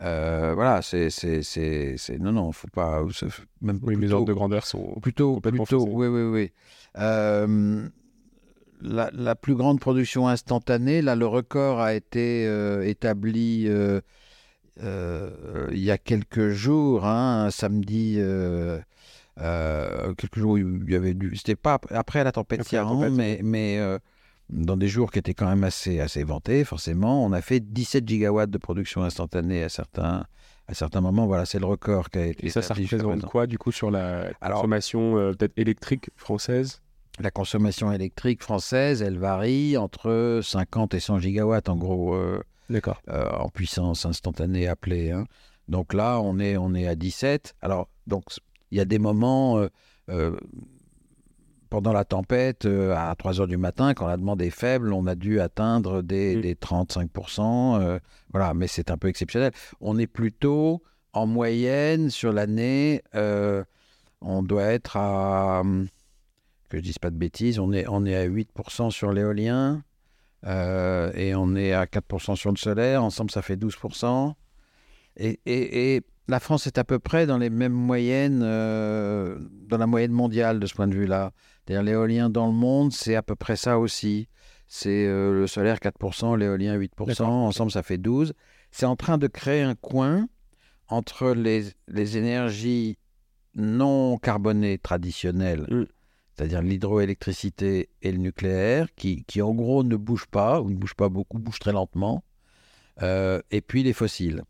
Euh, 0.00 0.52
voilà, 0.54 0.80
c'est, 0.82 1.10
c'est, 1.10 1.42
c'est, 1.42 1.96
c'est- 1.98 2.18
non, 2.18 2.32
non, 2.32 2.50
faut 2.52 2.68
pas, 2.72 3.02
c'est- 3.12 3.26
même 3.60 3.78
Oui, 3.82 3.94
mes 3.94 4.00
plutôt- 4.06 4.14
ordres 4.16 4.28
de 4.28 4.32
grandeur 4.32 4.64
sont... 4.66 4.98
Plutôt, 5.02 5.34
Complètement 5.34 5.64
plutôt, 5.64 5.80
faussé. 5.80 5.92
oui, 5.94 6.06
oui, 6.08 6.22
oui. 6.22 6.50
Euh, 6.98 7.86
la, 8.80 9.10
la 9.12 9.34
plus 9.34 9.54
grande 9.54 9.80
production 9.80 10.28
instantanée, 10.28 11.02
là, 11.02 11.14
le 11.14 11.26
record 11.26 11.80
a 11.80 11.94
été 11.94 12.46
euh, 12.46 12.82
établi 12.82 13.66
euh, 14.82 15.68
il 15.72 15.78
y 15.82 15.90
a 15.90 15.98
quelques 15.98 16.48
jours, 16.50 17.04
hein, 17.06 17.44
un 17.46 17.50
samedi. 17.50 18.16
euh, 18.18 18.78
euh, 19.40 20.12
quelques 20.14 20.38
jours 20.38 20.52
où 20.52 20.58
il 20.58 20.90
y 20.90 20.94
avait 20.94 21.14
du. 21.14 21.34
C'était 21.36 21.56
pas 21.56 21.74
ap- 21.74 21.86
après 21.90 22.22
la 22.24 22.32
tempête 22.32 22.62
Ciaran, 22.64 22.94
mais, 23.10 23.40
mais 23.42 23.78
dans 24.50 24.76
des 24.76 24.88
jours 24.88 25.10
qui 25.10 25.18
étaient 25.18 25.32
quand 25.34 25.48
même 25.48 25.64
assez, 25.64 26.00
assez 26.00 26.22
vantés, 26.24 26.64
forcément, 26.64 27.24
on 27.24 27.32
a 27.32 27.40
fait 27.40 27.60
17 27.60 28.06
gigawatts 28.06 28.50
de 28.50 28.58
production 28.58 29.02
instantanée 29.02 29.62
à 29.62 29.68
certains, 29.70 30.26
à 30.68 30.74
certains 30.74 31.00
moments. 31.00 31.26
Voilà, 31.26 31.46
c'est 31.46 31.58
le 31.58 31.64
record 31.66 32.10
qui 32.10 32.18
a 32.18 32.26
été 32.26 32.46
Et 32.46 32.50
ça, 32.50 32.60
ça 32.60 32.74
représente 32.74 33.12
présent. 33.12 33.28
quoi, 33.28 33.46
du 33.46 33.56
coup, 33.56 33.72
sur 33.72 33.90
la 33.90 34.32
consommation 34.40 35.14
peut-être 35.38 35.54
électrique 35.56 36.10
française? 36.16 36.82
La 37.18 37.30
consommation 37.30 37.90
électrique 37.92 38.42
française, 38.42 39.00
elle 39.02 39.18
varie 39.18 39.76
entre 39.78 40.40
50 40.42 40.92
et 40.94 41.00
100 41.00 41.18
gigawatts, 41.20 41.68
en 41.70 41.76
gros, 41.76 42.14
euh, 42.14 42.42
D'accord. 42.72 43.00
euh, 43.08 43.28
en 43.30 43.48
puissance 43.48 44.04
instantanée 44.06 44.66
appelée. 44.68 45.10
hein. 45.12 45.26
Donc 45.68 45.94
là, 45.94 46.20
on 46.20 46.38
est, 46.38 46.56
on 46.56 46.74
est 46.74 46.86
à 46.88 46.94
17. 46.96 47.54
Alors, 47.62 47.88
donc, 48.06 48.24
il 48.70 48.78
y 48.78 48.80
a 48.80 48.84
des 48.84 48.98
moments, 48.98 49.58
euh, 49.58 49.68
euh, 50.10 50.36
pendant 51.70 51.92
la 51.92 52.04
tempête, 52.04 52.66
euh, 52.66 52.94
à 52.94 53.14
3 53.16 53.40
heures 53.40 53.46
du 53.46 53.56
matin, 53.56 53.94
quand 53.94 54.06
la 54.06 54.16
demande 54.16 54.42
est 54.42 54.50
faible, 54.50 54.92
on 54.92 55.06
a 55.06 55.14
dû 55.14 55.40
atteindre 55.40 56.02
des, 56.02 56.36
Mm. 56.36 56.40
des 56.42 56.54
35%. 56.54 57.80
euh, 57.80 57.98
voilà, 58.32 58.52
mais 58.54 58.66
c'est 58.66 58.90
un 58.90 58.98
peu 58.98 59.08
exceptionnel. 59.08 59.52
On 59.80 59.98
est 59.98 60.06
plutôt, 60.06 60.82
en 61.14 61.26
moyenne, 61.26 62.10
sur 62.10 62.32
l'année, 62.32 63.02
euh, 63.14 63.64
on 64.20 64.42
doit 64.42 64.64
être 64.64 64.96
à, 64.96 65.60
hum, 65.60 65.86
que 66.68 66.78
je 66.78 66.82
dise 66.82 66.98
pas 66.98 67.10
de 67.10 67.16
bêtises, 67.16 67.58
on 67.58 67.72
est, 67.72 67.86
on 67.88 68.04
est 68.04 68.16
à 68.16 68.24
8% 68.24 68.90
sur 68.90 69.12
l'éolien. 69.12 69.82
Euh, 70.46 71.12
et 71.14 71.34
on 71.34 71.54
est 71.54 71.72
à 71.72 71.84
4% 71.86 72.36
sur 72.36 72.50
le 72.50 72.56
solaire. 72.56 73.02
Ensemble, 73.04 73.30
ça 73.30 73.42
fait 73.42 73.56
12%. 73.56 74.34
Et, 75.16 75.40
et- 75.46 75.96
et 75.96 76.02
la 76.28 76.40
France 76.40 76.66
est 76.66 76.78
à 76.78 76.84
peu 76.84 76.98
près 76.98 77.26
dans 77.26 77.38
les 77.38 77.50
mêmes 77.50 77.72
moyennes, 77.72 78.42
euh, 78.42 79.38
dans 79.68 79.78
la 79.78 79.86
moyenne 79.86 80.12
mondiale 80.12 80.58
de 80.60 80.66
ce 80.66 80.74
point 80.74 80.88
de 80.88 80.94
vue-là. 80.94 81.32
C'est-à-dire 81.66 81.82
l'éolien 81.82 82.30
dans 82.30 82.46
le 82.46 82.52
monde, 82.52 82.92
c'est 82.92 83.14
à 83.14 83.22
peu 83.22 83.34
près 83.34 83.56
ça 83.56 83.78
aussi. 83.78 84.28
C'est 84.68 85.06
euh, 85.06 85.32
le 85.32 85.46
solaire 85.46 85.76
4%, 85.80 86.36
l'éolien 86.38 86.76
8%, 86.78 87.06
D'accord. 87.06 87.28
ensemble 87.28 87.70
ça 87.70 87.82
fait 87.82 87.98
12%. 87.98 88.32
C'est 88.70 88.86
en 88.86 88.96
train 88.96 89.18
de 89.18 89.26
créer 89.26 89.60
un 89.62 89.74
coin 89.74 90.28
entre 90.88 91.32
les, 91.32 91.64
les 91.88 92.16
énergies 92.16 92.96
non 93.54 94.16
carbonées 94.16 94.78
traditionnelles, 94.78 95.66
Mm. 95.70 95.84
C'est-à-dire 96.42 96.62
l'hydroélectricité 96.62 97.88
et 98.02 98.10
le 98.10 98.18
nucléaire, 98.18 98.88
qui, 98.96 99.24
qui 99.26 99.40
en 99.42 99.54
gros 99.54 99.84
ne 99.84 99.94
bougent 99.94 100.26
pas, 100.26 100.60
ou 100.60 100.70
ne 100.70 100.74
bougent 100.74 100.96
pas 100.96 101.08
beaucoup, 101.08 101.38
bougent 101.38 101.60
très 101.60 101.70
lentement, 101.70 102.24
euh, 103.00 103.40
et 103.52 103.60
puis 103.60 103.84
les 103.84 103.92
fossiles. 103.92 104.42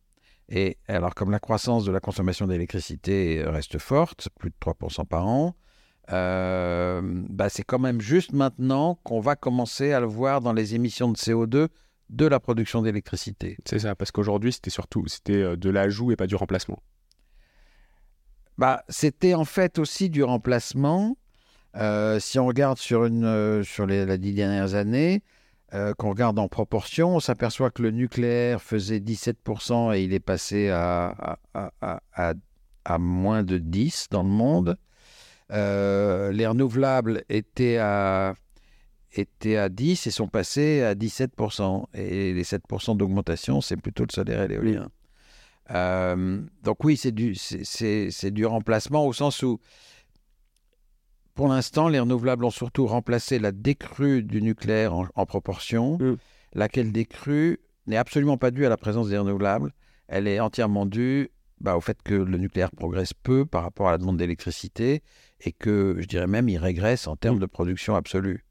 Et 0.49 0.79
alors, 0.89 1.15
comme 1.15 1.31
la 1.31 1.39
croissance 1.39 1.85
de 1.85 1.93
la 1.93 2.01
consommation 2.01 2.47
d'électricité 2.47 3.43
reste 3.45 3.77
forte, 3.77 4.31
plus 4.39 4.49
de 4.49 4.55
3% 4.59 5.07
par 5.07 5.27
an, 5.27 5.55
euh, 6.13 7.03
bah, 7.29 7.51
c'est 7.51 7.63
quand 7.63 7.79
même 7.79 8.01
juste 8.01 8.33
maintenant 8.33 8.99
qu'on 9.05 9.21
va 9.21 9.37
commencer 9.37 9.93
à 9.93 10.01
le 10.01 10.07
voir 10.07 10.41
dans 10.41 10.55
les 10.55 10.75
émissions 10.75 11.13
de 11.13 11.19
CO2 11.19 11.69
de 12.09 12.27
la 12.27 12.41
production 12.41 12.81
d'électricité. 12.81 13.59
C'est 13.67 13.81
ça, 13.81 13.95
parce 13.95 14.11
qu'aujourd'hui, 14.11 14.55
c'était 14.55 14.71
surtout 14.71 15.07
c'était 15.09 15.43
euh, 15.43 15.57
de 15.57 15.69
l'ajout 15.69 16.11
et 16.11 16.17
pas 16.17 16.27
du 16.27 16.37
remplacement. 16.37 16.83
Bah, 18.57 18.83
c'était 18.89 19.35
en 19.35 19.45
fait 19.45 19.79
aussi 19.79 20.09
du 20.09 20.23
remplacement. 20.23 21.19
Euh, 21.77 22.21
si 22.21 22.39
on 22.39 22.47
regarde 22.47 22.79
sur, 22.79 23.09
euh, 23.11 23.63
les, 23.87 24.19
dix 24.19 24.35
dernières 24.35 24.75
années, 24.75 25.23
euh, 25.75 25.95
qu'on 25.95 26.11
regarde 26.11 26.39
en 26.39 26.49
proportion, 26.49 27.17
on 27.17 27.21
s'aperçoit 27.21 27.71
que 27.71 27.83
le 27.83 27.91
nucléaire 27.91 28.61
faisait 28.61 29.01
17% 29.01 29.95
et 29.97 30.03
il 30.03 30.13
est 30.13 30.21
passé 30.21 30.69
à, 30.71 31.39
moins 32.99 33.43
de 33.43 33.59
10 33.59 34.09
dans 34.11 34.23
le 34.23 34.29
monde. 34.29 34.77
Les 35.51 36.47
renouvelables 36.47 37.25
étaient 37.31 37.79
à, 37.79 38.35
étaient 39.13 39.57
à 39.57 39.71
10 39.71 40.07
et 40.07 40.11
sont 40.11 40.29
passés 40.29 40.83
à 40.83 40.95
17%. 40.95 41.87
Et 41.95 42.35
les 42.35 42.45
7% 42.45 42.97
d'augmentation, 42.99 43.63
c'est 43.63 43.77
plutôt 43.77 44.05
le 44.05 44.13
solaire 44.13 44.43
et 44.43 44.49
l'éolien. 44.49 44.91
Donc 46.63 46.85
oui, 46.85 46.99
c'est 46.99 47.11
du 47.13 48.45
remplacement 48.45 49.07
au 49.07 49.15
sens 49.15 49.43
où, 49.43 49.59
pour 51.35 51.49
l'instant, 51.49 51.89
les 51.89 51.99
renouvelables 52.01 52.45
ont 52.45 52.51
surtout 52.51 52.87
remplacé 52.87 53.39
la 53.39 53.53
décrue 53.53 54.23
du 54.23 54.43
nucléaire 54.43 54.95
en, 54.95 55.07
en 55.15 55.27
proportion, 55.27 55.99
Mm. 55.99 56.17
laquelle 56.55 56.93
décrue 56.93 57.59
n'est 57.87 57.97
absolument 57.97 58.37
pas 58.37 58.51
due 58.51 58.67
à 58.67 58.69
la 58.69 58.77
présence 58.77 59.09
des 59.09 59.19
renouvelables. 59.19 59.73
Elle 60.09 60.29
est 60.29 60.41
entièrement 60.41 60.85
due 60.87 61.31
bah, 61.61 61.77
au 61.77 61.81
fait 61.81 62.03
que 62.03 62.15
le 62.15 62.39
nucléaire 62.39 62.71
progresse 62.71 63.15
peu 63.15 63.47
par 63.47 63.63
rapport 63.63 63.89
à 63.89 63.93
la 63.93 63.99
demande 63.99 64.17
d'électricité 64.19 65.03
et 65.41 65.53
que, 65.53 65.97
je 65.99 66.07
dirais 66.07 66.27
même, 66.27 66.49
il 66.49 66.59
régresse 66.59 67.07
en 67.07 67.17
termes 67.17 67.37
Mm. 67.37 67.41
de 67.41 67.47
production 67.47 67.95
absolue. 67.97 68.45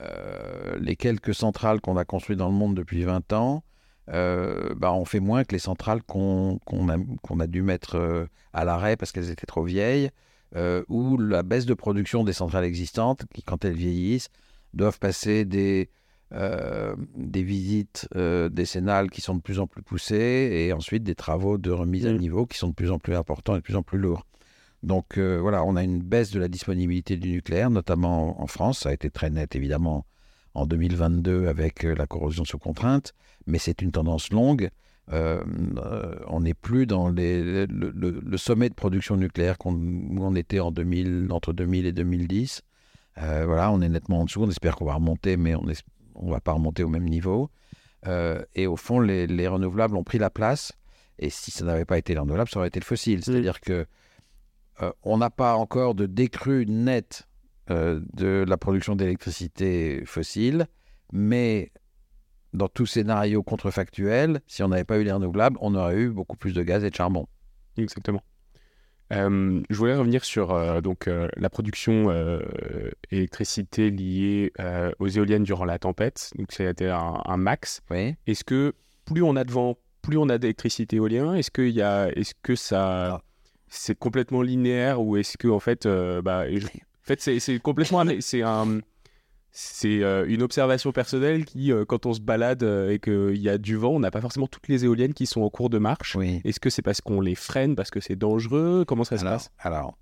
Euh, 0.00 0.76
les 0.80 0.94
quelques 0.96 1.34
centrales 1.34 1.80
qu'on 1.80 1.96
a 1.96 2.04
construites 2.04 2.38
dans 2.38 2.48
le 2.48 2.54
monde 2.54 2.74
depuis 2.76 3.02
20 3.02 3.32
ans, 3.32 3.64
euh, 4.10 4.74
bah, 4.76 4.92
on 4.92 5.04
fait 5.04 5.20
moins 5.20 5.44
que 5.44 5.52
les 5.52 5.58
centrales 5.58 6.02
qu'on 6.02 6.58
qu'on 6.64 6.88
a, 6.88 6.96
qu'on 7.22 7.40
a 7.40 7.46
dû 7.46 7.62
mettre 7.62 7.96
euh, 7.96 8.26
à 8.52 8.64
l'arrêt 8.64 8.96
parce 8.96 9.12
qu'elles 9.12 9.30
étaient 9.30 9.46
trop 9.46 9.64
vieilles, 9.64 10.10
euh, 10.56 10.82
ou 10.88 11.18
la 11.18 11.42
baisse 11.42 11.66
de 11.66 11.74
production 11.74 12.24
des 12.24 12.32
centrales 12.32 12.64
existantes 12.64 13.24
qui, 13.34 13.42
quand 13.42 13.64
elles 13.64 13.74
vieillissent, 13.76 14.28
doivent 14.74 14.98
passer 14.98 15.44
des, 15.44 15.90
euh, 16.32 16.94
des 17.16 17.42
visites 17.42 18.08
euh, 18.14 18.48
décennales 18.50 19.10
qui 19.10 19.22
sont 19.22 19.34
de 19.34 19.40
plus 19.40 19.60
en 19.60 19.66
plus 19.66 19.82
poussées 19.82 20.50
et 20.52 20.72
ensuite 20.72 21.02
des 21.02 21.14
travaux 21.14 21.56
de 21.56 21.70
remise 21.70 22.06
à 22.06 22.12
Mm. 22.12 22.18
niveau 22.18 22.46
qui 22.46 22.58
sont 22.58 22.68
de 22.68 22.74
plus 22.74 22.90
en 22.90 22.98
plus 22.98 23.14
importants 23.14 23.54
et 23.54 23.58
de 23.58 23.62
plus 23.62 23.76
en 23.76 23.82
plus 23.82 23.98
lourds. 23.98 24.26
Donc 24.82 25.18
euh, 25.18 25.38
voilà, 25.40 25.64
on 25.64 25.74
a 25.74 25.82
une 25.82 26.02
baisse 26.02 26.30
de 26.30 26.38
la 26.38 26.48
disponibilité 26.48 27.16
du 27.16 27.30
nucléaire, 27.30 27.70
notamment 27.70 28.40
en 28.42 28.46
France. 28.46 28.80
Ça 28.80 28.90
a 28.90 28.92
été 28.92 29.10
très 29.10 29.30
net 29.30 29.56
évidemment 29.56 30.04
en 30.54 30.66
2022 30.66 31.46
avec 31.46 31.82
la 31.82 32.06
corrosion 32.06 32.44
sous 32.44 32.58
contrainte, 32.58 33.14
mais 33.46 33.58
c'est 33.58 33.80
une 33.82 33.92
tendance 33.92 34.30
longue. 34.30 34.70
Euh, 35.12 35.42
euh, 35.78 36.16
on 36.26 36.40
n'est 36.40 36.54
plus 36.54 36.86
dans 36.86 37.08
les- 37.08 37.66
le, 37.66 37.90
le- 37.94 38.20
le 38.24 38.36
sommet 38.36 38.68
de 38.68 38.74
production 38.74 39.16
nucléaire 39.16 39.56
qu'on, 39.58 39.72
on 40.18 40.34
était 40.34 40.60
en 40.60 40.70
2000, 40.70 41.28
entre 41.30 41.52
2000 41.52 41.86
et 41.86 41.92
2010. 41.92 42.62
Euh, 43.22 43.44
voilà, 43.46 43.70
on 43.72 43.80
est 43.80 43.88
nettement 43.88 44.20
en 44.20 44.24
dessous. 44.24 44.42
On 44.42 44.50
espère 44.50 44.76
qu'on 44.76 44.84
va 44.84 44.94
remonter, 44.94 45.36
mais 45.36 45.54
on 45.54 45.64
ne 45.64 46.30
va 46.30 46.40
pas 46.40 46.52
remonter 46.52 46.82
au 46.84 46.88
même 46.88 47.08
niveau. 47.08 47.50
Euh, 48.06 48.42
et 48.54 48.66
au 48.66 48.76
fond, 48.76 49.00
les, 49.00 49.26
les 49.26 49.48
renouvelables 49.48 49.96
ont 49.96 50.04
pris 50.04 50.18
la 50.18 50.30
place. 50.30 50.72
Et 51.18 51.30
si 51.30 51.50
ça 51.50 51.64
n'avait 51.64 51.84
pas 51.86 51.98
été 51.98 52.12
les 52.14 52.20
renouvelables, 52.20 52.48
ça 52.50 52.58
aurait 52.60 52.68
été 52.68 52.78
le 52.78 52.84
fossile. 52.84 53.24
C'est-à-dire 53.24 53.60
que 53.60 53.86
on 55.02 55.18
n'a 55.18 55.30
pas 55.30 55.56
encore 55.56 55.96
de 55.96 56.06
décrue 56.06 56.64
nette 56.68 57.26
de 57.68 58.44
la 58.46 58.56
production 58.56 58.94
d'électricité 58.94 60.02
fossile, 60.06 60.66
mais 61.12 61.72
dans 62.52 62.68
tout 62.68 62.86
scénario 62.86 63.42
contrefactuel, 63.42 64.40
si 64.46 64.62
on 64.62 64.68
n'avait 64.68 64.84
pas 64.84 64.98
eu 64.98 65.04
les 65.04 65.12
renouvelables, 65.12 65.58
on 65.60 65.74
aurait 65.74 65.96
eu 65.96 66.08
beaucoup 66.10 66.36
plus 66.36 66.54
de 66.54 66.62
gaz 66.62 66.84
et 66.84 66.90
de 66.90 66.94
charbon. 66.94 67.26
Exactement. 67.76 68.22
Euh, 69.12 69.62
je 69.70 69.76
voulais 69.76 69.96
revenir 69.96 70.22
sur 70.24 70.52
euh, 70.52 70.82
donc, 70.82 71.08
euh, 71.08 71.28
la 71.36 71.48
production 71.48 72.10
électricité 73.10 73.90
liée 73.90 74.52
aux 74.98 75.08
éoliennes 75.08 75.44
durant 75.44 75.64
la 75.64 75.78
tempête. 75.78 76.30
Donc, 76.36 76.52
ça 76.52 76.64
a 76.66 76.70
été 76.70 76.88
un, 76.88 77.22
un 77.24 77.36
max. 77.36 77.80
Oui. 77.90 78.16
Est-ce 78.26 78.44
que 78.44 78.74
plus 79.04 79.22
on 79.22 79.36
a 79.36 79.44
de 79.44 79.52
vent, 79.52 79.78
plus 80.02 80.18
on 80.18 80.28
a 80.28 80.38
d'électricité 80.38 80.96
éolien? 80.96 81.34
Est-ce 81.34 81.50
qu'il 81.50 81.70
y 81.70 81.82
a, 81.82 82.08
est-ce 82.10 82.34
que 82.42 82.54
ça, 82.54 83.22
c'est 83.68 83.98
complètement 83.98 84.42
linéaire 84.42 85.00
ou 85.00 85.16
est-ce 85.16 85.38
que 85.38 85.48
en 85.48 85.60
fait, 85.60 85.86
bah, 85.86 86.44
je- 86.50 86.66
en 86.66 86.70
fait, 87.02 87.20
c'est, 87.40 87.58
complètement, 87.60 88.04
c'est 88.20 88.42
un, 88.42 88.80
c'est 89.50 90.02
euh, 90.02 90.24
une 90.28 90.42
observation 90.42 90.92
personnelle 90.92 91.44
qui, 91.44 91.72
euh, 91.72 91.84
quand 91.84 92.06
on 92.06 92.12
se 92.12 92.20
balade 92.20 92.62
euh, 92.62 92.90
et 92.90 92.98
qu'il 92.98 93.36
y 93.40 93.48
a 93.48 93.58
du 93.58 93.76
vent, 93.76 93.90
on 93.90 94.00
n'a 94.00 94.10
pas 94.10 94.20
forcément 94.20 94.46
toutes 94.46 94.68
les 94.68 94.84
éoliennes 94.84 95.14
qui 95.14 95.26
sont 95.26 95.40
en 95.42 95.50
cours 95.50 95.70
de 95.70 95.78
marche. 95.78 96.14
Oui. 96.16 96.40
Est-ce 96.44 96.60
que 96.60 96.70
c'est 96.70 96.82
parce 96.82 97.00
qu'on 97.00 97.20
les 97.20 97.34
freine, 97.34 97.74
parce 97.74 97.90
que 97.90 98.00
c'est 98.00 98.16
dangereux? 98.16 98.84
Comment 98.86 99.04
ça 99.04 99.16
se 99.16 99.22
Alors, 99.22 99.32
passe? 99.34 99.50
alors, 99.58 99.98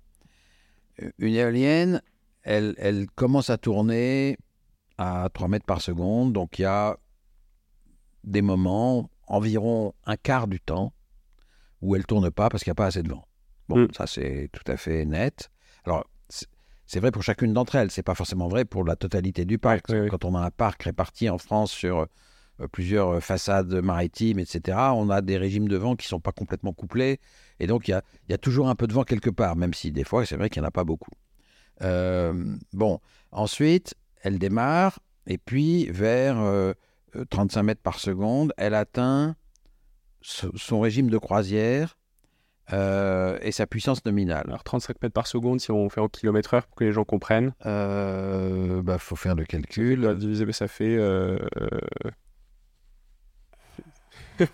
une 1.19 1.33
éolienne, 1.35 2.01
elle, 2.43 2.75
elle 2.77 3.07
commence 3.15 3.49
à 3.49 3.57
tourner 3.57 4.37
à 4.97 5.29
3 5.33 5.47
mètres 5.47 5.65
par 5.65 5.81
seconde. 5.81 6.33
Donc, 6.33 6.59
il 6.59 6.63
y 6.63 6.65
a 6.65 6.97
des 8.23 8.41
moments, 8.41 9.09
environ 9.27 9.93
un 10.05 10.17
quart 10.17 10.47
du 10.47 10.59
temps, 10.59 10.93
où 11.81 11.95
elle 11.95 12.05
tourne 12.05 12.31
pas 12.31 12.49
parce 12.49 12.63
qu'il 12.63 12.71
n'y 12.71 12.75
a 12.75 12.75
pas 12.75 12.87
assez 12.87 13.03
de 13.03 13.09
vent. 13.09 13.25
Bon, 13.69 13.77
Mm. 13.79 13.87
ça, 13.95 14.07
c'est 14.07 14.49
tout 14.51 14.69
à 14.71 14.77
fait 14.77 15.05
net. 15.05 15.49
Alors, 15.85 16.05
c'est- 16.87 16.99
vrai 16.99 17.11
pour 17.11 17.23
chacune 17.23 17.53
d'entre 17.53 17.75
elles. 17.75 17.91
C'est 17.91 18.03
pas 18.03 18.15
forcément 18.15 18.47
vrai 18.47 18.65
pour 18.65 18.83
la 18.83 18.95
totalité 18.95 19.45
du 19.45 19.57
parc. 19.57 19.85
Oui. 19.89 20.07
Quand 20.09 20.25
on 20.25 20.35
a 20.35 20.39
un 20.41 20.51
parc 20.51 20.83
réparti 20.83 21.29
en 21.29 21.37
France 21.37 21.71
sur 21.71 22.07
euh, 22.59 22.67
plusieurs 22.71 23.21
façades 23.23 23.71
maritimes, 23.83 24.39
etc., 24.39 24.95
on 24.95 25.09
a 25.11 25.21
des 25.21 25.37
régimes 25.37 25.67
de 25.67 25.77
vent 25.77 25.95
qui 25.95 26.07
sont 26.07 26.19
pas 26.19 26.31
complètement 26.31 26.73
couplés. 26.73 27.19
Et 27.59 27.67
donc, 27.67 27.87
il 27.87 27.91
y 27.91 27.93
a, 27.93 28.01
y 28.29 28.33
a 28.33 28.37
toujours 28.39 28.67
un 28.69 28.75
peu 28.75 28.87
de 28.87 28.93
vent 28.93 29.03
quelque 29.03 29.29
part, 29.29 29.55
même 29.55 29.73
si 29.75 29.91
des 29.91 30.03
fois, 30.03 30.25
c'est 30.25 30.37
vrai 30.37 30.49
qu'il 30.49 30.61
n'y 30.61 30.65
en 30.65 30.69
a 30.69 30.71
pas 30.71 30.83
beaucoup. 30.83 31.11
Euh, 31.83 32.55
bon, 32.73 32.99
ensuite, 33.31 33.93
elle 34.23 34.39
démarre, 34.39 34.99
et 35.27 35.37
puis 35.37 35.85
vers 35.91 36.39
euh, 36.39 36.73
euh, 37.15 37.25
35 37.29 37.63
mètres 37.63 37.81
par 37.81 37.99
seconde, 37.99 38.53
elle 38.57 38.73
atteint 38.73 39.35
so- 40.21 40.51
son 40.55 40.79
régime 40.79 41.09
de 41.09 41.17
croisière 41.17 41.97
euh, 42.73 43.37
et 43.41 43.51
sa 43.51 43.65
puissance 43.65 44.03
nominale. 44.05 44.45
Alors 44.47 44.63
35 44.63 45.01
mètres 45.01 45.13
par 45.13 45.27
seconde, 45.27 45.61
si 45.61 45.71
on 45.71 45.89
fait 45.89 46.01
en 46.01 46.09
kilomètre 46.09 46.53
heure 46.53 46.67
pour 46.67 46.75
que 46.75 46.83
les 46.83 46.91
gens 46.91 47.05
comprennent. 47.05 47.53
Il 47.61 47.67
euh, 47.67 48.81
bah, 48.81 48.97
faut 48.97 49.15
faire 49.15 49.35
le 49.35 49.45
calcul. 49.45 50.15
Diviser, 50.17 50.51
ça 50.51 50.67
fait. 50.67 50.97
Euh... 50.97 51.37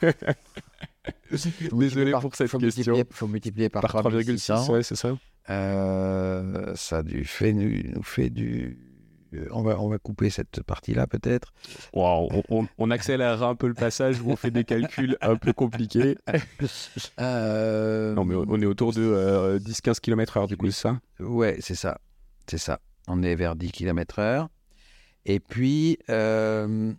Désolé 1.71 2.11
pour 2.11 2.35
cette 2.35 2.49
faut 2.49 2.59
question. 2.59 2.95
Il 2.95 3.05
faut 3.09 3.27
multiplier 3.27 3.69
par, 3.69 3.81
par 3.81 3.91
3,6. 4.11 4.71
Ouais, 4.71 4.83
c'est 4.83 4.95
ça. 4.95 5.17
Ça 6.75 7.03
du 7.03 7.25
fait, 7.25 7.53
nous 7.53 8.03
fait 8.03 8.29
du 8.29 8.92
on 9.51 9.61
va, 9.61 9.79
on 9.79 9.89
va 9.89 9.97
couper 9.97 10.29
cette 10.29 10.63
partie-là 10.63 11.07
peut-être. 11.07 11.53
Wow, 11.93 12.29
on, 12.49 12.67
on, 12.77 12.91
accélérera 12.91 13.47
un 13.47 13.55
peu 13.55 13.67
le 13.67 13.73
passage 13.73 14.21
où 14.21 14.29
on 14.29 14.35
fait 14.35 14.51
des 14.51 14.63
calculs 14.63 15.17
un 15.21 15.35
peu 15.35 15.53
compliqués. 15.53 16.17
Euh, 17.19 18.13
non, 18.13 18.25
mais 18.25 18.35
on 18.35 18.59
est 18.61 18.65
autour 18.65 18.93
de 18.93 19.59
10-15 19.59 19.89
euh, 19.89 19.93
km 20.01 20.39
h 20.39 20.47
du 20.47 20.57
coup, 20.57 20.67
c'est 20.67 20.81
ça? 20.81 20.99
Ouais, 21.19 21.57
c'est 21.59 21.75
ça. 21.75 21.99
C'est 22.47 22.57
ça. 22.57 22.79
On 23.07 23.21
est 23.23 23.35
vers 23.35 23.55
10 23.55 23.71
km 23.71 24.19
h 24.19 24.47
Et 25.25 25.39
puis, 25.39 25.97
elle 26.07 26.95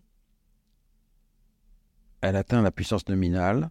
atteint 2.37 2.63
la 2.63 2.71
puissance 2.71 3.09
nominale. 3.09 3.71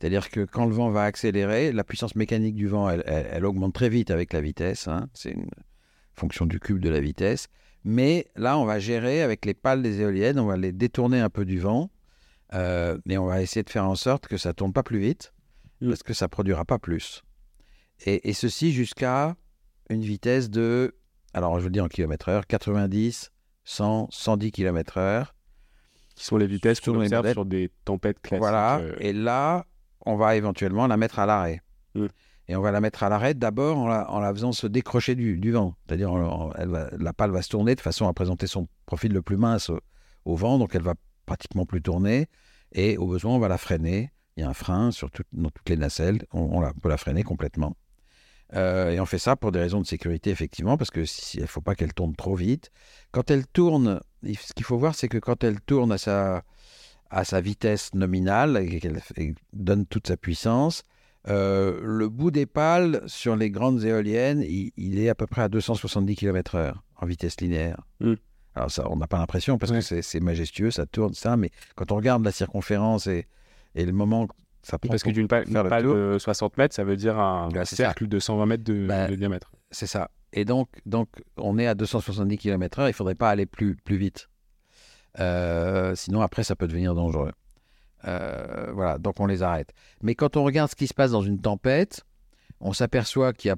C'est-à-dire 0.00 0.30
que 0.30 0.44
quand 0.46 0.64
le 0.64 0.74
vent 0.74 0.88
va 0.88 1.04
accélérer, 1.04 1.72
la 1.72 1.84
puissance 1.84 2.16
mécanique 2.16 2.54
du 2.54 2.66
vent, 2.66 2.88
elle, 2.88 3.44
augmente 3.44 3.74
très 3.74 3.90
vite 3.90 4.10
avec 4.10 4.32
la 4.32 4.40
vitesse. 4.40 4.88
Hein. 4.88 5.08
C'est 5.12 5.32
une 5.32 5.50
fonction 6.14 6.46
du 6.46 6.58
cube 6.58 6.80
de 6.80 6.88
la 6.88 7.00
vitesse. 7.00 7.48
Mais 7.84 8.26
là, 8.36 8.58
on 8.58 8.64
va 8.64 8.78
gérer 8.78 9.22
avec 9.22 9.44
les 9.44 9.54
pales 9.54 9.82
des 9.82 10.00
éoliennes, 10.00 10.38
on 10.38 10.46
va 10.46 10.56
les 10.56 10.72
détourner 10.72 11.20
un 11.20 11.30
peu 11.30 11.44
du 11.44 11.58
vent, 11.58 11.90
euh, 12.54 12.98
et 13.08 13.16
on 13.18 13.26
va 13.26 13.42
essayer 13.42 13.62
de 13.62 13.70
faire 13.70 13.86
en 13.86 13.94
sorte 13.94 14.26
que 14.26 14.36
ça 14.36 14.52
tourne 14.52 14.72
pas 14.72 14.82
plus 14.82 14.98
vite, 14.98 15.32
mm. 15.80 15.88
parce 15.88 16.02
que 16.02 16.12
ça 16.12 16.28
produira 16.28 16.64
pas 16.64 16.78
plus. 16.78 17.22
Et, 18.06 18.32
ceci 18.32 18.72
jusqu'à 18.72 19.36
une 19.90 20.00
vitesse 20.00 20.48
de, 20.48 20.94
alors 21.34 21.58
je 21.58 21.64
veux 21.64 21.70
dire 21.70 21.84
en 21.84 21.88
kilomètre 21.88 22.30
heure, 22.30 22.46
90, 22.46 23.30
100, 23.64 24.08
110 24.10 24.52
km 24.52 24.98
heure. 24.98 25.34
Qui 26.16 26.24
sont 26.24 26.36
les 26.36 26.46
vitesses 26.46 26.80
qu'on 26.80 27.00
observe 27.00 27.32
sur 27.32 27.44
des 27.46 27.70
tempêtes 27.84 28.20
classiques. 28.20 28.40
Voilà, 28.40 28.78
euh. 28.78 28.94
et 29.00 29.12
là, 29.12 29.66
on 30.04 30.16
va 30.16 30.36
éventuellement 30.36 30.86
la 30.86 30.96
mettre 30.96 31.18
à 31.18 31.26
l'arrêt. 31.26 31.62
Mm. 31.94 32.06
Et 32.50 32.56
on 32.56 32.60
va 32.60 32.72
la 32.72 32.80
mettre 32.80 33.04
à 33.04 33.08
l'arrêt 33.08 33.34
d'abord 33.34 33.78
en 33.78 34.18
la, 34.18 34.34
faisant 34.34 34.50
se 34.50 34.66
décrocher 34.66 35.14
du, 35.14 35.52
vent. 35.52 35.76
C'est-à-dire, 35.86 36.12
la 36.16 37.12
pale 37.12 37.30
va 37.30 37.42
se 37.42 37.48
tourner 37.48 37.76
de 37.76 37.80
façon 37.80 38.08
à 38.08 38.12
présenter 38.12 38.48
son 38.48 38.66
profil 38.86 39.12
le 39.12 39.22
plus 39.22 39.36
mince 39.36 39.70
au, 40.24 40.34
vent, 40.34 40.58
donc 40.58 40.74
elle 40.74 40.82
va 40.82 40.94
pratiquement 41.26 41.64
plus 41.64 41.80
tourner. 41.80 42.26
Et 42.72 42.98
au 42.98 43.06
besoin, 43.06 43.36
on 43.36 43.38
va 43.38 43.46
la 43.46 43.56
freiner. 43.56 44.10
Il 44.36 44.40
y 44.40 44.42
a 44.42 44.48
un 44.48 44.52
frein 44.52 44.90
sur 44.90 45.10
dans 45.32 45.50
toutes 45.50 45.68
les 45.68 45.76
nacelles. 45.76 46.26
On, 46.32 46.60
peut 46.82 46.88
la 46.88 46.96
freiner 46.96 47.22
complètement. 47.22 47.76
Euh, 48.54 48.90
et 48.90 48.98
on 48.98 49.06
fait 49.06 49.20
ça 49.20 49.36
pour 49.36 49.52
des 49.52 49.60
raisons 49.60 49.80
de 49.80 49.86
sécurité, 49.86 50.30
effectivement, 50.30 50.76
parce 50.76 50.90
qu'il 50.90 51.06
ne 51.40 51.46
faut 51.46 51.60
pas 51.60 51.76
qu'elle 51.76 51.94
tourne 51.94 52.16
trop 52.16 52.34
vite. 52.34 52.72
Quand 53.12 53.30
elle 53.30 53.46
tourne, 53.46 54.00
ce 54.24 54.52
qu'il 54.54 54.64
faut 54.64 54.76
voir, 54.76 54.96
c'est 54.96 55.08
que 55.08 55.18
quand 55.18 55.44
elle 55.44 55.60
tourne 55.60 55.92
à 55.92 55.98
sa, 55.98 56.42
à 57.10 57.22
sa 57.22 57.40
vitesse 57.40 57.94
nominale 57.94 58.56
et 58.56 58.80
qu'elle 58.80 59.00
donne 59.52 59.86
toute 59.86 60.08
sa 60.08 60.16
puissance, 60.16 60.82
euh, 61.28 61.80
le 61.82 62.08
bout 62.08 62.30
des 62.30 62.46
pales 62.46 63.02
sur 63.06 63.36
les 63.36 63.50
grandes 63.50 63.84
éoliennes, 63.84 64.42
il, 64.42 64.98
est 64.98 65.08
à 65.08 65.14
peu 65.14 65.26
près 65.26 65.42
à 65.42 65.48
270 65.48 66.16
km/h 66.16 66.72
en 66.96 67.06
vitesse 67.06 67.40
linéaire. 67.40 67.80
Hmm. 68.00 68.14
Alors 68.54 68.70
ça, 68.70 68.90
on 68.90 68.96
n'a 68.96 69.06
pas 69.06 69.18
l'impression 69.18 69.58
parce 69.58 69.72
que 69.72 70.02
c'est 70.02 70.20
majestueux, 70.20 70.70
ça 70.70 70.86
tourne, 70.86 71.14
ça, 71.14 71.36
mais 71.36 71.50
quand 71.76 71.92
on 71.92 71.96
regarde 71.96 72.24
la 72.24 72.32
circonférence 72.32 73.06
et, 73.06 73.26
et 73.74 73.84
le 73.84 73.92
moment 73.92 74.26
ça 74.62 74.78
prend 74.78 74.90
Parce 74.90 75.02
que 75.02 75.10
d'une 75.10 75.28
pale, 75.28 75.46
de 75.46 76.16
60 76.18 76.58
mètres, 76.58 76.74
ça 76.74 76.84
veut 76.84 76.96
dire 76.96 77.18
un 77.18 77.48
cercle 77.64 78.06
de 78.08 78.18
120 78.18 78.46
mètres 78.46 78.72
bah, 78.86 79.08
de, 79.08 79.14
diamètre. 79.14 79.52
C'est 79.70 79.86
ça. 79.86 80.10
Et 80.32 80.44
donc, 80.44 80.68
donc, 80.86 81.08
on 81.36 81.58
est 81.58 81.66
à 81.66 81.74
270 81.74 82.36
km/h, 82.36 82.84
il 82.84 82.88
ne 82.88 82.92
faudrait 82.92 83.14
pas 83.14 83.30
aller 83.30 83.46
plus, 83.46 83.74
plus 83.76 83.96
vite. 83.96 84.28
Euh, 85.18 85.94
sinon, 85.96 86.20
après, 86.20 86.44
ça 86.44 86.56
peut 86.56 86.68
devenir 86.68 86.94
dangereux. 86.94 87.32
Euh, 88.06 88.70
voilà, 88.72 88.98
donc 88.98 89.20
on 89.20 89.26
les 89.26 89.42
arrête. 89.42 89.72
Mais 90.02 90.14
quand 90.14 90.36
on 90.36 90.44
regarde 90.44 90.70
ce 90.70 90.76
qui 90.76 90.86
se 90.86 90.94
passe 90.94 91.10
dans 91.10 91.22
une 91.22 91.40
tempête, 91.40 92.04
on 92.60 92.72
s'aperçoit 92.72 93.32
qu'il 93.32 93.48
y 93.48 93.52
a 93.52 93.56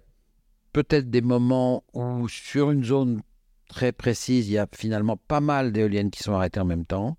peut-être 0.72 1.10
des 1.10 1.20
moments 1.20 1.84
où 1.92 2.28
sur 2.28 2.70
une 2.70 2.84
zone 2.84 3.22
très 3.68 3.92
précise, 3.92 4.48
il 4.48 4.52
y 4.52 4.58
a 4.58 4.66
finalement 4.74 5.16
pas 5.16 5.40
mal 5.40 5.72
d'éoliennes 5.72 6.10
qui 6.10 6.22
sont 6.22 6.34
arrêtées 6.34 6.60
en 6.60 6.64
même 6.64 6.84
temps. 6.84 7.16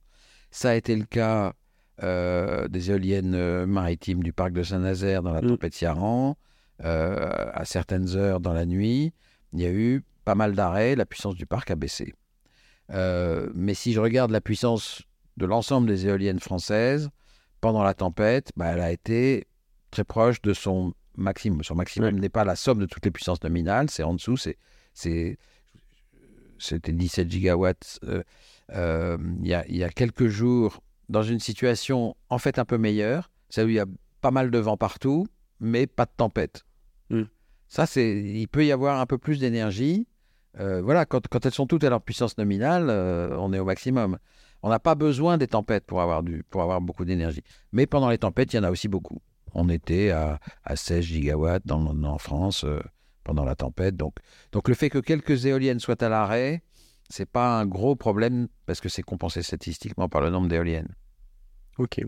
Ça 0.52 0.72
a 0.72 0.76
été 0.76 0.96
le 0.96 1.06
cas 1.06 1.54
euh, 2.02 2.68
des 2.68 2.92
éoliennes 2.92 3.36
euh, 3.36 3.66
maritimes 3.66 4.24
du 4.24 4.34
parc 4.34 4.54
de 4.54 4.64
Saint-Nazaire 4.64 5.24
dans 5.24 5.34
la 5.34 5.42
mm. 5.42 5.48
tempête 5.48 5.82
Yaran. 5.82 6.38
à 6.80 7.66
certaines 7.66 8.16
heures 8.16 8.40
dans 8.40 8.54
la 8.54 8.66
nuit, 8.66 9.14
il 9.54 9.62
y 9.62 9.66
a 9.66 9.72
eu 9.72 10.04
pas 10.26 10.36
mal 10.36 10.54
d'arrêts, 10.54 10.96
la 10.96 11.06
puissance 11.06 11.36
du 11.36 11.46
parc 11.46 11.72
a 11.72 11.76
baissé. 11.76 12.14
mais 12.90 13.74
si 13.74 13.94
je 13.94 14.00
regarde 14.00 14.32
la 14.32 14.42
puissance 14.42 15.04
de 15.38 15.46
l'ensemble 15.46 15.88
des 15.88 16.08
éoliennes 16.08 16.40
françaises, 16.40 17.10
pendant 17.62 17.84
la 17.84 17.94
tempête, 17.94 18.52
bah, 18.58 18.68
elle 18.74 18.82
a 18.82 18.92
été 18.92 19.48
très 19.90 20.04
proche 20.04 20.42
de 20.42 20.54
son 20.54 20.94
maximum. 21.16 21.64
Son 21.64 21.76
maximum 21.76 22.20
n'est 22.20 22.30
pas 22.30 22.44
la 22.44 22.56
somme 22.56 22.80
de 22.80 22.86
toutes 22.86 23.06
les 23.06 23.12
puissances 23.12 23.42
nominales, 23.44 23.90
c'est 23.90 24.04
en 24.04 24.14
dessous, 24.14 24.38
c'est, 24.38 24.58
c'était 26.58 26.92
17 26.92 27.32
gigawatts 27.32 28.00
euh, 28.04 28.24
euh, 28.74 29.18
il, 29.42 29.48
y 29.48 29.84
a, 29.84 29.90
quelques 29.90 30.28
jours, 30.28 30.82
dans 31.10 31.24
une 31.24 31.40
situation 31.40 32.16
en 32.30 32.38
fait 32.38 32.60
un 32.60 32.66
peu 32.66 32.78
meilleure, 32.78 33.30
c'est 33.50 33.64
où 33.64 33.70
il 33.70 33.76
y 33.76 33.80
a 33.80 33.86
pas 34.22 34.32
mal 34.32 34.52
de 34.52 34.60
vent 34.60 34.78
partout, 34.78 35.28
mais 35.60 35.88
pas 35.88 36.06
de 36.06 36.12
tempête. 36.16 36.64
Mm. 37.10 37.24
Ça, 37.68 37.86
c'est, 37.86 38.22
il 38.22 38.48
peut 38.48 38.66
y 38.66 38.72
avoir 38.72 39.00
un 39.00 39.06
peu 39.06 39.18
plus 39.18 39.40
d'énergie. 39.40 40.08
Euh, 40.60 40.82
voilà, 40.82 41.06
quand, 41.06 41.28
quand, 41.28 41.46
elles 41.46 41.54
sont 41.54 41.66
toutes 41.66 41.84
à 41.84 41.90
leur 41.90 42.02
puissance 42.02 42.38
nominale, 42.38 42.90
on 42.90 43.54
est 43.54 43.60
au 43.60 43.66
maximum. 43.66 44.18
On 44.64 44.70
n'a 44.70 44.80
pas 44.80 44.96
besoin 44.96 45.38
des 45.38 45.48
tempêtes 45.48 45.86
pour 45.86 46.02
avoir, 46.02 46.24
pour 46.50 46.62
avoir 46.62 46.80
beaucoup 46.80 47.04
d'énergie. 47.04 47.44
Mais 47.74 47.86
pendant 47.86 48.10
les 48.10 48.18
tempêtes, 48.18 48.54
il 48.54 48.56
y 48.56 48.60
en 48.60 48.64
a 48.64 48.72
aussi 48.72 48.88
beaucoup. 48.88 49.22
On 49.54 49.68
était 49.68 50.12
à, 50.12 50.40
16 50.74 51.04
gigawatts 51.04 51.70
en 51.70 52.18
France 52.18 52.64
euh, 52.64 52.80
pendant 53.26 53.44
la 53.44 53.56
tempête. 53.56 53.98
Donc, 53.98 54.18
le 54.68 54.74
fait 54.74 54.90
que 54.90 55.00
quelques 55.00 55.46
éoliennes 55.46 55.80
soient 55.80 56.02
à 56.02 56.08
l'arrêt, 56.08 56.64
c'est 57.10 57.30
pas 57.30 57.60
un 57.60 57.66
gros 57.66 57.98
problème 57.98 58.48
parce 58.66 58.80
que 58.80 58.88
c'est 58.88 59.04
compensé 59.04 59.44
statistiquement 59.44 60.08
par 60.08 60.22
le 60.22 60.30
nombre 60.30 60.48
d'éoliennes. 60.48 60.96
Ok. 61.78 62.00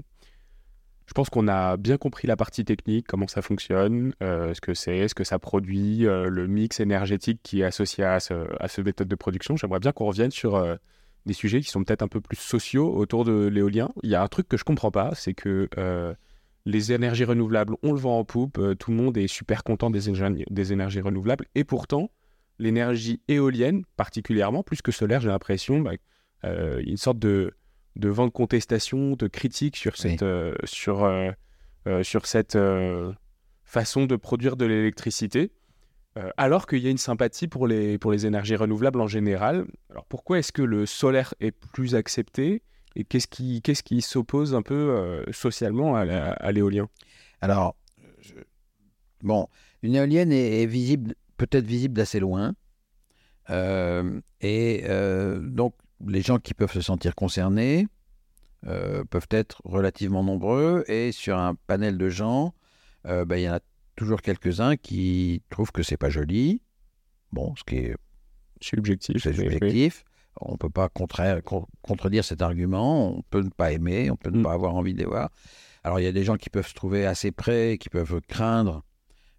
Je 1.08 1.14
pense 1.14 1.30
qu'on 1.30 1.50
a 1.50 1.76
bien 1.76 1.98
compris 1.98 2.26
la 2.26 2.38
partie 2.38 2.64
technique, 2.64 3.06
comment 3.06 3.28
ça 3.28 3.42
fonctionne, 3.42 4.14
euh, 4.24 4.54
ce 4.56 4.62
que 4.62 4.74
c'est, 4.74 5.08
ce 5.10 5.14
que 5.14 5.26
ça 5.26 5.40
produit, 5.40 6.08
euh, 6.08 6.30
le 6.30 6.48
mix 6.48 6.80
énergétique 6.80 7.42
qui 7.44 7.62
est 7.62 7.66
associé 7.66 8.06
à 8.06 8.20
ce 8.20 8.82
méthode 8.82 9.10
de 9.10 9.16
production. 9.16 9.58
J'aimerais 9.58 9.80
bien 9.80 9.92
qu'on 9.92 10.06
revienne 10.06 10.32
sur 10.32 10.56
des 11.26 11.34
sujets 11.34 11.62
qui 11.62 11.70
sont 11.70 11.84
peut-être 11.84 12.02
un 12.02 12.08
peu 12.08 12.22
plus 12.22 12.38
sociaux 12.38 12.94
autour 12.96 13.26
de 13.26 13.48
l'éolien. 13.48 13.92
Il 14.04 14.10
y 14.10 14.16
a 14.16 14.22
un 14.22 14.28
truc 14.28 14.48
que 14.48 14.58
je 14.58 14.64
comprends 14.64 14.92
pas, 14.92 15.12
c'est 15.16 15.34
que 15.34 15.70
euh, 15.78 16.14
les 16.66 16.92
énergies 16.92 17.26
renouvelables, 17.26 17.76
on 17.84 17.94
le 17.94 18.00
vend 18.00 18.20
en 18.20 18.24
poupe, 18.24 18.58
euh, 18.58 18.76
tout 18.76 18.92
le 18.92 18.98
monde 18.98 19.18
est 19.18 19.28
super 19.28 19.64
content 19.64 19.90
des, 19.90 20.12
des 20.50 20.74
énergies 20.74 21.02
renouvelables, 21.02 21.46
et 21.56 21.64
pourtant, 21.64 22.12
l'énergie 22.60 23.22
éolienne, 23.28 23.84
particulièrement, 23.98 24.64
plus 24.64 24.82
que 24.82 24.92
solaire, 24.92 25.22
j'ai 25.22 25.30
l'impression, 25.30 25.80
bah, 25.80 25.92
euh, 26.44 26.82
une 26.86 26.98
sorte 26.98 27.20
de, 27.20 27.54
de 27.96 28.10
vent 28.10 28.28
de 28.28 28.32
contestation, 28.32 29.16
de 29.16 29.28
critique 29.28 29.76
sur 29.76 29.98
cette, 29.98 30.26
sur, 30.66 31.10
sur 32.04 32.26
cette 32.26 32.58
façon 33.64 34.06
de 34.06 34.16
produire 34.16 34.56
de 34.56 34.66
l'électricité. 34.66 35.52
Euh, 36.18 36.30
alors 36.38 36.66
qu'il 36.66 36.80
y 36.80 36.88
a 36.88 36.90
une 36.90 36.98
sympathie 36.98 37.48
pour 37.48 37.68
les, 37.68 37.98
pour 37.98 38.12
les 38.12 38.26
énergies 38.26 38.56
renouvelables 38.56 39.02
en 39.02 39.08
général. 39.08 39.66
Alors 39.90 40.06
pourquoi 40.06 40.40
est-ce 40.40 40.54
que 40.54 40.62
le 40.62 40.86
solaire 40.86 41.34
est 41.42 41.52
plus 41.52 41.96
accepté 41.96 42.62
et 42.96 43.04
qu'est-ce 43.04 43.28
qui, 43.28 43.62
qu'est-ce 43.62 43.84
qui 43.84 44.02
s'oppose 44.02 44.56
un 44.56 44.62
peu 44.62 44.74
euh, 44.74 45.24
socialement 45.34 45.98
à, 45.98 46.52
l'éolien? 46.54 46.88
Alors, 47.42 47.76
bon, 49.22 49.50
une 49.82 49.96
éolienne 49.96 50.32
est, 50.32 50.66
visible, 50.66 51.16
peut-être 51.36 51.66
visible 51.66 51.94
d'assez 51.94 52.22
loin. 52.22 52.56
Euh, 53.50 54.22
et 54.40 54.86
donc, 55.42 55.76
les 56.08 56.22
gens 56.22 56.40
qui 56.40 56.54
peuvent 56.54 56.72
se 56.72 56.80
sentir 56.80 57.16
concernés 57.16 57.88
peuvent 58.62 59.28
être 59.30 59.62
relativement 59.66 60.24
nombreux. 60.24 60.86
Et 60.88 61.12
sur 61.12 61.38
un 61.38 61.56
panel 61.68 61.98
de 61.98 62.08
gens, 62.08 62.54
ben, 63.04 63.36
il 63.36 63.42
y 63.42 63.50
en 63.50 63.56
a 63.56 63.60
toujours 63.96 64.22
quelques-uns 64.22 64.76
qui 64.76 65.42
trouvent 65.50 65.72
que 65.72 65.84
c'est 65.84 65.98
pas 65.98 66.10
joli. 66.10 66.62
Bon, 67.32 67.56
ce 67.56 67.64
qui 67.64 67.78
est 67.78 67.96
subjectif. 68.62 69.22
C'est 69.22 69.34
subjectif. 69.34 70.04
On 70.42 70.54
ne 70.54 70.58
peut 70.58 70.70
pas 70.70 70.90
contredire 70.90 72.24
cet 72.24 72.42
argument. 72.42 73.18
On 73.18 73.22
peut 73.24 73.42
ne 73.42 73.50
pas 73.50 73.72
aimer, 73.72 74.12
on 74.12 74.18
peut 74.18 74.32
ne 74.32 74.40
mm. 74.40 74.44
pas 74.44 74.54
avoir 74.54 74.76
envie 74.76 74.94
de 74.94 75.00
les 75.00 75.06
voir. 75.06 75.30
Alors, 75.84 76.00
il 76.00 76.04
y 76.04 76.08
a 76.08 76.12
des 76.12 76.24
gens 76.24 76.36
qui 76.36 76.50
peuvent 76.50 76.68
se 76.68 76.74
trouver 76.74 77.06
assez 77.06 77.32
près, 77.32 77.78
qui 77.78 77.90
peuvent 77.90 78.20
craindre 78.28 78.84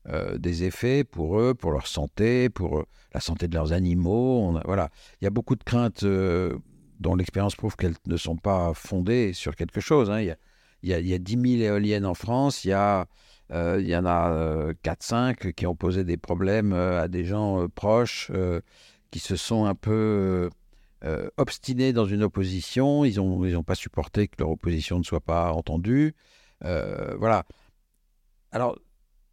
euh, 0.08 0.38
des 0.38 0.62
effets 0.62 1.02
pour 1.02 1.40
eux, 1.40 1.54
pour 1.54 1.72
leur 1.72 1.86
santé, 1.88 2.48
pour 2.48 2.78
euh, 2.78 2.86
la 3.12 3.20
santé 3.20 3.48
de 3.48 3.54
leurs 3.54 3.72
animaux. 3.72 4.56
voilà. 4.64 4.88
Il 5.20 5.24
y 5.24 5.26
a 5.26 5.30
beaucoup 5.30 5.56
de 5.56 5.64
craintes 5.64 6.04
euh, 6.04 6.56
dont 7.00 7.16
l'expérience 7.16 7.56
prouve 7.56 7.76
qu'elles 7.76 7.96
ne 8.06 8.16
sont 8.16 8.36
pas 8.36 8.72
fondées 8.74 9.32
sur 9.32 9.56
quelque 9.56 9.80
chose. 9.80 10.10
Hein. 10.10 10.20
Il, 10.20 10.36
il 10.87 10.90
y 10.90 10.94
a, 10.94 11.01
il 11.01 11.09
y 11.09 11.14
a 11.14 11.18
10 11.18 11.59
000 11.59 11.62
éoliennes 11.64 12.07
en 12.07 12.14
France, 12.14 12.64
il 12.64 12.68
y, 12.68 12.72
a, 12.72 13.07
euh, 13.53 13.79
il 13.81 13.88
y 13.88 13.96
en 13.96 14.07
a 14.07 14.72
4-5 14.85 15.53
qui 15.53 15.66
ont 15.66 15.75
posé 15.75 16.05
des 16.05 16.16
problèmes 16.16 16.72
à 16.72 17.09
des 17.09 17.25
gens 17.25 17.68
proches 17.68 18.31
qui 19.11 19.18
se 19.18 19.37
sont 19.37 19.64
un 19.64 19.75
peu 19.75 20.49
obstinés 21.37 21.92
dans 21.92 22.07
une 22.07 22.22
opposition. 22.22 23.05
Ils 23.05 23.16
n'ont 23.16 23.44
ils 23.44 23.57
ont 23.57 23.64
pas 23.64 23.75
supporté 23.75 24.29
que 24.29 24.37
leur 24.38 24.51
opposition 24.51 24.99
ne 24.99 25.05
soit 25.05 25.20
pas 25.20 25.53
entendue. 25.53 26.14
voilà. 26.61 27.44
Alors, 28.53 28.79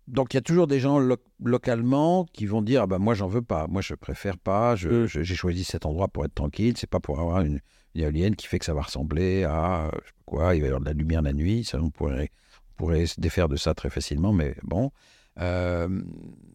donc 0.07 0.33
il 0.33 0.37
y 0.37 0.39
a 0.39 0.41
toujours 0.41 0.67
des 0.67 0.79
gens 0.79 0.99
localement 1.39 2.25
qui 2.33 2.45
vont 2.45 2.61
dire 2.61 2.83
ah 2.83 2.87
ben 2.87 2.97
moi 2.97 3.13
j'en 3.13 3.27
veux 3.27 3.41
pas, 3.41 3.67
moi 3.67 3.81
je 3.81 3.93
préfère 3.93 4.37
pas, 4.37 4.75
j'ai 4.75 5.07
je, 5.07 5.33
choisi 5.33 5.63
cet 5.63 5.85
endroit 5.85 6.07
pour 6.07 6.25
être 6.25 6.33
tranquille, 6.33 6.75
c'est 6.77 6.89
pas 6.89 6.99
pour 6.99 7.19
avoir 7.19 7.41
une, 7.41 7.59
éolienne 8.01 8.35
qui 8.35 8.47
fait 8.47 8.59
que 8.59 8.65
ça 8.65 8.73
va 8.73 8.81
ressembler 8.81 9.43
à 9.43 9.89
je 9.91 10.07
sais 10.07 10.13
pas 10.13 10.23
quoi, 10.25 10.55
il 10.55 10.61
va 10.61 10.67
y 10.67 10.69
avoir 10.69 10.81
de 10.81 10.85
la 10.85 10.93
lumière 10.93 11.21
la 11.21 11.33
nuit, 11.33 11.63
ça 11.63 11.79
on 11.79 11.89
pourrait, 11.89 12.31
pourrait 12.75 13.05
se 13.05 13.19
défaire 13.19 13.49
de 13.49 13.55
ça 13.55 13.73
très 13.73 13.89
facilement, 13.89 14.33
mais 14.33 14.55
bon, 14.63 14.91
euh, 15.39 16.01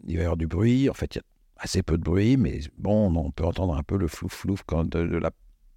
il 0.07 0.17
va 0.17 0.23
y 0.23 0.25
avoir 0.25 0.37
du 0.37 0.47
bruit, 0.47 0.91
en 0.91 0.95
fait 0.95 1.15
il 1.15 1.19
y 1.19 1.21
a 1.21 1.25
assez 1.59 1.83
peu 1.83 1.99
de 1.99 2.03
bruit, 2.03 2.37
mais 2.37 2.61
bon 2.77 3.15
on 3.17 3.31
peut 3.31 3.45
entendre 3.45 3.77
un 3.77 3.83
peu 3.83 3.97
le 3.97 4.09
flouf 4.09 4.33
flouf 4.33 4.63
quand 4.67 4.85
de, 4.85 5.01
la 5.01 5.31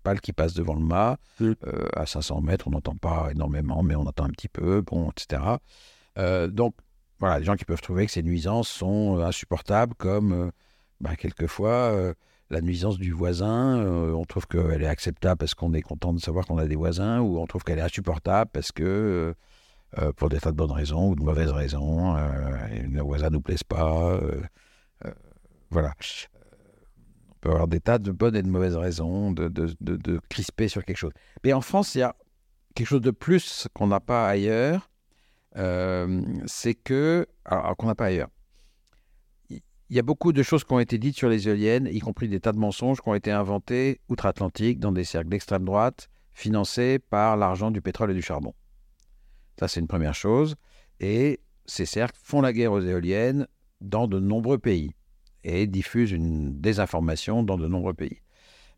pale 0.04 0.20
qui 0.20 0.34
passe 0.34 0.54
devant 0.54 0.74
le 0.74 0.82
mât, 0.82 1.18
euh, 1.42 1.54
à 1.96 2.06
500 2.06 2.42
mètres 2.42 2.68
on 2.68 2.72
n'entend 2.72 2.96
pas 2.96 3.30
énormément, 3.32 3.84
mais 3.84 3.96
on 3.96 4.02
entend 4.08 4.26
un 4.26 4.30
petit 4.30 4.50
peu, 4.50 4.82
bon 4.82 5.12
etc. 5.12 5.42
Euh, 6.18 6.48
donc 6.48 6.74
voilà, 7.22 7.38
des 7.38 7.46
gens 7.46 7.56
qui 7.56 7.66
peuvent 7.66 7.82
trouver 7.82 8.08
que 8.08 8.12
ces 8.12 8.24
nuisances 8.24 8.68
sont 8.68 9.20
euh, 9.20 9.26
insupportables, 9.26 9.94
comme 9.94 10.34
euh, 10.34 10.52
bah, 11.00 11.16
quelquefois 11.16 11.70
euh, 11.70 12.14
la 12.52 12.62
nuisance 12.62 12.98
du 12.98 13.12
voisin. 13.12 13.86
on 13.86 14.26
trouve 14.26 14.48
qu'elle 14.48 14.84
est 14.84 14.88
acceptable 14.88 15.38
parce 15.38 15.54
qu'on 15.56 15.74
est 15.74 15.82
content 15.82 16.14
de 16.14 16.20
savoir 16.20 16.46
qu'on 16.46 16.58
a 16.58 16.68
des 16.68 16.76
voisins, 16.76 17.20
ou 17.20 17.40
on 17.40 17.48
trouve 17.48 17.64
qu'elle 17.64 17.80
est 17.80 17.84
insupportable 17.84 18.50
parce 18.54 18.72
que, 18.72 19.34
pour 20.18 20.30
des 20.30 20.40
tas 20.40 20.52
de 20.52 20.56
bonnes 20.56 20.72
raisons 20.72 21.10
ou 21.10 21.16
de 21.16 21.24
mauvaises 21.24 21.52
raisons, 21.52 22.14
le 22.14 23.02
voisin 23.02 23.28
ne 23.28 23.36
nous 23.36 23.42
plaise 23.42 23.64
pas. 23.64 24.20
voilà. 25.70 25.94
On 27.30 27.34
peut 27.42 27.50
avoir 27.50 27.68
des 27.68 27.80
tas 27.80 27.98
de 27.98 28.12
bonnes 28.12 28.36
et 28.36 28.44
de 28.44 28.50
mauvaises 28.50 28.76
raisons 28.76 29.32
de, 29.32 29.48
de, 29.48 29.74
de 29.80 30.20
crisper 30.30 30.68
sur 30.68 30.86
quelque 30.86 30.98
chose. 30.98 31.14
Mais 31.44 31.54
en 31.54 31.62
France, 31.62 31.96
il 31.96 32.00
y 32.00 32.04
a 32.04 32.16
quelque 32.76 32.88
chose 32.88 33.02
de 33.02 33.12
plus 33.12 33.68
qu'on 33.74 33.88
n'a 33.88 34.00
pas 34.00 34.28
ailleurs 34.28 34.92
euh, 35.58 36.22
c'est 36.46 36.76
que, 36.76 37.28
alors, 37.46 37.76
qu'on 37.76 37.88
n'a 37.88 37.96
pas 37.96 38.06
ailleurs, 38.06 38.30
il 39.92 39.98
y 39.98 40.00
a 40.00 40.04
beaucoup 40.04 40.32
de 40.32 40.42
choses 40.42 40.64
qui 40.64 40.72
ont 40.72 40.80
été 40.80 40.98
dites 40.98 41.18
sur 41.18 41.28
les 41.28 41.50
éoliennes, 41.50 41.86
y 41.92 42.00
compris 42.00 42.30
des 42.30 42.40
tas 42.40 42.54
de 42.54 42.58
mensonges 42.58 43.02
qui 43.02 43.10
ont 43.10 43.14
été 43.14 43.30
inventés 43.30 44.00
outre-Atlantique 44.08 44.80
dans 44.80 44.94
des 44.94 45.04
cercles 45.04 45.28
d'extrême 45.28 45.66
droite, 45.66 46.10
financés 46.32 46.98
par 46.98 47.36
l'argent 47.36 47.72
du 47.72 47.82
pétrole 47.82 48.12
et 48.12 48.14
du 48.14 48.22
charbon. 48.22 48.54
Ça, 49.60 49.68
c'est 49.68 49.82
une 49.82 49.90
première 49.90 50.16
chose. 50.16 50.56
Et 51.02 51.42
ces 51.66 51.86
cercles 51.86 52.18
font 52.24 52.40
la 52.40 52.54
guerre 52.54 52.72
aux 52.72 52.80
éoliennes 52.80 53.48
dans 53.82 54.08
de 54.08 54.18
nombreux 54.18 54.60
pays 54.60 54.96
et 55.44 55.68
diffusent 55.68 56.12
une 56.12 56.58
désinformation 56.62 57.44
dans 57.44 57.58
de 57.58 57.68
nombreux 57.68 57.94
pays. 57.94 58.22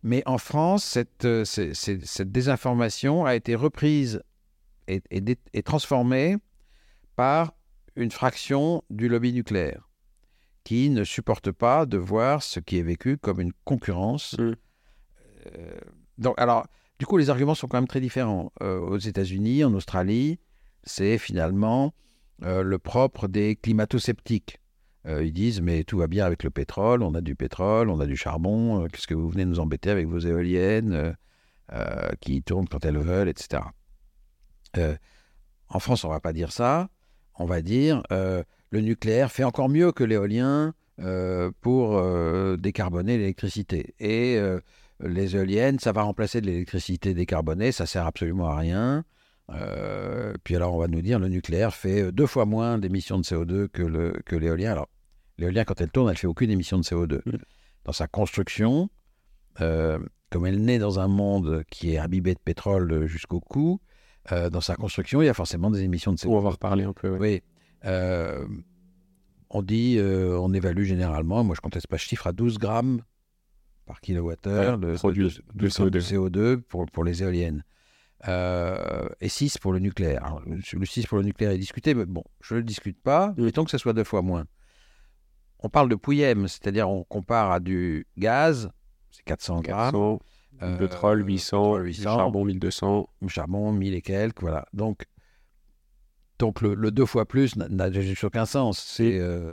Mais 0.01 0.23
en 0.25 0.39
France, 0.39 0.83
cette, 0.83 1.25
euh, 1.25 1.45
désinformation 2.25 3.23
a 3.23 3.35
été 3.35 3.53
reprise 3.53 4.23
et 4.87 5.63
transformée 5.63 6.37
par 7.15 7.53
une 7.95 8.09
fraction 8.09 8.83
du 8.89 9.09
lobby 9.09 9.31
nucléaire 9.31 9.87
qui 10.63 10.89
ne 10.89 11.03
supporte 11.03 11.51
pas 11.51 11.85
de 11.85 11.97
voir 11.97 12.41
ce 12.41 12.59
qui 12.59 12.77
est 12.77 12.83
vécu 12.83 13.17
comme 13.17 13.39
une 13.39 13.53
concurrence. 13.65 14.37
Mmh. 14.37 14.53
Euh, 15.47 15.79
donc, 16.17 16.35
alors, 16.37 16.67
du 16.99 17.05
coup, 17.05 17.17
les 17.17 17.29
arguments 17.29 17.55
sont 17.55 17.67
quand 17.67 17.77
même 17.77 17.87
très 17.87 17.99
différents. 17.99 18.51
Euh, 18.61 18.79
aux 18.79 18.97
États-Unis, 18.97 19.63
en 19.63 19.73
Australie, 19.73 20.39
c'est 20.83 21.17
finalement 21.17 21.93
euh, 22.43 22.63
le 22.63 22.79
propre 22.79 23.27
des 23.27 23.55
climato-sceptiques. 23.55 24.59
ils 25.05 25.33
disent, 25.33 25.61
mais 25.61 25.83
tout 25.83 25.97
va 25.97 26.07
bien 26.07 26.25
avec 26.25 26.43
le 26.43 26.49
pétrole, 26.49 27.03
on 27.03 27.13
a 27.13 27.21
du 27.21 27.35
pétrole, 27.35 27.89
on 27.89 27.99
a 27.99 28.05
du 28.05 28.15
charbon, 28.15 28.87
qu'est-ce 28.87 29.07
que 29.07 29.13
vous 29.13 29.29
venez 29.29 29.45
nous 29.45 29.59
embêter 29.59 29.89
avec 29.89 30.07
vos 30.07 30.19
éoliennes 30.19 31.15
qui 32.21 32.41
tournent 32.41 32.69
quand 32.69 32.85
elles 32.85 32.97
veulent, 32.97 33.27
etc. 33.27 33.63
en 35.67 35.79
France, 35.79 36.05
on 36.05 36.07
ne 36.07 36.13
va 36.13 36.21
pas 36.21 36.31
dire 36.31 36.53
ça 36.53 36.89
on 37.35 37.45
va 37.45 37.61
dire, 37.61 38.03
le 38.73 38.81
nucléaire 38.81 39.31
fait 39.31 39.43
encore 39.43 39.69
mieux 39.69 39.91
que 39.91 40.03
l'éolien 40.03 40.73
euh, 40.99 41.51
pour 41.61 41.95
euh, 41.95 42.57
décarboner 42.57 43.17
l'électricité. 43.17 43.93
Et 43.99 44.39
les 44.99 45.35
éoliennes, 45.35 45.79
ça 45.79 45.91
va 45.91 46.01
remplacer 46.01 46.41
de 46.41 46.47
l'électricité 46.47 47.13
décarbonée, 47.13 47.71
ça 47.71 47.85
sert 47.85 48.05
absolument 48.05 48.47
à 48.47 48.57
rien. 48.57 49.05
puis 50.43 50.55
alors 50.55 50.73
on 50.73 50.79
va 50.79 50.87
nous 50.87 51.01
dire 51.01 51.19
le 51.19 51.27
nucléaire 51.27 51.73
fait 51.73 52.11
deux 52.11 52.25
fois 52.25 52.45
moins 52.45 52.77
d'émissions 52.79 53.19
de 53.19 53.23
CO2 53.23 53.67
que, 53.67 54.35
l'éolien. 54.35 54.71
alors 54.71 54.89
l'éolien 55.37 55.65
quand 55.65 55.79
elle 55.79 55.91
tourne, 55.91 56.09
elle 56.09 56.17
fait 56.17 56.27
aucune 56.27 56.49
émission 56.49 56.77
de 56.77 56.83
CO2. 56.83 57.21
Dans 57.85 57.91
sa 57.91 58.07
construction, 58.07 58.89
comme 59.57 60.45
elle 60.47 60.61
naît 60.63 60.79
dans 60.79 60.99
un 60.99 61.07
monde 61.07 61.63
qui 61.69 61.93
est 61.93 61.99
imbibé 61.99 62.33
de 62.33 62.39
pétrole 62.39 63.05
jusqu'au 63.05 63.39
cou, 63.39 63.79
euh, 64.31 64.49
dans 64.49 64.61
sa 64.61 64.75
construction, 64.75 65.21
il 65.21 65.25
y 65.25 65.29
a 65.29 65.33
forcément 65.33 65.69
des 65.69 65.81
émissions 65.83 66.13
de 66.13 66.17
CO2. 66.17 66.29
On 66.29 66.39
va 66.39 66.51
reparler 66.51 66.85
un 66.85 66.93
peu. 66.93 67.17
Oui. 67.17 67.41
Euh, 67.85 68.45
on 69.49 69.61
dit, 69.61 69.97
euh, 69.97 70.37
on 70.39 70.53
évalue 70.53 70.83
généralement, 70.83 71.43
moi 71.43 71.55
je 71.55 71.61
conteste 71.61 71.87
pas 71.87 71.97
ce 71.97 72.05
chiffre, 72.05 72.27
à 72.27 72.31
12 72.31 72.57
grammes 72.57 73.01
par 73.85 73.99
kilowattheure 73.99 74.77
de, 74.77 74.93
de, 74.93 75.69
CO2, 75.69 76.57
pour, 76.57 76.85
pour, 76.85 77.03
les 77.03 77.21
éoliennes. 77.21 77.63
et 78.25 79.29
6 79.29 79.57
pour 79.57 79.73
le 79.73 79.79
nucléaire. 79.79 80.39
le 80.45 80.85
6 80.85 81.07
pour 81.07 81.17
le 81.17 81.25
nucléaire 81.25 81.51
est 81.51 81.57
discuté, 81.57 81.93
mais 81.93 82.05
bon, 82.05 82.23
je 82.41 82.55
ne 82.55 82.59
le 82.59 82.63
discute 82.63 83.01
pas. 83.01 83.33
Mettons 83.37 83.65
que 83.65 83.71
ce 83.71 83.77
soit 83.77 83.93
deux 83.93 84.05
fois 84.05 84.21
moins. 84.21 84.45
On 85.59 85.69
parle 85.69 85.89
de 85.89 85.95
pouillem, 85.95 86.47
c'est-à-dire 86.47 86.89
on 86.89 87.03
compare 87.03 87.51
à 87.51 87.59
du 87.59 88.05
gaz, 88.17 88.69
c'est 89.11 89.23
400 89.23 89.61
grammes. 89.61 90.19
Euh, 90.61 90.77
pétrole 90.77 91.25
800, 91.25 91.77
800, 91.77 92.03
charbon 92.03 92.45
1200. 92.45 93.09
Charbon 93.27 93.71
1000 93.71 93.95
et 93.95 94.01
quelques, 94.01 94.41
voilà. 94.41 94.65
Donc, 94.73 95.05
donc 96.45 96.61
le, 96.61 96.91
deux 96.91 97.05
fois 97.05 97.25
plus 97.25 97.55
n'a 97.55 97.89
aucun 98.23 98.45
sens. 98.45 98.79
C'est 98.79 99.17
euh, 99.19 99.51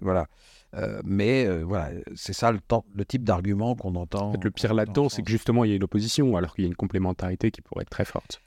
voilà. 0.00 0.26
Euh, 0.74 1.00
mais 1.04 1.46
voilà, 1.62 1.90
c'est 2.14 2.32
ça 2.32 2.50
le, 2.50 2.60
le 2.94 3.04
type 3.04 3.24
d'argument 3.24 3.74
qu'on 3.74 3.94
entend. 3.94 4.32
le 4.42 4.50
pire 4.50 4.74
là-dedans, 4.74 5.08
c'est 5.08 5.22
que 5.22 5.30
justement, 5.30 5.64
il 5.64 5.70
y 5.70 5.72
a 5.72 5.76
une 5.76 5.84
opposition, 5.84 6.36
alors 6.36 6.54
qu'il 6.54 6.64
y 6.64 6.66
a 6.66 6.68
une 6.68 6.76
complémentarité 6.76 7.50
qui 7.50 7.60
pourrait 7.60 7.82
être 7.82 7.90
très 7.90 8.06
forte. 8.06 8.40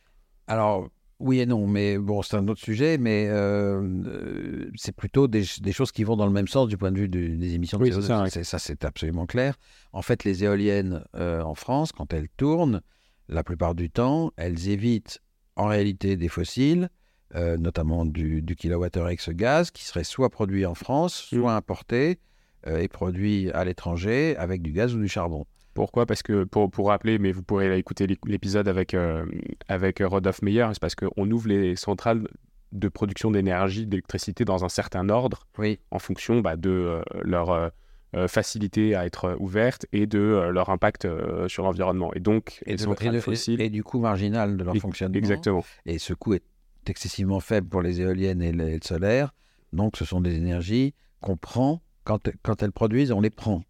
Alors, 0.47 0.89
oui 1.19 1.39
et 1.39 1.45
non, 1.45 1.65
mais 1.65 1.97
bon, 1.97 2.21
c'est 2.21 2.35
un 2.35 2.47
autre 2.47 2.59
sujet, 2.59 2.97
mais 2.97 3.27
euh, 3.29 3.81
euh, 4.05 4.69
c'est 4.75 4.93
plutôt 4.93 5.27
des, 5.27 5.43
choses 5.43 5.91
qui 5.91 6.03
vont 6.03 6.17
dans 6.17 6.25
le 6.25 6.31
même 6.31 6.47
sens 6.47 6.67
du 6.67 6.77
point 6.77 6.91
de 6.91 6.99
vue 6.99 7.07
des 7.07 7.53
émissions 7.53 7.77
de 7.77 7.85
CO2. 7.85 8.43
Ça, 8.43 8.59
c'est 8.59 8.83
absolument 8.83 9.25
clair. 9.25 9.55
En 9.93 10.01
fait, 10.01 10.23
les 10.23 10.43
éoliennes 10.43 11.03
euh, 11.15 11.41
en 11.41 11.55
France, 11.55 11.91
quand 11.93 12.11
elles 12.13 12.27
tournent, 12.35 12.81
la 13.29 13.43
plupart 13.43 13.75
du 13.75 13.89
temps, 13.89 14.31
elles 14.35 14.67
évitent 14.67 15.21
en 15.55 15.67
réalité 15.67 16.17
des 16.17 16.27
fossiles, 16.27 16.89
notamment 17.35 18.05
du, 18.05 18.41
du 18.41 18.55
kilowattheure 18.55 19.09
ex-gaz, 19.09 19.71
qui 19.71 19.83
serait 19.83 20.05
soit 20.05 20.29
produit 20.29 20.65
en 20.65 20.73
France, 20.73 21.29
mm. 21.31 21.37
soit 21.37 21.55
importé 21.55 22.19
et 22.65 22.87
produit 22.87 23.51
à 23.51 23.65
l'étranger 23.65 24.35
avec 24.37 24.61
du 24.61 24.71
gaz 24.71 24.95
ou 24.95 24.99
du 24.99 25.07
charbon. 25.07 25.45
Pourquoi? 25.75 26.05
Parce 26.05 26.23
que, 26.23 26.45
pour, 26.45 26.71
pour 26.71 26.87
rappeler, 26.87 27.19
mais 27.19 27.33
vous 27.33 27.43
pourrez 27.43 27.77
écouter 27.77 28.07
l'épisode 28.25 28.69
avec, 28.69 28.93
euh, 28.93 29.25
avec 29.67 30.01
Rodolphe 30.03 30.41
Meyer, 30.41 30.67
c'est 30.71 30.79
parce 30.79 30.95
qu'on 30.95 31.29
ouvre 31.29 31.49
les 31.49 31.75
centrales 31.75 32.25
de 32.71 32.87
production 32.87 33.29
d'énergie, 33.29 33.85
d'électricité 33.85 34.45
dans 34.45 34.63
un 34.63 34.69
certain 34.69 35.09
ordre, 35.09 35.45
oui. 35.57 35.79
en 35.91 35.99
fonction 35.99 36.39
bah, 36.39 36.55
de 36.55 36.69
euh, 36.69 37.01
leur 37.23 37.51
euh, 37.51 38.27
facilité 38.29 38.95
à 38.95 39.05
être 39.05 39.35
ouvertes 39.39 39.85
et 39.91 40.07
de 40.07 40.49
leur 40.49 40.69
impact 40.69 41.05
sur 41.49 41.63
l'environnement. 41.63 42.13
Et 42.13 42.21
donc, 42.21 42.63
et, 42.65 42.77
centrales 42.77 43.19
fossiles... 43.19 43.59
et, 43.59 43.69
du 43.69 43.83
coût 43.83 43.99
marginal 43.99 44.55
de 44.55 44.63
leur 44.63 44.77
fonctionnement. 44.77 45.17
Exactement. 45.17 45.65
Et 45.85 45.99
ce 45.99 46.13
coût 46.13 46.35
est 46.35 46.43
excessivement 46.89 47.39
faible 47.39 47.67
pour 47.67 47.81
les 47.81 48.01
éoliennes 48.01 48.41
et 48.41 48.51
le, 48.51 48.79
solaire. 48.83 49.33
Donc, 49.73 49.97
ce 49.97 50.05
sont 50.05 50.21
des 50.21 50.35
énergies 50.35 50.93
qu'on 51.21 51.37
prend 51.37 51.81
quand, 52.03 52.29
quand 52.43 52.63
elles 52.63 52.71
produisent, 52.71 53.11
on 53.11 53.21
les 53.21 53.29
prend. 53.29 53.63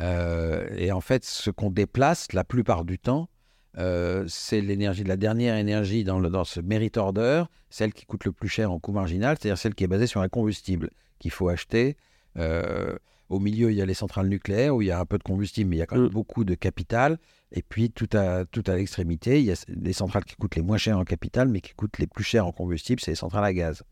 Euh, 0.00 0.68
et 0.76 0.92
en 0.92 1.00
fait, 1.00 1.24
ce 1.24 1.50
qu'on 1.50 1.70
déplace 1.70 2.32
la 2.32 2.44
plupart 2.44 2.84
du 2.84 2.98
temps, 2.98 3.28
euh, 3.78 4.24
c'est 4.28 4.60
l'énergie, 4.60 5.04
la 5.04 5.16
dernière 5.16 5.56
énergie 5.56 6.04
dans, 6.04 6.18
le, 6.18 6.30
dans 6.30 6.44
ce 6.44 6.60
merit 6.60 6.92
order, 6.96 7.44
celle 7.68 7.92
qui 7.92 8.06
coûte 8.06 8.24
le 8.24 8.32
plus 8.32 8.48
cher 8.48 8.72
en 8.72 8.78
coût 8.78 8.92
marginal, 8.92 9.36
c'est-à-dire 9.38 9.58
celle 9.58 9.74
qui 9.74 9.84
est 9.84 9.88
basée 9.88 10.06
sur 10.06 10.22
un 10.22 10.28
combustible 10.28 10.90
qu'il 11.18 11.30
faut 11.30 11.48
acheter. 11.48 11.96
Euh, 12.38 12.96
au 13.28 13.40
milieu, 13.40 13.70
il 13.70 13.76
y 13.76 13.82
a 13.82 13.86
les 13.86 13.94
centrales 13.94 14.28
nucléaires 14.28 14.74
où 14.76 14.82
il 14.82 14.88
y 14.88 14.90
a 14.90 15.00
un 15.00 15.04
peu 15.04 15.18
de 15.18 15.22
combustible, 15.22 15.70
mais 15.70 15.76
il 15.76 15.78
y 15.80 15.82
a 15.82 15.86
quand 15.86 15.96
même 15.96 16.06
mm. 16.06 16.10
beaucoup 16.10 16.44
de 16.44 16.54
capital. 16.54 17.18
Et 17.52 17.62
puis, 17.62 17.90
tout 17.90 18.08
à, 18.12 18.44
tout 18.44 18.62
à 18.66 18.76
l'extrémité, 18.76 19.40
il 19.40 19.46
y 19.46 19.52
a 19.52 19.64
les 19.68 19.92
centrales 19.92 20.24
qui 20.24 20.36
coûtent 20.36 20.56
les 20.56 20.62
moins 20.62 20.78
chères 20.78 20.98
en 20.98 21.04
capital, 21.04 21.48
mais 21.48 21.60
qui 21.60 21.74
coûtent 21.74 21.98
les 21.98 22.06
plus 22.06 22.24
chères 22.24 22.46
en 22.46 22.52
combustible, 22.52 23.00
c'est 23.00 23.12
les 23.12 23.16
centrales 23.16 23.44
à 23.44 23.52
gaz. 23.52 23.82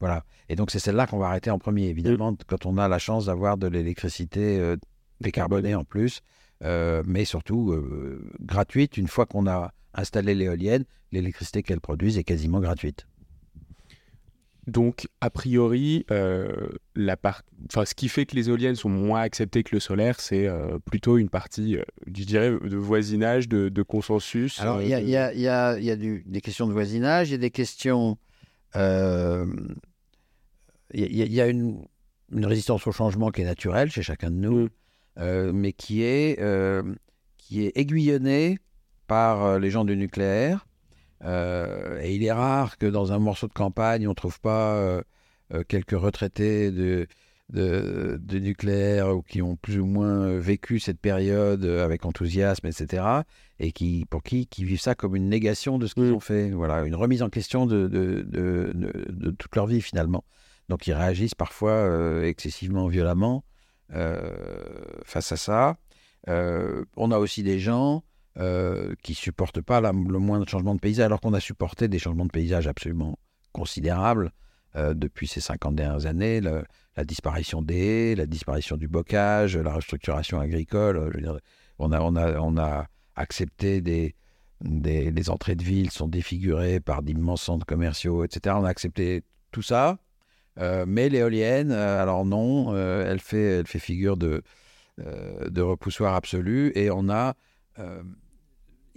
Voilà. 0.00 0.24
Et 0.48 0.56
donc, 0.56 0.70
c'est 0.70 0.78
celle-là 0.78 1.06
qu'on 1.06 1.18
va 1.18 1.26
arrêter 1.26 1.50
en 1.50 1.58
premier, 1.58 1.88
évidemment, 1.88 2.32
mm. 2.32 2.38
quand 2.46 2.66
on 2.66 2.78
a 2.78 2.88
la 2.88 2.98
chance 2.98 3.26
d'avoir 3.26 3.56
de 3.58 3.66
l'électricité 3.66 4.76
décarbonée 5.20 5.74
en 5.74 5.84
plus, 5.84 6.22
euh, 6.64 7.02
mais 7.06 7.24
surtout 7.24 7.72
euh, 7.72 8.20
gratuite 8.40 8.96
une 8.96 9.08
fois 9.08 9.26
qu'on 9.26 9.46
a 9.46 9.72
installer 9.94 10.34
l'éolienne, 10.34 10.84
l'électricité 11.12 11.62
qu'elle 11.62 11.80
produise 11.80 12.18
est 12.18 12.24
quasiment 12.24 12.60
gratuite. 12.60 13.06
Donc, 14.68 15.08
a 15.22 15.30
priori, 15.30 16.04
euh, 16.10 16.68
la 16.94 17.16
part... 17.16 17.42
enfin, 17.70 17.84
ce 17.86 17.94
qui 17.94 18.08
fait 18.08 18.26
que 18.26 18.36
les 18.36 18.48
éoliennes 18.50 18.74
sont 18.76 18.90
moins 18.90 19.22
acceptées 19.22 19.62
que 19.62 19.74
le 19.74 19.80
solaire, 19.80 20.20
c'est 20.20 20.46
euh, 20.46 20.78
plutôt 20.84 21.16
une 21.16 21.30
partie, 21.30 21.76
euh, 21.78 21.82
je 22.06 22.24
dirais, 22.24 22.50
de 22.50 22.76
voisinage, 22.76 23.48
de, 23.48 23.70
de 23.70 23.82
consensus. 23.82 24.60
Alors, 24.60 24.82
il 24.82 24.88
y 24.88 24.94
a, 24.94 25.00
y 25.00 25.16
a- 25.16 25.32
y 25.32 25.48
a- 25.48 25.78
y 25.78 25.90
a 25.90 25.96
du- 25.96 26.22
des 26.26 26.40
questions 26.42 26.66
de 26.66 26.72
voisinage, 26.74 27.30
il 27.30 27.32
y 27.32 27.34
a 27.34 27.38
des 27.38 27.50
questions. 27.50 28.18
Il 28.74 28.80
y 30.94 31.40
a- 31.40 31.46
une, 31.48 31.84
une 32.30 32.46
résistance 32.46 32.86
au 32.86 32.92
changement 32.92 33.30
qui 33.30 33.40
est 33.40 33.44
naturelle 33.44 33.90
chez 33.90 34.02
chacun 34.02 34.30
de 34.30 34.36
nous, 34.36 34.68
Mm. 35.16 35.50
mais 35.52 35.72
qui 35.72 36.02
est, 36.02 36.38
qui 37.38 37.64
est 37.66 37.72
aiguillonnée 37.76 38.58
par 39.06 39.58
les 39.58 39.70
gens 39.70 39.84
du 39.84 39.96
nucléaire. 39.96 40.66
Euh, 41.24 42.00
et 42.00 42.14
il 42.14 42.24
est 42.24 42.32
rare 42.32 42.78
que 42.78 42.86
dans 42.86 43.12
un 43.12 43.18
morceau 43.18 43.48
de 43.48 43.52
campagne, 43.52 44.06
on 44.06 44.10
ne 44.10 44.14
trouve 44.14 44.40
pas 44.40 44.74
euh, 44.76 45.02
euh, 45.52 45.64
quelques 45.66 45.98
retraités 45.98 46.70
de, 46.70 47.06
de, 47.50 48.18
de 48.22 48.38
nucléaire 48.38 49.16
ou 49.16 49.22
qui 49.22 49.42
ont 49.42 49.56
plus 49.56 49.78
ou 49.80 49.86
moins 49.86 50.38
vécu 50.38 50.78
cette 50.78 51.00
période 51.00 51.64
avec 51.64 52.04
enthousiasme, 52.04 52.66
etc. 52.66 53.04
Et 53.58 53.72
qui, 53.72 54.06
pour 54.08 54.22
qui, 54.22 54.46
qui 54.46 54.64
vivent 54.64 54.80
ça 54.80 54.94
comme 54.94 55.16
une 55.16 55.28
négation 55.28 55.78
de 55.78 55.86
ce 55.86 55.94
qu'ils 55.94 56.12
ont 56.12 56.20
fait. 56.20 56.50
Voilà, 56.50 56.82
une 56.82 56.94
remise 56.94 57.22
en 57.22 57.30
question 57.30 57.66
de, 57.66 57.88
toute 59.38 59.56
leur 59.56 59.66
vie 59.66 59.80
finalement. 59.80 60.24
Donc 60.68 60.86
ils 60.86 60.92
réagissent 60.92 61.34
parfois 61.34 61.72
euh, 61.72 62.24
excessivement 62.24 62.86
violemment 62.88 63.44
face 65.04 65.32
à 65.32 65.36
ça. 65.36 65.78
On 66.26 67.10
a 67.10 67.18
aussi 67.18 67.42
des 67.42 67.58
gens 67.58 68.04
euh, 68.38 68.94
qui 69.02 69.14
supportent 69.14 69.60
pas 69.60 69.80
le 69.80 70.18
moindre 70.18 70.48
changement 70.48 70.74
de 70.74 70.80
paysage, 70.80 71.06
alors 71.06 71.20
qu'on 71.20 71.34
a 71.34 71.40
supporté 71.40 71.88
des 71.88 71.98
changements 71.98 72.26
de 72.26 72.30
paysage 72.30 72.68
absolument 72.68 73.18
considérables 73.52 74.30
euh, 74.76 74.94
depuis 74.94 75.26
ces 75.26 75.40
50 75.40 75.74
dernières 75.74 76.06
années. 76.06 76.40
La 76.40 77.04
disparition 77.04 77.62
des 77.62 77.78
haies, 77.78 78.14
la 78.14 78.26
disparition 78.26 78.76
du 78.76 78.86
bocage, 78.86 79.56
la 79.56 79.72
restructuration 79.72 80.38
agricole. 80.38 80.98
euh, 80.98 81.38
on, 81.78 81.92
a, 82.58 82.86
accepté 83.16 83.80
des, 83.80 84.14
les 84.60 85.30
entrées 85.30 85.56
de 85.56 85.64
ville 85.64 85.90
sont 85.90 86.06
défigurées 86.06 86.78
par 86.78 87.02
d'immenses 87.02 87.42
centres 87.42 87.66
commerciaux, 87.66 88.24
etc. 88.24 88.54
On 88.58 88.64
a 88.64 88.68
accepté 88.68 89.24
tout 89.50 89.62
ça. 89.62 89.98
Euh, 90.58 90.84
mais 90.86 91.08
l'éolienne, 91.08 91.72
alors 91.72 92.24
non, 92.24 92.76
elle, 92.76 93.20
fait, 93.20 93.64
figure 93.66 94.16
de, 94.16 94.42
de 94.98 95.60
repoussoir 95.60 96.14
absolu. 96.14 96.70
Et 96.76 96.90
on 96.92 97.08
a, 97.08 97.34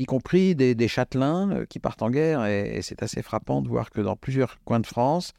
y 0.02 0.06
compris 0.06 0.56
des, 0.56 0.76
des 0.76 0.88
châtelains 0.88 1.52
euh, 1.52 1.66
qui 1.66 1.80
partent 1.80 2.02
en 2.02 2.10
guerre. 2.10 2.46
Et, 2.46 2.78
et 2.78 2.82
c'est 2.82 3.04
assez 3.04 3.22
frappant 3.22 3.62
de 3.62 3.68
voir 3.68 3.90
que 3.90 4.02
dans 4.02 4.16
plusieurs 4.16 4.60
coins 4.64 4.80
de 4.80 4.88
France, 4.88 5.34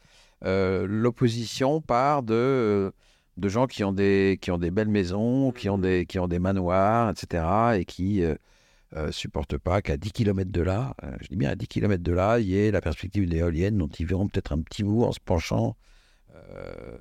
euh, 0.45 0.85
l'opposition 0.87 1.81
part 1.81 2.23
de, 2.23 2.33
euh, 2.33 2.91
de 3.37 3.49
gens 3.49 3.67
qui 3.67 3.83
ont, 3.83 3.93
des, 3.93 4.37
qui 4.41 4.51
ont 4.51 4.57
des 4.57 4.71
belles 4.71 4.89
maisons, 4.89 5.51
qui 5.51 5.69
ont 5.69 5.77
des, 5.77 6.05
qui 6.05 6.19
ont 6.19 6.27
des 6.27 6.39
manoirs, 6.39 7.09
etc. 7.09 7.43
Et 7.79 7.85
qui 7.85 8.21
ne 8.95 9.11
supportent 9.11 9.57
pas 9.57 9.81
qu'à 9.81 9.97
10 9.97 10.11
km 10.11 10.51
de 10.51 10.61
là, 10.61 10.95
euh, 11.03 11.11
je 11.21 11.27
dis 11.27 11.35
bien 11.35 11.49
à 11.49 11.55
10 11.55 11.67
km 11.67 12.03
de 12.03 12.11
là, 12.11 12.39
il 12.39 12.47
y 12.47 12.57
ait 12.57 12.71
la 12.71 12.81
perspective 12.81 13.23
d'une 13.27 13.35
éolienne 13.37 13.77
dont 13.77 13.87
ils 13.87 14.05
verront 14.05 14.27
peut-être 14.27 14.51
un 14.51 14.61
petit 14.61 14.83
bout 14.83 15.03
en 15.03 15.11
se 15.11 15.19
penchant 15.19 15.75
euh, 16.35 16.97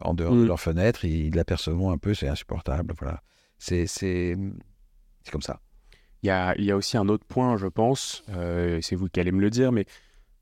en 0.00 0.14
dehors 0.14 0.34
de 0.34 0.44
Mm. 0.44 0.46
leur 0.46 0.60
fenêtre, 0.60 1.04
ils 1.04 1.34
l'apercevront 1.34 1.90
un 1.90 1.98
peu, 1.98 2.14
c'est 2.14 2.28
insupportable. 2.28 2.94
Voilà. 2.98 3.22
C'est 3.58 4.36
c'est- 5.28 5.32
comme 5.32 5.42
ça. 5.42 5.60
Il 6.22 6.26
y 6.26 6.30
a, 6.30 6.54
il 6.58 6.64
y 6.64 6.70
a 6.72 6.76
aussi 6.76 6.96
un 6.96 7.08
autre 7.08 7.24
point, 7.24 7.56
je 7.56 7.68
pense, 7.68 8.24
euh, 8.30 8.80
c'est 8.82 8.96
vous 8.96 9.08
qui 9.08 9.20
allez 9.20 9.30
me 9.30 9.40
le 9.40 9.50
dire, 9.50 9.70
mais 9.70 9.84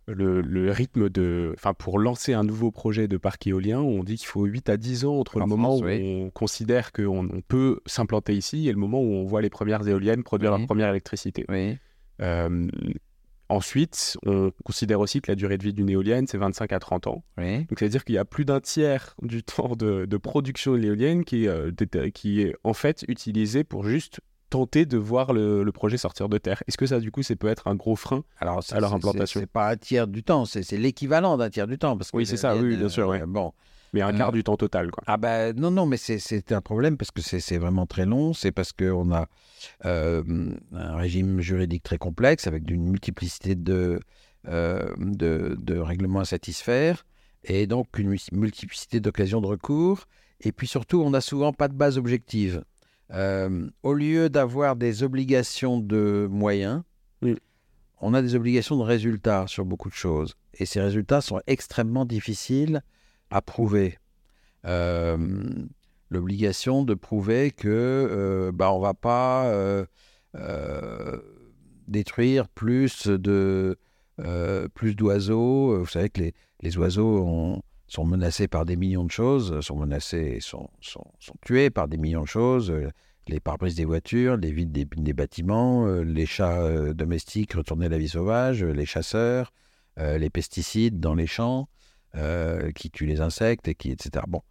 le, 0.09 0.41
le 0.41 0.71
rythme 0.71 1.11
de... 1.11 1.53
Enfin, 1.57 1.75
pour 1.75 1.99
lancer 1.99 2.33
un 2.33 2.45
nouveau 2.45 2.71
projet 2.71 3.09
de 3.09 3.17
parc 3.19 3.47
éolien, 3.47 3.81
on 3.81 4.03
dit 4.05 4.17
qu'il 4.17 4.29
faut 4.29 4.45
8 4.45 4.69
à 4.71 4.77
10 4.77 5.05
ans 5.05 5.19
entre 5.19 5.37
En 5.37 5.41
le 5.41 5.47
moment 5.47 5.77
où 5.77 5.85
oui. 5.85 6.23
on 6.25 6.31
considère 6.31 6.93
qu'on 6.93 7.29
on 7.29 7.41
peut 7.43 7.81
s'implanter 7.87 8.35
ici 8.35 8.69
et 8.69 8.73
le 8.73 8.79
moment 8.79 9.01
où 9.03 9.13
on 9.13 9.25
voit 9.25 9.43
les 9.43 9.51
premières 9.51 9.87
éoliennes 9.87 10.23
produire 10.23 10.53
Oui. 10.53 10.59
leur 10.61 10.67
première 10.67 10.89
électricité. 10.91 11.45
Oui. 11.49 11.77
Euh, 12.23 12.69
ensuite, 13.49 14.17
on 14.25 14.51
considère 14.65 15.01
aussi 15.01 15.21
que 15.21 15.31
la 15.31 15.35
durée 15.37 15.59
de 15.59 15.63
vie 15.65 15.73
d'une 15.73 15.89
éolienne, 15.91 16.27
c'est 16.27 16.39
25 16.39 16.73
à 16.73 16.79
30 16.79 17.07
ans. 17.07 17.25
Oui. 17.39 17.59
Donc, 17.65 17.79
c'est-à-dire 17.79 18.05
qu'il 18.05 18.15
y 18.15 18.19
a 18.19 18.25
plus 18.25 18.45
d'un 18.45 18.61
tiers 18.61 19.15
du 19.23 19.43
temps 19.43 19.75
de, 19.77 20.05
de 20.07 20.17
production 20.17 20.73
de 20.73 20.79
l'éolienne 20.79 21.25
qui, 21.25 21.45
est, 21.45 21.49
euh, 21.49 21.71
déta- 21.71 22.11
qui 22.11 22.43
est 22.43 22.55
en 22.65 22.73
fait 22.75 23.05
utilisé 23.09 23.65
pour 23.65 23.85
juste 23.85 24.21
tenter 24.51 24.87
de 24.87 24.97
voir 24.97 25.33
le, 25.33 25.63
le 25.65 25.73
projet 25.73 25.97
sortir 25.97 26.29
de 26.29 26.39
terre. 26.39 26.63
Est-ce 26.69 26.77
que 26.79 26.87
ça, 26.87 27.01
du 27.01 27.11
coup, 27.11 27.23
ça 27.23 27.35
peut 27.37 27.49
être 27.49 27.67
un 27.69 27.75
gros 27.75 27.97
frein 27.97 28.23
Alors, 28.39 28.63
c'est- 28.63 28.75
à 28.75 28.81
leur 28.81 28.91
c'est- 28.91 28.97
implantation. 28.97 29.41
C'est 29.41 29.47
c'est 29.47 29.51
pas 29.53 29.71
un 29.71 29.77
tiers 29.77 30.07
du 30.07 30.23
temps, 30.23 30.45
c'est 30.45 30.63
c'est 30.63 30.77
l'équivalent 30.77 31.37
d'un 31.37 31.51
tiers 31.51 31.67
du 31.67 31.79
temps. 31.79 31.97
Parce 31.97 32.11
que 32.11 32.17
Oui, 32.17 32.27
c'est 32.27 32.37
ça, 32.37 32.57
oui, 32.57 32.77
bien 32.77 32.89
sûr, 32.89 33.09
euh, 33.09 33.19
ouais. 33.19 33.27
Bon. 33.27 33.53
Mais 33.93 34.03
un 34.03 34.13
Euh, 34.15 34.19
quart 34.19 34.33
du 34.33 34.43
temps 34.45 34.57
total, 34.57 34.91
quoi. 34.91 35.03
Ah 35.07 35.17
ben 35.17 35.55
non, 35.57 35.71
non, 35.71 35.87
mais 35.87 35.97
c'est- 35.97 36.19
c'est 36.19 36.53
un 36.53 36.61
problème 36.61 36.97
parce 36.97 37.11
que 37.13 37.23
c'est 37.23 37.41
c'est 37.41 37.57
vraiment 37.59 37.87
très 37.87 38.05
long. 38.05 38.35
C'est 38.35 38.53
parce 38.53 38.73
qu'on 38.73 39.13
a 39.13 39.27
euh, 39.85 40.23
un 40.73 40.97
régime 40.97 41.41
juridique 41.41 41.83
très 41.83 41.97
complexe 41.99 42.47
avec 42.47 42.69
une 42.71 42.85
multiplicité 42.91 43.55
de, 43.55 44.01
euh, 44.49 44.93
de, 44.99 45.57
de 45.59 45.79
règlements 45.79 46.21
à 46.21 46.25
satisfaire 46.25 47.07
et 47.45 47.67
donc 47.67 47.87
une 47.99 48.09
multi- 48.09 48.35
multiplicité 48.35 49.01
d'occasions 49.01 49.41
de 49.41 49.47
recours. 49.47 50.05
Et 50.41 50.53
puis 50.53 50.67
surtout, 50.67 51.01
on 51.01 51.11
n'a 51.11 51.21
souvent 51.23 51.53
pas 51.53 51.69
de 51.69 51.75
base 51.75 51.97
objective. 51.97 52.63
Euh, 53.13 53.69
au 53.83 53.95
lieu 53.95 54.29
d'avoir 54.29 54.75
des 54.77 55.03
obligations 55.03 55.79
de 55.79 56.27
moyens, 56.31 56.83
Oui. 57.23 57.37
on 58.01 58.15
a 58.15 58.23
des 58.23 58.35
obligations 58.35 58.77
de 58.77 58.83
résultats 58.83 59.47
sur 59.47 59.65
beaucoup 59.65 59.89
de 59.89 59.95
choses. 59.95 60.35
Et 60.55 60.67
ces 60.67 60.81
résultats 60.81 61.21
sont 61.21 61.41
extrêmement 61.47 62.05
difficiles 62.05 62.83
à 63.31 63.41
prouver. 63.43 63.99
Euh, 64.65 65.17
L'obligation 66.09 66.85
de 66.85 66.95
prouver 66.95 67.51
que 67.51 67.67
euh, 67.69 68.53
bah, 68.53 68.73
on 68.73 68.79
va 68.79 68.95
pas 68.95 69.47
euh, 69.47 69.85
détruire 71.89 72.49
plus 72.49 73.07
de 73.09 73.77
plus 74.75 74.95
d'oiseaux. 74.95 75.79
Vous 75.81 75.87
savez 75.87 76.09
que 76.11 76.21
les, 76.21 76.35
les 76.63 76.79
oiseaux 76.79 77.19
ont- 77.27 77.63
sont 77.89 78.05
menacés 78.05 78.49
par 78.49 78.65
des 78.65 78.77
millions 78.77 79.05
de 79.05 79.11
choses, 79.11 79.61
sont 79.61 79.77
menacés, 79.77 80.39
sont, 80.41 80.69
sont, 80.81 81.05
sont 81.19 81.37
tués 81.41 81.71
par 81.71 81.89
des 81.89 81.97
millions 81.99 82.23
de 82.23 82.29
choses. 82.29 82.71
euh, 82.71 82.91
Les 83.29 83.41
pare-brises 83.41 83.75
des 83.77 83.85
voitures, 83.85 84.37
les 84.37 84.53
vides 84.53 84.73
des, 84.73 84.85
des 84.85 85.13
bâtiments, 85.13 85.87
euh, 85.87 86.03
les 86.03 86.27
chats 86.27 86.61
euh, 86.63 86.95
domestiques 86.95 87.55
retournés 87.55 87.87
à 87.87 87.89
la 87.89 87.99
vie 87.99 88.09
sauvage, 88.09 88.63
euh, 88.63 88.73
les 88.73 88.87
chasseurs, 88.87 89.53
euh, 89.99 90.19
les 90.19 90.31
pesticides 90.31 91.01
dans 91.01 91.15
les 91.15 91.27
champs 91.27 91.69
euh, 92.15 92.71
qui 92.73 92.91
tuent 92.91 93.07
les 93.07 93.21
insectes, 93.21 93.69
et 93.69 93.75
qui, 93.75 93.91
etc. 93.91 94.25
Bon. 94.29 94.43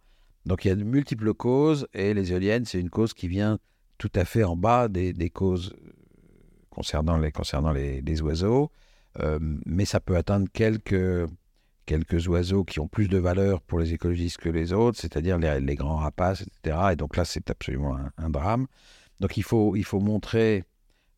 Donc 0.44 0.64
il 0.64 0.68
y 0.68 0.70
a 0.70 0.76
de 0.76 0.84
multiples 0.84 1.34
causes 1.34 1.86
et 1.92 2.14
les 2.14 2.32
éoliennes, 2.32 2.64
c'est 2.66 2.78
une 2.80 2.90
cause 2.90 3.12
qui 3.14 3.28
vient 3.28 3.58
tout 3.98 4.12
à 4.14 4.24
fait 4.24 4.44
en 4.44 4.56
bas 4.56 4.88
des, 4.88 5.12
des 5.12 5.30
causes 5.30 5.72
euh, 5.72 5.92
concernant 6.70 7.18
les, 7.18 7.32
concernant 7.32 7.72
les, 7.72 8.00
les 8.02 8.22
oiseaux. 8.22 8.70
Euh, 9.20 9.38
mais 9.64 9.86
ça 9.86 10.00
peut 10.00 10.16
atteindre 10.16 10.46
quelques, 10.52 11.26
quelques 11.86 12.26
oiseaux 12.28 12.64
qui 12.64 12.80
ont 12.80 12.88
plus 12.88 13.08
de 13.08 13.18
valeur 13.18 13.60
pour 13.62 13.78
les 13.78 13.92
écologistes 13.94 14.38
que 14.38 14.48
les 14.48 14.72
autres, 14.72 14.98
c'est-à-dire 15.00 15.38
les, 15.38 15.60
les 15.60 15.74
grands 15.76 15.96
rapaces, 15.96 16.42
etc. 16.42 16.78
Et 16.92 16.96
donc 16.96 17.16
là, 17.16 17.24
c'est 17.24 17.48
absolument 17.50 17.96
un, 17.96 18.10
un 18.18 18.28
drame. 18.30 18.66
Donc 19.20 19.36
il 19.36 19.42
faut, 19.44 19.76
il 19.76 19.84
faut 19.84 20.00
montrer 20.00 20.64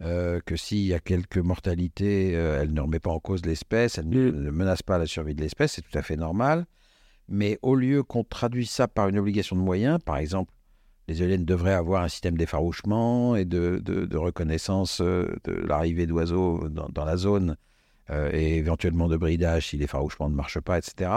euh, 0.02 0.40
que 0.46 0.54
s'il 0.56 0.86
y 0.86 0.94
a 0.94 1.00
quelques 1.00 1.38
mortalités, 1.38 2.36
euh, 2.36 2.60
elle 2.62 2.72
ne 2.72 2.80
remet 2.80 3.00
pas 3.00 3.10
en 3.10 3.18
cause 3.18 3.44
l'espèce, 3.44 3.98
elle 3.98 4.08
ne, 4.08 4.30
Mm. 4.30 4.42
ne 4.44 4.50
menace 4.50 4.82
pas 4.82 4.98
la 4.98 5.06
survie 5.06 5.34
de 5.34 5.40
l'espèce, 5.40 5.72
c'est 5.72 5.82
tout 5.82 5.98
à 5.98 6.02
fait 6.02 6.16
normal. 6.16 6.66
Mais 7.28 7.58
au 7.62 7.74
lieu 7.74 8.02
qu'on 8.02 8.24
traduise 8.24 8.70
ça 8.70 8.86
par 8.88 9.08
une 9.08 9.18
obligation 9.18 9.56
de 9.56 9.60
moyens, 9.60 9.98
par 10.04 10.18
exemple, 10.18 10.52
les 11.08 11.22
éoliennes 11.22 11.44
devraient 11.44 11.72
avoir 11.74 12.02
un 12.04 12.08
système 12.08 12.36
d'effarouchement 12.36 13.34
et 13.34 13.44
de, 13.46 13.80
de- 13.82 14.04
de 14.04 14.16
reconnaissance 14.16 15.00
euh, 15.00 15.26
de 15.44 15.52
l'arrivée 15.52 16.06
d'oiseaux 16.06 16.68
dans, 16.68 16.88
dans 16.90 17.04
la 17.04 17.16
zone 17.16 17.56
euh, 18.10 18.30
et 18.32 18.56
éventuellement 18.58 19.08
de 19.08 19.16
bridage 19.16 19.68
si 19.68 19.76
l'effarouchement 19.76 20.28
ne 20.28 20.34
marche 20.34 20.60
pas, 20.60 20.78
etc. 20.78 21.10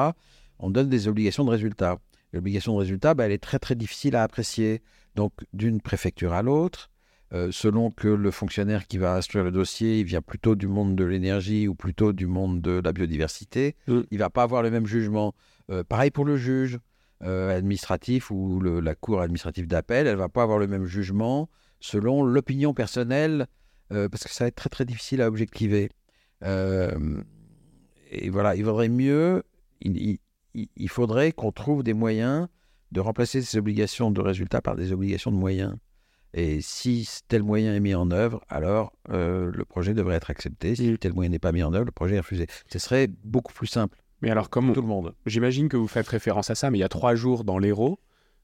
On 0.60 0.70
donne 0.70 0.90
des 0.90 1.08
obligations 1.08 1.44
de 1.46 1.50
résultat. 1.50 1.98
L'obligation 2.34 2.74
de 2.74 2.80
résultat, 2.80 3.14
bah, 3.14 3.26
elle 3.26 3.32
est 3.32 3.44
très 3.44 3.60
très 3.60 3.76
difficile 3.76 4.16
à 4.16 4.24
apprécier. 4.24 4.82
Donc 5.16 5.34
d'une 5.54 5.82
préfecture 5.82 6.32
à 6.34 6.42
l'autre, 6.42 6.90
euh, 7.34 7.50
selon 7.52 7.92
que 7.92 8.08
le 8.08 8.32
fonctionnaire 8.32 8.88
qui 8.88 8.98
va 8.98 9.16
instruire 9.16 9.44
le 9.44 9.52
dossier, 9.52 10.00
il 10.00 10.06
vient 10.06 10.22
plutôt 10.22 10.56
du 10.56 10.68
monde 10.68 10.96
de 10.96 11.04
l'énergie 11.04 11.68
ou 11.68 11.76
plutôt 11.76 12.14
du 12.14 12.28
monde 12.28 12.62
de 12.62 12.82
la 12.84 12.92
biodiversité, 12.94 13.76
Mm. 13.88 14.02
il 14.12 14.18
va 14.20 14.30
pas 14.30 14.44
avoir 14.44 14.62
le 14.64 14.72
même 14.72 14.86
jugement. 14.86 15.34
Euh, 15.70 15.84
pareil 15.84 16.12
pour 16.12 16.26
le 16.26 16.38
juge 16.38 16.78
euh, 17.24 17.56
administratif 17.56 18.32
ou 18.32 18.60
le- 18.60 18.80
la 18.80 18.96
cour 18.96 19.22
administrative 19.22 19.68
d'appel, 19.68 20.08
elle 20.08 20.16
va 20.16 20.28
pas 20.30 20.44
avoir 20.44 20.58
le 20.60 20.68
même 20.68 20.86
jugement 20.86 21.50
selon 21.80 22.24
l'opinion 22.24 22.74
personnelle, 22.74 23.48
parce 23.90 24.24
que 24.24 24.30
ça 24.32 24.44
va 24.46 24.48
être 24.50 24.56
très 24.56 24.70
très 24.70 24.86
difficile 24.86 25.22
à 25.22 25.28
objectiver. 25.28 25.90
Euh, 26.44 27.22
et 28.10 28.30
voilà, 28.30 28.56
il 28.56 28.64
vaudrait 28.66 28.90
mieux, 28.90 29.44
il, 29.82 29.98
il- 29.98 30.20
il- 30.54 30.70
il 30.76 30.90
faudrait 30.90 31.32
qu'on 31.32 31.52
trouve 31.52 31.84
des 31.84 31.94
moyens 31.94 32.48
de 32.92 33.00
remplacer 33.00 33.42
ces 33.42 33.58
obligations 33.58 34.12
de 34.12 34.20
résultats 34.22 34.62
par 34.62 34.76
des 34.76 34.92
obligations 34.92 35.32
de 35.32 35.38
moyens. 35.38 35.76
Et 36.34 36.62
si 36.62 37.08
tel 37.28 37.44
moyen 37.44 37.74
est 37.76 37.80
mis 37.80 37.94
en 37.96 38.10
œuvre, 38.12 38.42
alors 38.50 38.94
euh, 39.10 39.52
le 39.54 39.66
projet 39.66 39.94
devrait 39.94 40.16
être 40.16 40.30
accepté. 40.30 40.76
Si 40.76 40.98
tel 40.98 41.14
moyen 41.14 41.30
n'est 41.30 41.40
pas 41.40 41.52
mis 41.52 41.64
en 41.64 41.74
œuvre, 41.74 41.86
le 41.86 41.92
projet 41.92 42.16
est 42.16 42.20
refusé. 42.20 42.48
Ce 42.68 42.80
serait 42.80 43.08
beaucoup 43.24 43.54
plus 43.54 43.68
simple 43.68 43.98
Mais 44.22 44.30
alors, 44.30 44.50
comme 44.50 44.72
tout 44.74 44.82
le 44.82 44.88
monde. 44.88 45.14
j'imagine 45.26 45.68
que 45.70 45.78
vous 45.78 45.88
faites 45.88 46.08
référence 46.08 46.50
à 46.50 46.56
ça, 46.56 46.70
mais 46.72 46.78
il 46.78 46.82
y 46.82 46.86
a 46.86 46.90
trois 46.90 47.16
jours 47.16 47.44
dans 47.44 47.58
l'Hérault, 47.60 48.00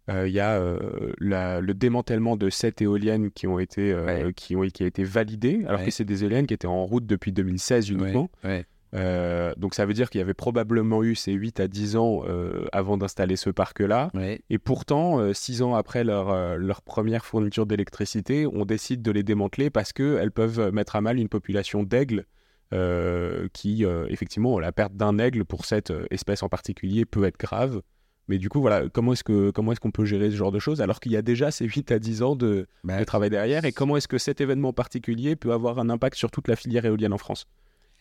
il 0.10 0.32
y 0.32 0.40
a 0.40 0.58
euh, 0.60 1.12
la- 1.20 1.60
le 1.62 1.74
démantèlement 1.74 2.38
de 2.38 2.50
sept 2.50 2.82
éoliennes 2.82 3.30
qui 3.32 3.46
ont 3.48 3.60
été, 3.60 3.92
euh, 3.92 4.06
Ouais. 4.06 4.34
qui 4.34 4.56
ont, 4.56 4.62
qui 4.62 4.84
a 4.84 4.88
été 4.88 5.04
validé, 5.04 5.64
alors 5.68 5.80
Ouais. 5.80 5.86
que 5.86 5.92
c'est 5.92 6.06
des 6.06 6.24
éoliennes 6.24 6.48
qui 6.48 6.54
étaient 6.54 6.68
en 6.68 6.86
route 6.86 7.06
depuis 7.06 7.32
2016 7.34 7.90
uniquement. 7.90 8.30
Ouais. 8.44 8.66
Euh, 8.94 9.54
donc 9.58 9.74
ça 9.76 9.86
veut 9.86 9.94
dire 9.94 10.10
qu'il 10.10 10.20
y 10.20 10.22
avait 10.22 10.34
probablement 10.34 11.04
eu 11.04 11.14
ces 11.14 11.34
8 11.34 11.60
à 11.60 11.68
10 11.68 11.98
ans 11.98 12.22
euh, 12.26 12.68
avant 12.72 12.96
d'installer 12.98 13.36
ce 13.36 13.50
parc-là. 13.50 14.10
Ouais. 14.14 14.40
Et 14.50 14.58
pourtant, 14.60 15.34
6 15.34 15.62
ans 15.62 15.76
après 15.76 16.06
leur, 16.06 16.30
euh, 16.30 16.56
leur 16.56 16.82
première 16.82 17.26
fourniture 17.26 17.66
d'électricité, 17.66 18.48
on 18.48 18.64
décide 18.64 19.02
de 19.02 19.12
les 19.12 19.24
démanteler 19.24 19.70
parce 19.70 19.92
qu'elles 19.92 20.32
peuvent 20.32 20.72
mettre 20.74 20.96
à 20.96 21.02
mal 21.02 21.20
une 21.20 21.28
population 21.28 21.84
d'aigles 21.84 22.24
euh, 22.74 23.48
qui, 23.54 23.86
euh, 23.86 24.06
effectivement, 24.10 24.60
la 24.60 24.72
perte 24.72 24.94
d'un 24.96 25.18
aigle 25.20 25.46
pour 25.46 25.66
cette 25.66 25.92
euh, 25.92 26.06
espèce 26.12 26.44
en 26.44 26.50
particulier 26.50 27.06
peut 27.06 27.24
être 27.26 27.38
grave. 27.40 27.82
Mais 28.28 28.38
du 28.38 28.50
coup, 28.50 28.60
voilà, 28.60 28.90
comment 28.90 29.14
est-ce 29.14 29.24
que 29.24 29.52
comment 29.52 29.72
est-ce 29.72 29.80
qu'on 29.80 29.92
peut 29.92 30.06
gérer 30.06 30.30
ce 30.32 30.36
genre 30.36 30.52
de 30.52 30.60
choses 30.60 30.82
alors 30.82 31.00
qu'il 31.00 31.12
y 31.14 31.18
a 31.18 31.22
déjà 31.22 31.50
ces 31.52 31.66
8 31.66 31.92
à 31.92 32.00
10 32.00 32.24
ans 32.24 32.36
de, 32.36 32.68
Bah, 32.84 33.00
de 33.00 33.04
travail 33.06 33.30
derrière 33.30 33.64
Et 33.66 33.72
comment 33.72 33.96
est-ce 33.98 34.08
que 34.08 34.18
cet 34.18 34.42
événement 34.42 34.74
particulier 34.74 35.36
peut 35.36 35.54
avoir 35.54 35.80
un 35.80 35.90
impact 35.90 36.18
sur 36.18 36.30
toute 36.32 36.48
la 36.48 36.56
filière 36.56 36.86
éolienne 36.86 37.14
en 37.14 37.18
France? 37.18 37.46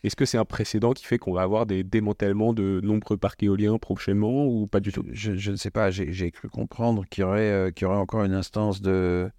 Est-ce 0.03 0.15
que 0.15 0.25
c'est 0.25 0.37
un 0.37 0.45
précédent 0.45 0.93
qui 0.93 1.05
fait 1.05 1.17
qu'on 1.17 1.33
va 1.33 1.41
avoir 1.41 1.65
des 1.65 1.83
démantèlements 1.83 2.53
de 2.53 2.81
nombreux 2.83 3.17
parcs 3.17 3.41
éoliens 3.41 3.77
prochainement 3.79 4.45
ou 4.45 4.67
pas 4.67 4.79
du 4.79 4.91
tout? 4.91 5.03
Je, 5.11 5.35
je 5.35 5.51
ne 5.51 5.55
sais 5.55 5.71
pas, 5.71 5.89
j'ai 5.91 6.31
cru 6.31 6.49
comprendre 6.49 7.05
qu'il 7.09 7.21
y, 7.23 7.25
aurait, 7.25 7.49
euh, 7.51 7.71
qu'il 7.71 7.85
y 7.85 7.89
aurait 7.89 7.97
encore 7.97 8.23
une 8.23 8.33
instance 8.33 8.79
de 8.81 9.31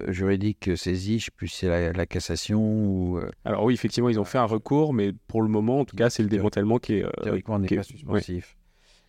euh, 0.00 0.12
juridique 0.12 0.70
saisie, 0.76 1.18
je 1.18 1.26
sais 1.26 1.30
plus 1.30 1.48
si 1.48 1.58
c'est 1.58 1.68
la, 1.68 1.92
la 1.92 2.06
cassation 2.06 2.60
ou 2.62 3.18
euh, 3.18 3.28
Alors 3.44 3.64
oui, 3.64 3.74
effectivement, 3.74 4.08
ils 4.08 4.18
ont 4.18 4.24
fait 4.24 4.38
un 4.38 4.44
recours, 4.44 4.94
mais 4.94 5.12
pour 5.26 5.42
le 5.42 5.48
moment, 5.48 5.80
en 5.80 5.84
tout 5.84 5.96
cas, 5.96 6.08
c'est 6.10 6.22
le 6.22 6.28
démantèlement 6.28 6.78
qui 6.78 6.94
est... 6.94 7.04
euh, 7.04 7.10
théoriquement 7.22 7.58
n'est 7.58 7.68
pas 7.68 7.82
suspensif. 7.82 8.56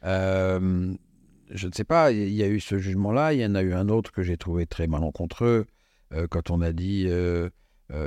Euh, 0.03 0.93
je 1.51 1.67
ne 1.67 1.71
sais 1.73 1.83
pas, 1.83 2.11
il 2.11 2.29
y 2.33 2.43
a 2.43 2.47
eu 2.47 2.59
ce 2.59 2.77
jugement-là, 2.77 3.33
il 3.33 3.39
y 3.41 3.45
en 3.45 3.55
a 3.55 3.61
eu 3.61 3.73
un 3.73 3.89
autre 3.89 4.11
que 4.11 4.21
j'ai 4.21 4.37
trouvé 4.37 4.65
très 4.65 4.87
malencontreux, 4.87 5.65
euh, 6.13 6.27
quand 6.29 6.49
on 6.51 6.61
a 6.61 6.71
dit 6.71 7.05
euh, 7.07 7.49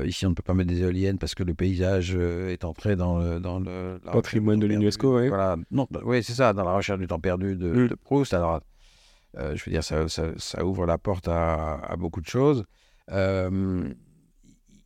ici 0.05 0.25
on 0.27 0.31
ne 0.31 0.35
peut 0.35 0.43
pas 0.45 0.55
mettre 0.55 0.71
des 0.71 0.81
éoliennes 0.83 1.19
parce 1.19 1.35
que 1.35 1.43
le 1.43 1.55
paysage 1.55 2.15
est 2.15 2.65
entré 2.65 2.95
dans 2.97 3.19
le, 3.19 3.41
dans 3.41 3.59
le 3.59 3.99
Patrimoine 4.13 4.61
de 4.61 4.67
l'UNESCO, 4.67 5.17
ouais. 5.17 5.29
Voilà, 5.29 5.57
non, 5.73 5.87
bah, 5.91 6.01
oui, 6.05 6.23
c'est 6.23 6.35
ça, 6.35 6.53
dans 6.53 6.65
la 6.65 6.73
recherche 6.75 7.01
du 7.01 7.07
temps 7.09 7.19
perdu 7.21 7.57
de, 7.57 7.69
Mm. 7.73 7.89
de 7.89 7.95
Proust. 7.97 8.33
Alors, 8.33 8.61
je 9.37 9.65
veux 9.65 9.73
dire, 9.73 9.83
ça, 9.83 10.09
ça- 10.09 10.33
ça 10.37 10.65
ouvre 10.65 10.87
la 10.87 10.99
porte 10.99 11.27
à, 11.27 11.75
à 11.77 11.97
beaucoup 11.97 12.21
de 12.21 12.27
choses. 12.29 12.65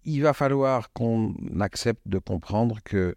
Il 0.09 0.23
va 0.23 0.33
falloir 0.33 0.93
qu'on 0.93 1.35
accepte 1.61 2.07
de 2.07 2.19
comprendre 2.19 2.79
que 2.85 3.15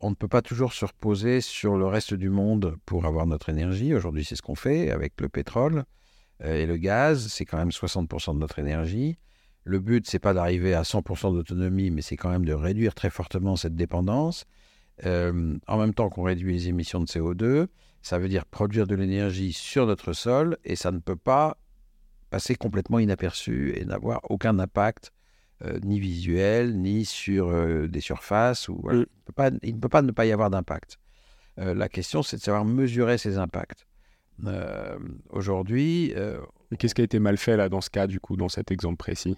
on 0.00 0.10
ne 0.10 0.14
peut 0.14 0.28
pas 0.28 0.42
toujours 0.42 0.72
se 0.72 0.84
reposer 0.84 1.40
sur 1.40 1.76
le 1.76 1.86
reste 1.86 2.14
du 2.14 2.28
monde 2.28 2.76
pour 2.84 3.06
avoir 3.06 3.26
notre 3.26 3.48
énergie. 3.48 3.94
Aujourd'hui, 3.94 4.24
c'est 4.24 4.36
ce 4.36 4.42
qu'on 4.42 4.54
fait 4.54 4.90
avec 4.90 5.20
le 5.20 5.28
pétrole 5.28 5.84
euh, 6.44 6.54
et 6.54 6.66
le 6.66 6.76
gaz. 6.76 7.28
C'est 7.28 7.44
quand 7.44 7.58
même 7.58 7.70
60% 7.70 8.34
de 8.34 8.38
notre 8.38 8.58
énergie. 8.58 9.18
Le 9.64 9.80
but, 9.80 10.06
c'est 10.06 10.18
pas 10.18 10.34
d'arriver 10.34 10.74
à 10.74 10.82
100% 10.82 11.32
d'autonomie, 11.32 11.90
mais 11.90 12.02
c'est 12.02 12.16
quand 12.16 12.30
même 12.30 12.44
de 12.44 12.52
réduire 12.52 12.94
très 12.94 13.10
fortement 13.10 13.56
cette 13.56 13.74
dépendance. 13.74 14.44
Euh, 15.04 15.56
en 15.66 15.78
même 15.78 15.92
temps 15.92 16.08
qu'on 16.08 16.22
réduit 16.22 16.52
les 16.52 16.68
émissions 16.68 17.00
de 17.00 17.06
CO2, 17.06 17.66
ça 18.02 18.18
veut 18.18 18.28
dire 18.28 18.46
produire 18.46 18.86
de 18.86 18.94
l'énergie 18.94 19.52
sur 19.52 19.86
notre 19.86 20.12
sol 20.12 20.56
et 20.64 20.76
ça 20.76 20.92
ne 20.92 20.98
peut 20.98 21.16
pas 21.16 21.58
passer 22.30 22.54
complètement 22.54 22.98
inaperçu 22.98 23.74
et 23.76 23.84
n'avoir 23.84 24.20
aucun 24.30 24.58
impact 24.58 25.12
euh, 25.64 25.78
ni 25.82 25.98
visuel, 26.00 26.76
ni 26.78 27.04
sur 27.04 27.48
euh, 27.48 27.86
des 27.88 28.00
surfaces. 28.00 28.68
Ou, 28.68 28.78
voilà. 28.82 29.00
Mm. 29.00 29.06
il, 29.12 29.22
peut 29.24 29.32
pas, 29.32 29.50
il 29.62 29.74
ne 29.74 29.80
peut 29.80 29.88
pas 29.88 30.02
ne 30.02 30.10
pas 30.12 30.26
y 30.26 30.32
avoir 30.32 30.50
d'impact. 30.50 30.98
Euh, 31.58 31.74
la 31.74 31.88
question, 31.88 32.22
c'est 32.22 32.36
de 32.36 32.42
savoir 32.42 32.64
mesurer 32.64 33.16
ces 33.18 33.38
impacts. 33.38 33.86
Aujourd'hui, 35.30 36.12
Mais 36.70 36.76
Qu'est-ce 36.76 36.94
qui 36.94 37.00
a 37.00 37.04
été 37.04 37.18
mal 37.18 37.36
fait 37.36 37.56
là 37.56 37.68
dans 37.68 37.80
ce 37.80 37.90
cas, 37.90 38.06
du 38.06 38.20
coup, 38.20 38.36
dans 38.36 38.48
cet 38.48 38.70
exemple 38.70 38.96
précis? 38.96 39.36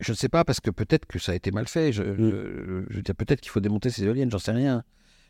Je 0.00 0.12
ne 0.12 0.16
sais 0.16 0.28
pas, 0.28 0.44
parce 0.44 0.60
que 0.60 0.70
peut-être 0.70 1.06
que 1.06 1.18
ça 1.18 1.32
a 1.32 1.34
été 1.34 1.50
mal 1.50 1.66
fait. 1.66 1.92
Je, 1.92 2.02
Mm. 2.04 2.86
je- 2.90 3.00
je 3.06 3.12
peut-être 3.12 3.40
qu'il 3.40 3.50
faut 3.50 3.60
démonter 3.60 3.90
ces 3.90 4.04
éoliennes, 4.04 4.30
j'en 4.30 4.38
sais 4.38 4.52
rien. 4.52 4.84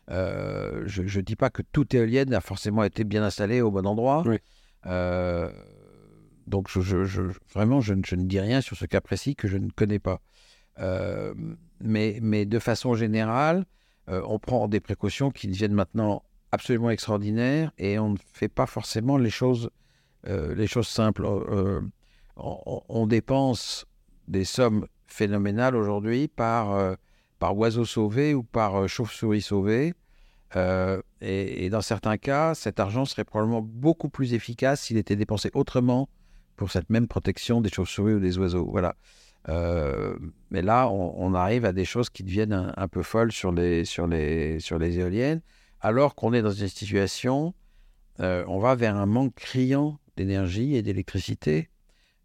Je 0.09 1.01
ne 1.01 1.21
dis 1.21 1.35
pas 1.35 1.49
que 1.49 1.61
toute 1.71 1.93
éolienne 1.93 2.33
a 2.33 2.41
forcément 2.41 2.83
été 2.83 3.03
bien 3.03 3.23
installée 3.23 3.61
au 3.61 3.71
bon 3.71 3.85
endroit. 3.87 4.23
Oui. 4.27 4.37
Donc, 6.49 6.69
vraiment, 7.53 7.79
je, 7.79 7.93
ne- 7.93 8.23
dis 8.23 8.39
rien 8.39 8.59
sur 8.61 8.75
ce 8.75 8.85
cas 8.85 9.01
précis 9.01 9.35
que 9.35 9.47
je 9.47 9.57
ne 9.57 9.69
connais 9.69 9.99
pas. 9.99 10.19
Euh, 10.79 11.33
mais, 11.79 12.45
de 12.45 12.59
façon 12.59 12.95
générale, 12.95 13.65
euh, 14.09 14.21
on 14.25 14.39
prend 14.39 14.67
des 14.67 14.79
précautions 14.79 15.29
qui 15.29 15.47
deviennent 15.47 15.73
maintenant 15.73 16.23
absolument 16.51 16.89
extraordinaires 16.89 17.71
et 17.77 17.99
on 17.99 18.09
ne 18.09 18.17
fait 18.33 18.47
pas 18.47 18.65
forcément 18.65 19.17
les 19.17 19.29
choses, 19.29 19.69
euh, 20.27 20.67
simples. 20.81 21.27
On, 22.35 23.05
dépense 23.05 23.85
des 24.27 24.43
sommes 24.43 24.87
phénoménales 25.05 25.75
aujourd'hui 25.75 26.27
par, 26.29 26.95
par 27.37 27.55
oiseau 27.57 27.85
sauvé 27.85 28.33
ou 28.33 28.41
par 28.41 28.87
chauve-souris 28.87 29.41
sauvée. 29.41 29.93
Et 31.21 31.69
dans 31.69 31.81
certains 31.81 32.17
cas, 32.17 32.55
cet 32.55 32.79
argent 32.79 33.05
serait 33.05 33.25
probablement 33.25 33.61
beaucoup 33.61 34.09
plus 34.09 34.33
efficace 34.33 34.81
s'il 34.81 34.97
était 34.97 35.15
dépensé 35.15 35.51
autrement 35.53 36.09
pour 36.59 36.69
cette 36.71 36.89
même 36.89 37.07
protection 37.07 37.61
des 37.61 37.69
chauves-souris 37.69 38.15
ou 38.15 38.19
des 38.19 38.37
oiseaux. 38.37 38.67
Voilà. 38.69 38.93
Euh, 39.47 40.13
mais 40.51 40.61
là, 40.61 40.89
on, 40.89 41.33
arrive 41.33 41.63
à 41.63 41.71
des 41.71 41.85
choses 41.85 42.09
qui 42.09 42.21
deviennent 42.21 42.73
un, 42.75 42.87
peu 42.89 43.01
folles 43.01 43.31
sur 43.31 43.53
les, 43.53 43.85
sur 43.85 44.07
les, 44.07 44.59
sur 44.59 44.77
les 44.77 44.99
éoliennes, 44.99 45.41
alors 45.79 46.15
qu'on 46.15 46.33
est 46.33 46.41
dans 46.41 46.51
une 46.51 46.67
situation, 46.67 47.53
euh, 48.19 48.43
on 48.49 48.59
va 48.59 48.75
vers 48.75 48.97
un 48.97 49.05
manque 49.05 49.35
criant 49.35 49.99
d'énergie 50.17 50.75
et 50.75 50.81
d'électricité. 50.81 51.69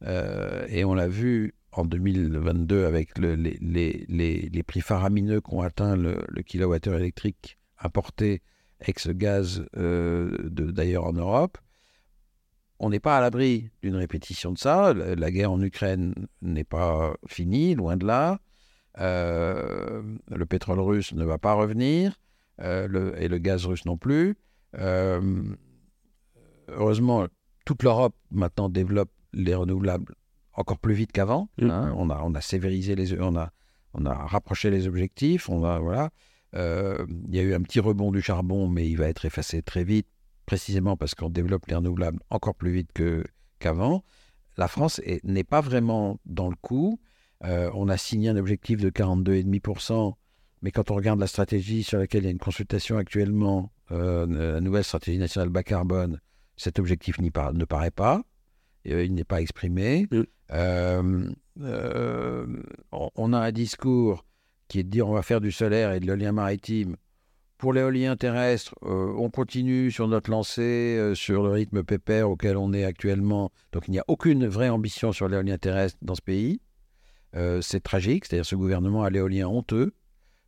Euh, 0.03 0.67
et 0.69 0.85
on 0.85 0.95
l'a 0.95 1.07
vu 1.07 1.55
en 1.71 1.85
2022 1.85 2.87
avec 2.87 3.17
le- 3.19 3.37
les, 3.37 3.57
les- 3.61 4.05
les- 4.53 4.63
prix 4.65 4.81
faramineux 4.81 5.41
qu'ont 5.41 5.63
atteint 5.63 5.95
le, 5.95 6.25
le 6.27 6.43
kilowattheure 6.43 6.97
électrique 6.97 7.57
importé 7.79 8.43
ex-gaz 8.81 9.65
euh, 9.77 10.37
d'ailleurs 10.51 11.05
en 11.05 11.13
Europe. 11.13 11.57
On 12.85 12.91
n'est 12.91 13.01
pas 13.01 13.17
à 13.17 13.23
l'abri 13.23 13.71
d'une 13.83 13.97
répétition 13.97 14.53
de 14.53 14.59
ça. 14.59 14.93
La, 14.93 15.31
guerre 15.31 15.51
en 15.51 15.63
Ukraine 15.63 16.15
n'est 16.43 16.65
pas 16.65 17.15
finie, 17.27 17.75
loin 17.75 17.97
de 17.97 18.05
là. 18.05 18.41
Euh, 19.01 20.03
le 20.31 20.45
pétrole 20.45 20.81
russe 20.81 21.15
ne 21.15 21.25
va 21.25 21.39
pas 21.39 21.55
revenir 21.55 22.21
euh, 22.61 22.87
le- 22.87 23.21
et 23.23 23.29
le 23.29 23.39
gaz 23.39 23.65
russe 23.65 23.87
non 23.87 23.97
plus. 23.97 24.37
Euh, 24.79 25.45
heureusement, 26.69 27.27
toute 27.65 27.83
l'Europe 27.83 28.15
maintenant 28.31 28.69
développe 28.69 29.11
les 29.33 29.55
renouvelables 29.55 30.15
encore 30.53 30.79
plus 30.79 30.93
vite 30.93 31.11
qu'avant. 31.11 31.49
Mm. 31.57 31.71
hein. 31.71 31.95
On, 31.97 32.11
a, 32.11 32.21
on 32.23 32.35
a 32.35 32.43
sévérisé 32.43 32.97
les, 32.97 33.19
on 33.19 33.35
a, 33.35 33.51
on 33.95 34.05
a 34.05 34.13
rapproché 34.13 34.69
les 34.69 34.87
objectifs. 34.87 35.49
On 35.49 35.65
a, 35.65 35.79
voilà. 35.79 36.11
Il 36.53 37.35
y 37.35 37.39
a 37.39 37.43
eu 37.43 37.55
un 37.55 37.63
petit 37.63 37.81
rebond 37.81 38.13
du 38.13 38.21
charbon, 38.21 38.69
mais 38.69 38.91
il 38.91 38.97
va 38.97 39.09
être 39.09 39.25
effacé 39.25 39.63
très 39.63 39.85
vite, 39.85 40.07
précisément 40.47 40.97
parce 40.97 41.15
qu'on 41.15 41.31
développe 41.31 41.67
les 41.67 41.75
renouvelables 41.77 42.21
encore 42.31 42.55
plus 42.55 42.73
vite 42.73 42.89
qu'avant. 43.59 44.05
La 44.57 44.69
France 44.69 45.01
est- 45.05 45.25
n'est 45.25 45.45
pas 45.45 45.61
vraiment 45.61 46.19
dans 46.27 46.49
le 46.49 46.57
coup. 46.61 47.01
Euh, 47.45 47.71
on 47.75 47.89
a 47.89 47.97
signé 47.97 48.29
un 48.29 48.37
objectif 48.37 48.81
de 48.81 48.89
42,5%, 48.91 50.17
mais 50.63 50.71
quand 50.71 50.91
on 50.91 50.95
regarde 50.95 51.19
la 51.21 51.27
stratégie 51.27 51.83
sur 51.83 51.99
laquelle 51.99 52.23
il 52.23 52.27
y 52.27 52.29
a 52.29 52.33
une 52.33 52.39
consultation 52.39 52.97
actuellement, 52.97 53.73
euh, 53.91 54.27
la 54.55 54.61
nouvelle 54.61 54.85
stratégie 54.85 55.19
nationale 55.19 55.49
bas 55.51 55.63
carbone, 55.63 56.21
cet 56.57 56.79
objectif 56.79 57.17
par- 57.33 57.53
ne 57.53 57.65
paraît 57.65 57.91
pas. 57.91 58.23
Euh, 58.87 59.05
il 59.05 59.15
n'est 59.15 59.25
pas 59.25 59.41
exprimé. 59.41 60.07
Euh, 60.53 61.31
euh, 61.61 62.63
on- 62.93 63.33
a 63.33 63.39
un 63.39 63.53
discours 63.53 64.25
qui 64.69 64.79
est 64.79 64.85
de 64.85 64.89
dire 64.91 65.09
on 65.09 65.13
va 65.15 65.23
faire 65.23 65.41
du 65.41 65.51
solaire 65.53 65.93
et 65.93 66.01
de 66.01 66.07
l'éolien 66.07 66.33
maritime. 66.33 66.97
Pour 67.59 67.73
l'éolien 67.73 68.17
terrestre, 68.17 68.75
euh, 68.83 69.15
on 69.17 69.31
continue 69.31 69.91
sur 69.91 70.09
notre 70.09 70.31
lancée, 70.31 70.97
euh, 70.99 71.15
sur 71.15 71.43
le 71.45 71.51
rythme 71.51 71.83
pépère 71.85 72.29
auquel 72.29 72.57
on 72.57 72.73
est 72.73 72.85
actuellement. 72.85 73.53
Donc 73.73 73.89
il 73.89 73.93
n'y 73.93 73.99
a 73.99 74.05
aucune 74.09 74.47
vraie 74.47 74.69
ambition 74.69 75.13
sur 75.13 75.29
l'éolien 75.29 75.57
terrestre 75.57 75.97
dans 76.03 76.15
ce 76.15 76.21
pays. 76.23 76.61
Euh, 77.37 77.61
c'est 77.63 77.81
tragique, 77.83 78.25
c'est-à-dire 78.27 78.45
ce 78.47 78.55
gouvernement 78.57 79.03
a 79.05 79.11
l'éolien 79.11 79.49
honteux. 79.49 79.93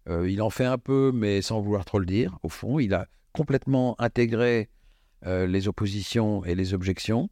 Il 0.08 0.40
en 0.40 0.50
fait 0.50 0.64
un 0.64 0.78
peu, 0.78 1.10
mais 1.12 1.42
sans 1.42 1.60
vouloir 1.60 1.84
trop 1.84 1.98
le 1.98 2.06
dire. 2.06 2.38
Au 2.44 2.48
fond, 2.48 2.78
il 2.78 2.94
a 2.94 3.06
complètement 3.32 4.00
intégré 4.00 4.68
les 5.24 5.66
oppositions 5.66 6.44
et 6.44 6.54
les 6.54 6.74
objections. 6.74 7.28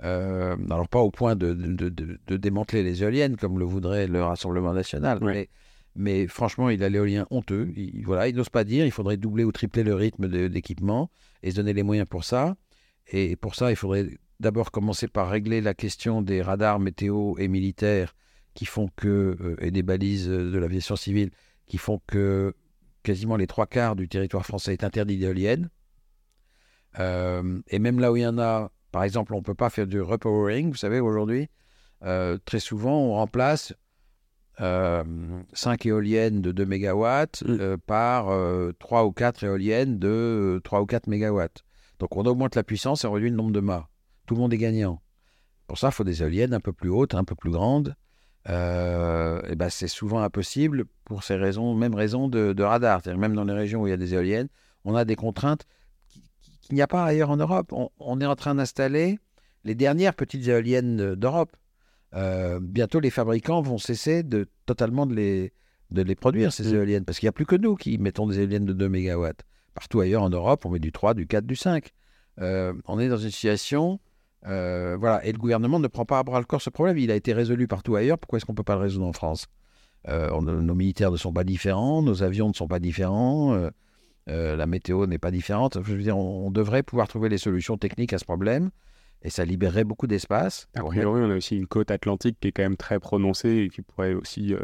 Alors 0.00 0.88
pas 0.88 1.00
au 1.00 1.10
point 1.10 1.36
de, 1.36 1.52
de- 1.52 1.90
de- 1.90 2.18
de 2.26 2.36
démanteler 2.38 2.82
les 2.82 3.02
éoliennes 3.02 3.36
comme 3.36 3.58
le 3.58 3.66
voudrait 3.66 4.06
le 4.06 4.22
Rassemblement 4.22 4.72
national, 4.72 5.18
mais, 5.32 5.48
mais 5.98 6.28
franchement, 6.28 6.70
il 6.70 6.82
a 6.84 6.88
l'éolien 6.88 7.26
honteux. 7.30 7.72
Il, 7.76 8.04
voilà, 8.04 8.28
il 8.28 8.36
n'ose 8.36 8.48
pas 8.48 8.64
dire. 8.64 8.86
Il 8.86 8.92
faudrait 8.92 9.16
doubler 9.16 9.42
ou 9.42 9.50
tripler 9.50 9.82
le 9.82 9.94
rythme 9.94 10.28
d'équipement 10.48 11.10
et 11.42 11.50
se 11.50 11.56
donner 11.56 11.72
les 11.72 11.82
moyens 11.82 12.08
pour 12.08 12.24
ça. 12.24 12.56
Et 13.08 13.34
pour 13.34 13.56
ça, 13.56 13.70
il 13.70 13.76
faudrait 13.76 14.08
d'abord 14.38 14.70
commencer 14.70 15.08
par 15.08 15.28
régler 15.28 15.60
la 15.60 15.74
question 15.74 16.22
des 16.22 16.40
radars 16.40 16.78
météo 16.78 17.34
et 17.38 17.48
militaires 17.48 18.14
qui 18.54 18.64
font 18.64 18.88
que, 18.94 19.36
euh, 19.40 19.56
et 19.60 19.72
des 19.72 19.82
balises 19.82 20.28
de 20.28 20.58
l'aviation 20.58 20.94
civile, 20.94 21.30
qui 21.66 21.78
font 21.78 22.00
que 22.06 22.54
quasiment 23.02 23.36
les 23.36 23.48
trois 23.48 23.66
quarts 23.66 23.96
du 23.96 24.08
territoire 24.08 24.46
français 24.46 24.72
est 24.72 24.84
interdit 24.84 25.18
d'éoliennes. 25.18 25.68
Euh, 27.00 27.60
et 27.68 27.80
même 27.80 27.98
là 27.98 28.12
où 28.12 28.16
il 28.16 28.22
y 28.22 28.26
en 28.26 28.38
a, 28.38 28.70
par 28.92 29.02
exemple, 29.02 29.34
on 29.34 29.38
ne 29.38 29.42
peut 29.42 29.54
pas 29.54 29.70
faire 29.70 29.86
du 29.86 30.00
repowering, 30.00 30.70
vous 30.70 30.76
savez, 30.76 31.00
aujourd'hui, 31.00 31.48
euh, 32.04 32.38
très 32.44 32.60
souvent, 32.60 33.00
on 33.00 33.14
remplace 33.14 33.74
5 34.58 35.86
éoliennes 35.86 36.42
de 36.42 36.52
2 36.52 36.66
MW 36.66 37.06
mm. 37.44 37.76
par 37.86 38.32
3 38.78 39.04
ou 39.04 39.12
4 39.12 39.44
éoliennes 39.44 39.98
de 39.98 40.60
3 40.64 40.80
ou 40.80 40.86
4 40.86 41.08
MW. 41.08 41.42
Donc 41.98 42.16
on 42.16 42.24
augmente 42.26 42.54
la 42.54 42.62
puissance 42.62 43.04
et 43.04 43.06
on 43.06 43.12
réduit 43.12 43.30
le 43.30 43.36
nombre 43.36 43.52
de 43.52 43.60
mâts. 43.60 43.88
Tout 44.26 44.34
le 44.34 44.40
monde 44.40 44.52
est 44.52 44.58
gagnant. 44.58 45.00
Pour 45.66 45.78
ça, 45.78 45.88
il 45.88 45.92
faut 45.92 46.04
des 46.04 46.22
éoliennes 46.22 46.54
un 46.54 46.60
peu 46.60 46.72
plus 46.72 46.90
hautes, 46.90 47.14
un 47.14 47.24
peu 47.24 47.34
plus 47.34 47.50
grandes. 47.50 47.94
Euh, 48.48 49.42
et 49.48 49.56
ben, 49.56 49.68
c'est 49.68 49.88
souvent 49.88 50.20
impossible 50.20 50.84
pour 51.04 51.22
ces 51.22 51.36
raisons, 51.36 51.74
même 51.74 51.94
raisons 51.94 52.28
de, 52.28 52.62
radar. 52.62 53.02
Même 53.06 53.34
dans 53.34 53.44
les 53.44 53.52
régions 53.52 53.82
où 53.82 53.86
il 53.86 53.90
y 53.90 53.94
a 53.94 53.98
des 53.98 54.14
éoliennes, 54.14 54.48
on 54.84 54.94
a 54.94 55.04
des 55.04 55.16
contraintes 55.16 55.66
qu'il 56.62 56.74
n'y 56.74 56.82
a 56.82 56.86
pas 56.86 57.04
ailleurs 57.04 57.30
en 57.30 57.36
Europe. 57.36 57.72
On, 57.98 58.20
est 58.20 58.26
en 58.26 58.36
train 58.36 58.54
d'installer 58.54 59.18
les 59.64 59.74
dernières 59.74 60.14
petites 60.14 60.46
éoliennes 60.48 61.14
d'Europe. 61.14 61.54
Euh, 62.14 62.58
bientôt, 62.62 63.00
les 63.00 63.10
fabricants 63.10 63.60
vont 63.60 63.78
cesser 63.78 64.22
de, 64.22 64.46
totalement 64.66 65.06
de 65.06 65.14
les, 65.14 65.52
de 65.90 66.02
les 66.02 66.14
produire, 66.14 66.52
ces 66.52 66.72
mmh. 66.72 66.74
éoliennes, 66.74 67.04
parce 67.04 67.18
qu'il 67.18 67.26
n'y 67.26 67.30
a 67.30 67.32
plus 67.32 67.46
que 67.46 67.56
nous 67.56 67.74
qui 67.74 67.98
mettons 67.98 68.26
des 68.26 68.40
éoliennes 68.40 68.64
de 68.64 68.72
2 68.72 68.88
MW. 68.88 69.28
Partout 69.74 70.00
ailleurs 70.00 70.22
en 70.22 70.30
Europe, 70.30 70.64
on 70.64 70.70
met 70.70 70.78
du 70.78 70.92
3, 70.92 71.14
du 71.14 71.26
4, 71.26 71.46
du 71.46 71.56
5. 71.56 71.90
Euh, 72.40 72.72
on 72.86 72.98
est 72.98 73.08
dans 73.08 73.18
une 73.18 73.30
situation 73.30 74.00
euh, 74.46 74.96
voilà, 74.98 75.24
et 75.26 75.32
le 75.32 75.38
gouvernement 75.38 75.80
ne 75.80 75.88
prend 75.88 76.04
pas 76.04 76.20
à 76.20 76.22
bras 76.22 76.38
le 76.38 76.46
corps 76.46 76.62
ce 76.62 76.70
problème. 76.70 76.96
Il 76.98 77.10
a 77.10 77.16
été 77.16 77.32
résolu 77.32 77.66
partout 77.66 77.96
ailleurs. 77.96 78.18
Pourquoi 78.18 78.36
est-ce 78.36 78.46
qu'on 78.46 78.52
ne 78.52 78.56
peut 78.56 78.62
pas 78.62 78.76
le 78.76 78.82
résoudre 78.82 79.06
en 79.06 79.12
France? 79.12 79.46
Nos 80.06 80.74
militaires 80.74 81.10
ne 81.10 81.16
sont 81.16 81.32
pas 81.32 81.44
différents, 81.44 82.00
nos 82.00 82.22
avions 82.22 82.48
ne 82.48 82.54
sont 82.54 82.68
pas 82.68 82.78
différents, 82.78 83.68
euh, 84.28 84.56
la 84.56 84.66
météo 84.66 85.06
n'est 85.06 85.18
pas 85.18 85.30
différente. 85.30 85.78
Je 85.82 85.94
veux 85.94 86.02
dire, 86.02 86.16
on, 86.16 86.50
devrait 86.50 86.82
pouvoir 86.82 87.08
trouver 87.08 87.28
les 87.28 87.38
solutions 87.38 87.76
techniques 87.76 88.12
à 88.12 88.18
ce 88.18 88.24
problème 88.24 88.70
et 89.22 89.30
ça 89.30 89.44
libérerait 89.44 89.84
beaucoup 89.84 90.06
d'espace. 90.06 90.68
A 90.74 90.82
priori, 90.82 91.22
on 91.22 91.30
a 91.30 91.36
aussi 91.36 91.56
une 91.56 91.66
côte 91.66 91.90
atlantique 91.90 92.38
qui 92.40 92.48
est 92.48 92.52
quand 92.52 92.62
même 92.62 92.76
très 92.76 93.00
prononcée 93.00 93.64
et 93.64 93.68
qui 93.68 93.82
pourrait 93.82 94.14
aussi. 94.14 94.54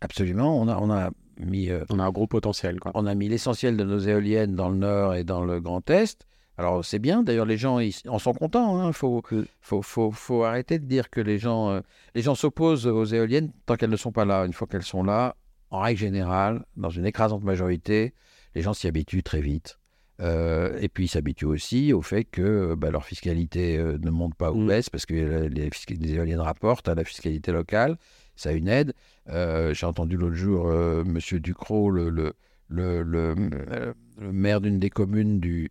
Absolument, 0.00 0.60
on 0.60 0.68
a, 0.68 0.76
on 0.76 0.90
a 0.90 1.10
mis. 1.38 1.70
on 1.90 1.98
a 1.98 2.04
un 2.04 2.10
gros 2.10 2.26
potentiel. 2.26 2.78
Quoi. 2.78 2.92
On 2.94 3.06
a 3.06 3.14
mis 3.14 3.28
l'essentiel 3.28 3.76
de 3.76 3.84
nos 3.84 3.98
éoliennes 3.98 4.54
dans 4.54 4.68
le 4.68 4.76
nord 4.76 5.14
et 5.14 5.24
dans 5.24 5.44
le 5.44 5.60
Grand 5.60 5.88
Est. 5.90 6.26
Alors 6.58 6.84
c'est 6.84 6.98
bien, 6.98 7.22
d'ailleurs 7.22 7.44
les 7.44 7.58
gens 7.58 7.78
ils 7.80 7.94
en 8.08 8.18
sont 8.18 8.32
contents. 8.32 8.82
Il 8.82 8.86
hein. 8.86 8.92
faut, 8.92 9.22
faut, 9.60 9.82
faut, 9.82 10.10
faut, 10.10 10.44
arrêter 10.44 10.78
de 10.78 10.86
dire 10.86 11.10
que 11.10 11.20
les 11.20 11.38
gens 11.38 11.70
euh, 11.70 11.80
les 12.14 12.22
gens 12.22 12.34
s'opposent 12.34 12.86
aux 12.86 13.04
éoliennes 13.04 13.52
tant 13.66 13.76
qu'elles 13.76 13.90
ne 13.90 13.96
sont 13.96 14.12
pas 14.12 14.24
là. 14.24 14.46
Une 14.46 14.54
fois 14.54 14.66
qu'elles 14.66 14.82
sont 14.82 15.02
là, 15.02 15.36
en 15.70 15.80
règle 15.80 16.00
générale, 16.00 16.64
dans 16.76 16.88
une 16.88 17.04
écrasante 17.04 17.42
majorité, 17.42 18.14
les 18.54 18.62
gens 18.62 18.72
s'y 18.72 18.86
habituent 18.86 19.22
très 19.22 19.42
vite. 19.42 19.78
Euh, 20.22 20.78
et 20.80 20.88
puis 20.88 21.04
ils 21.04 21.08
s'habituent 21.08 21.44
aussi 21.44 21.92
au 21.92 22.00
fait 22.00 22.24
que 22.24 22.74
bah, 22.74 22.90
leur 22.90 23.04
fiscalité 23.04 23.76
euh, 23.76 23.98
ne 24.00 24.10
monte 24.10 24.34
pas 24.34 24.50
ou 24.50 24.60
mmh. 24.60 24.66
baisse 24.66 24.88
parce 24.88 25.04
que 25.04 25.14
les, 25.14 25.70
les, 25.70 26.14
éoliennes 26.14 26.40
rapportent 26.40 26.88
à 26.88 26.94
la 26.94 27.04
fiscalité 27.04 27.52
locale. 27.52 27.98
Ça 28.34 28.50
a 28.50 28.52
une 28.52 28.68
aide. 28.68 28.92
J'ai 29.28 29.86
entendu 29.86 30.16
l'autre 30.16 30.34
jour 30.34 30.66
Monsieur 31.04 31.40
Ducrot, 31.40 31.90
le, 31.90 32.10
le, 32.10 32.34
le, 32.68 33.02
le 33.02 33.94
maire 34.32 34.60
d'une 34.60 34.78
des 34.78 34.90
communes 34.90 35.40
du, 35.40 35.64
euh, 35.64 35.68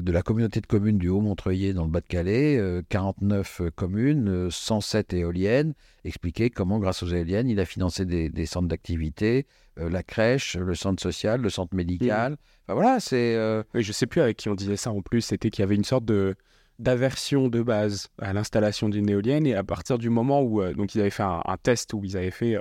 de 0.00 0.12
la 0.12 0.22
communauté 0.22 0.60
de 0.60 0.66
communes 0.66 0.98
du 0.98 1.08
Haut-Montreuil 1.08 1.74
dans 1.74 1.84
le 1.84 1.90
Bas-de-Calais, 1.90 2.82
49 2.88 3.60
euh, 3.60 3.70
communes, 3.70 4.50
107 4.50 5.12
euh, 5.12 5.16
éoliennes, 5.18 5.74
expliquer 6.04 6.50
comment, 6.50 6.78
grâce 6.78 7.02
aux 7.02 7.08
éoliennes, 7.08 7.48
il 7.48 7.60
a 7.60 7.64
financé 7.64 8.04
des, 8.04 8.46
centres 8.46 8.68
d'activité, 8.68 9.46
la 9.76 10.02
crèche, 10.02 10.56
le 10.56 10.74
centre 10.74 11.02
social, 11.02 11.40
le 11.40 11.50
centre 11.50 11.74
médical. 11.74 12.36
Enfin, 12.66 12.74
voilà, 12.74 13.00
c'est. 13.00 13.38
Oui, 13.74 13.82
je 13.82 13.92
sais 13.92 14.06
plus 14.06 14.20
avec 14.20 14.36
qui 14.36 14.48
on 14.48 14.54
disait 14.54 14.76
ça 14.76 14.90
en 14.90 15.02
plus, 15.02 15.20
c'était 15.20 15.50
qu'il 15.50 15.62
y 15.62 15.64
avait 15.64 15.76
une 15.76 15.84
sorte 15.84 16.04
de 16.04 16.34
d'aversion 16.78 17.48
de 17.48 17.62
base 17.62 18.08
à 18.18 18.32
l'installation 18.32 18.88
d'une 18.88 19.08
éolienne 19.08 19.46
et 19.46 19.54
à 19.54 19.62
partir 19.62 19.98
du 19.98 20.10
moment 20.10 20.42
où 20.42 20.64
donc 20.72 20.94
ils 20.94 21.00
avaient 21.00 21.10
fait 21.10 21.22
un, 21.22 21.56
test 21.62 21.94
où 21.94 22.02
ils 22.02 22.16
avaient 22.16 22.30
fait 22.30 22.58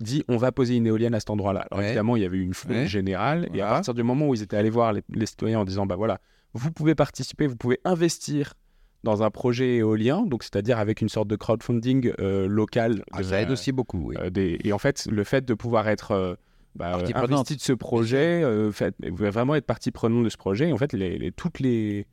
dit 0.00 0.24
on 0.28 0.36
va 0.36 0.52
poser 0.52 0.76
une 0.76 0.86
éolienne 0.86 1.14
à 1.14 1.20
cet 1.20 1.30
endroit-là. 1.30 1.66
Alors 1.70 1.84
évidemment, 1.84 2.16
il 2.16 2.22
y 2.22 2.26
avait 2.26 2.38
eu 2.38 2.42
une 2.42 2.54
foule 2.54 2.86
générale. 2.86 3.48
Et 3.54 3.60
à 3.60 3.68
partir 3.68 3.94
du 3.94 4.02
moment 4.02 4.28
où 4.28 4.34
ils 4.34 4.42
étaient 4.42 4.56
allés 4.56 4.70
voir 4.70 4.92
les, 4.92 5.26
citoyens 5.26 5.60
en 5.60 5.64
disant 5.64 5.86
bah 5.86 5.96
voilà, 5.96 6.20
vous 6.54 6.70
pouvez 6.72 6.94
participer, 6.94 7.46
vous 7.46 7.56
pouvez 7.56 7.80
investir 7.84 8.54
dans 9.02 9.22
un 9.22 9.30
projet 9.30 9.76
éolien, 9.76 10.26
donc 10.26 10.42
c'est-à-dire 10.42 10.78
avec 10.78 11.00
une 11.00 11.08
sorte 11.08 11.28
de 11.28 11.36
crowdfunding 11.36 12.12
euh, 12.20 12.46
local. 12.46 13.02
Ah, 13.12 13.22
ça 13.22 13.40
aide 13.40 13.50
aussi 13.50 13.72
beaucoup. 13.72 14.08
Oui. 14.08 14.16
Euh, 14.18 14.58
et 14.62 14.72
en 14.72 14.78
fait, 14.78 15.06
le 15.10 15.24
fait 15.24 15.44
de 15.44 15.54
pouvoir 15.54 15.88
être 15.88 16.10
euh, 16.10 16.34
bah, 16.74 16.98
investi 17.14 17.56
de 17.56 17.62
ce 17.62 17.72
projet, 17.72 18.44
fait, 18.72 18.94
vraiment 19.00 19.54
être 19.54 19.64
partie 19.64 19.90
prenante 19.90 20.24
de 20.24 20.28
ce 20.28 20.36
projet, 20.36 20.70
en 20.70 20.76
fait, 20.76 20.92
les, 20.92 21.32
toutes 21.32 21.60
les 21.60 22.06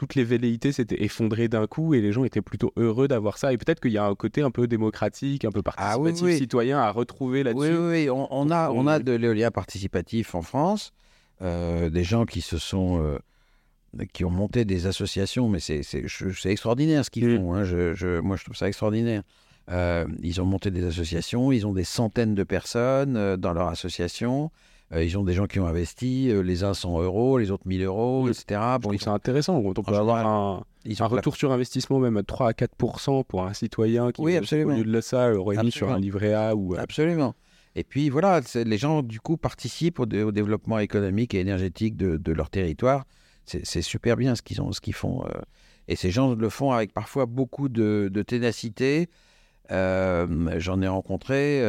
toutes 0.00 0.14
les 0.14 0.24
velléités 0.24 0.72
s'étaient 0.72 1.04
effondrées 1.04 1.48
d'un 1.48 1.66
coup 1.66 1.92
et 1.92 2.00
les 2.00 2.10
gens 2.10 2.24
étaient 2.24 2.40
plutôt 2.40 2.72
heureux 2.78 3.06
d'avoir 3.06 3.36
ça. 3.36 3.52
Et 3.52 3.58
peut-être 3.58 3.80
qu'il 3.80 3.92
y 3.92 3.98
a 3.98 4.06
un 4.06 4.14
côté 4.14 4.40
un 4.40 4.50
peu 4.50 4.66
démocratique, 4.66 5.44
un 5.44 5.50
peu 5.50 5.60
ah 5.66 5.72
participatif, 5.72 6.38
citoyen 6.38 6.78
à 6.78 6.90
retrouver 6.90 7.42
là-dessus. 7.42 7.76
Oui, 7.76 8.06
oui, 8.06 8.10
on, 8.10 8.50
a, 8.50 8.70
on 8.70 8.86
a 8.86 8.98
de 8.98 9.12
l'éolien 9.12 9.50
participatif 9.50 10.34
en 10.34 10.40
France, 10.40 10.94
euh, 11.42 11.90
des 11.90 12.02
gens 12.02 12.24
qui 12.24 12.40
se 12.40 12.56
sont. 12.56 13.02
Euh, 13.02 13.18
qui 14.14 14.24
ont 14.24 14.30
monté 14.30 14.64
des 14.64 14.86
associations, 14.86 15.48
mais 15.48 15.58
c'est 15.58 15.82
extraordinaire 16.44 17.04
ce 17.04 17.10
qu'ils 17.10 17.28
mm. 17.28 17.36
font. 17.36 17.54
Hein. 17.54 17.64
Je, 17.64 18.20
moi, 18.20 18.36
je 18.36 18.44
trouve 18.44 18.56
ça 18.56 18.68
extraordinaire. 18.68 19.22
Euh, 19.68 20.06
ils 20.22 20.40
ont 20.40 20.46
monté 20.46 20.70
des 20.70 20.84
associations, 20.84 21.52
ils 21.52 21.66
ont 21.66 21.74
des 21.74 21.84
centaines 21.84 22.34
de 22.34 22.44
personnes 22.44 23.36
dans 23.36 23.52
leur 23.52 23.68
association. 23.68 24.50
Euh, 24.92 25.04
ils 25.04 25.16
ont 25.16 25.22
des 25.22 25.34
gens 25.34 25.46
qui 25.46 25.60
ont 25.60 25.66
investi, 25.66 26.30
euh, 26.30 26.42
les 26.42 26.64
uns 26.64 26.74
100 26.74 27.02
euros, 27.02 27.38
les 27.38 27.50
autres 27.50 27.66
1000 27.66 27.84
euros, 27.84 28.28
etc. 28.28 28.60
Bon, 28.80 28.92
c'est 28.98 29.08
intéressant. 29.08 29.56
On 29.56 29.72
peut 29.72 29.94
avoir 29.94 30.26
un, 30.26 30.64
un 30.98 31.06
retour 31.06 31.36
sur 31.36 31.52
investissement 31.52 32.00
même 32.00 32.16
à 32.16 32.22
3 32.24 32.48
à 32.48 32.52
4% 32.52 33.24
pour 33.24 33.44
un 33.44 33.52
citoyen 33.52 34.10
qui, 34.10 34.20
oui, 34.20 34.36
absolument. 34.36 34.74
au 34.74 34.76
lieu 34.76 34.84
de 34.84 35.00
ça, 35.00 35.32
aurait 35.32 35.62
mis 35.62 35.70
sur 35.70 35.92
un 35.92 36.00
livret 36.00 36.34
A. 36.34 36.56
Ou, 36.56 36.74
euh, 36.74 36.78
Absolument. 36.80 37.34
Et 37.76 37.84
puis 37.84 38.10
voilà, 38.10 38.40
les 38.56 38.78
gens 38.78 39.02
du 39.02 39.20
coup 39.20 39.36
participent 39.36 40.00
au, 40.00 40.06
développement 40.06 40.80
économique 40.80 41.34
et 41.34 41.38
énergétique 41.38 41.96
de, 41.96 42.32
leur 42.32 42.50
territoire. 42.50 43.04
C'est 43.44 43.82
super 43.82 44.16
bien 44.16 44.34
ce 44.34 44.42
qu'ils 44.42 44.60
ce 44.72 44.80
qu'ils 44.80 44.94
font. 44.94 45.24
et 45.86 45.94
ces 45.94 46.10
gens 46.10 46.34
le 46.34 46.48
font 46.48 46.72
avec 46.72 46.92
parfois 46.92 47.26
beaucoup 47.26 47.68
de, 47.68 48.24
ténacité. 48.26 49.08
J'en 49.70 50.82
ai 50.82 50.88
rencontré. 50.88 51.62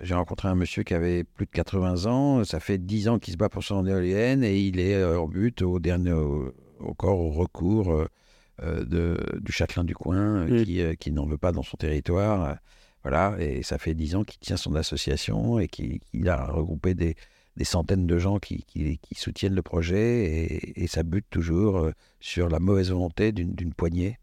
J'ai 0.00 0.14
rencontré 0.14 0.48
un 0.48 0.54
monsieur 0.54 0.82
qui 0.82 0.94
avait 0.94 1.24
plus 1.24 1.46
de 1.46 1.50
80 1.50 2.06
ans. 2.06 2.44
Ça 2.44 2.60
fait 2.60 2.78
10 2.78 3.08
ans 3.08 3.18
qu'il 3.18 3.32
se 3.32 3.38
bat 3.38 3.48
pour 3.48 3.64
son 3.64 3.86
éolienne 3.86 4.44
et 4.44 4.58
il 4.58 4.78
est 4.78 4.94
euh, 4.94 5.18
en 5.20 5.26
but 5.26 5.62
au 5.62 5.78
dernier, 5.78 6.12
au, 6.12 6.52
encore 6.80 7.18
au 7.18 7.30
recours 7.30 7.92
euh, 7.92 8.06
euh, 8.62 8.84
de, 8.84 9.18
du 9.40 9.52
châtelain 9.52 9.84
du 9.84 9.94
coin 9.94 10.46
qui, 10.46 10.82
qui 10.98 11.12
n'en 11.12 11.26
veut 11.26 11.38
pas 11.38 11.52
dans 11.52 11.62
son 11.62 11.76
territoire. 11.76 12.56
Voilà, 13.02 13.36
et 13.38 13.62
ça 13.62 13.78
fait 13.78 13.94
10 13.94 14.16
ans 14.16 14.24
qu'il 14.24 14.40
tient 14.40 14.56
son 14.56 14.74
association 14.74 15.58
et 15.58 15.68
qu'il 15.68 16.28
a 16.28 16.46
regroupé 16.46 16.94
des, 16.94 17.14
des, 17.56 17.64
centaines 17.64 18.06
de 18.06 18.18
gens 18.18 18.38
qui, 18.38 18.64
qui, 18.64 18.98
soutiennent 19.14 19.54
le 19.54 19.62
projet 19.62 20.24
et, 20.24 20.82
et 20.82 20.86
ça 20.88 21.04
bute 21.04 21.26
toujours 21.30 21.88
sur 22.18 22.48
la 22.48 22.58
mauvaise 22.58 22.90
volonté 22.90 23.30
d'une 23.30 23.72
poignée 23.74 24.18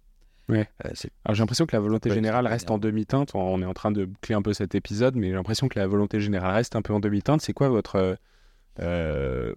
Ouais. 0.50 0.70
Euh, 0.86 0.90
Alors 1.24 1.36
j'ai 1.36 1.42
l'impression 1.42 1.66
que 1.66 1.76
la 1.76 1.80
volonté 1.80 2.10
générale 2.10 2.48
reste 2.48 2.70
en 2.70 2.78
demi-teinte. 2.78 3.32
On 3.34 3.62
est 3.62 3.66
en 3.66 3.74
train 3.74 3.92
de 3.92 4.10
clé 4.22 4.36
un 4.36 4.42
peu 4.42 4.54
cet 4.54 4.76
épisode, 4.76 5.16
mais 5.16 5.30
j'ai 5.30 5.36
l'impression 5.36 5.68
que 5.70 5.80
la 5.80 5.88
volonté 5.88 6.20
générale 6.20 6.56
reste 6.56 6.76
un 6.76 6.82
peu 6.82 6.94
en 6.94 7.00
demi-teinte. 7.00 7.42
C'est 7.42 7.54
quoi 7.54 7.70
votre 7.70 8.18
euh, 8.80 9.54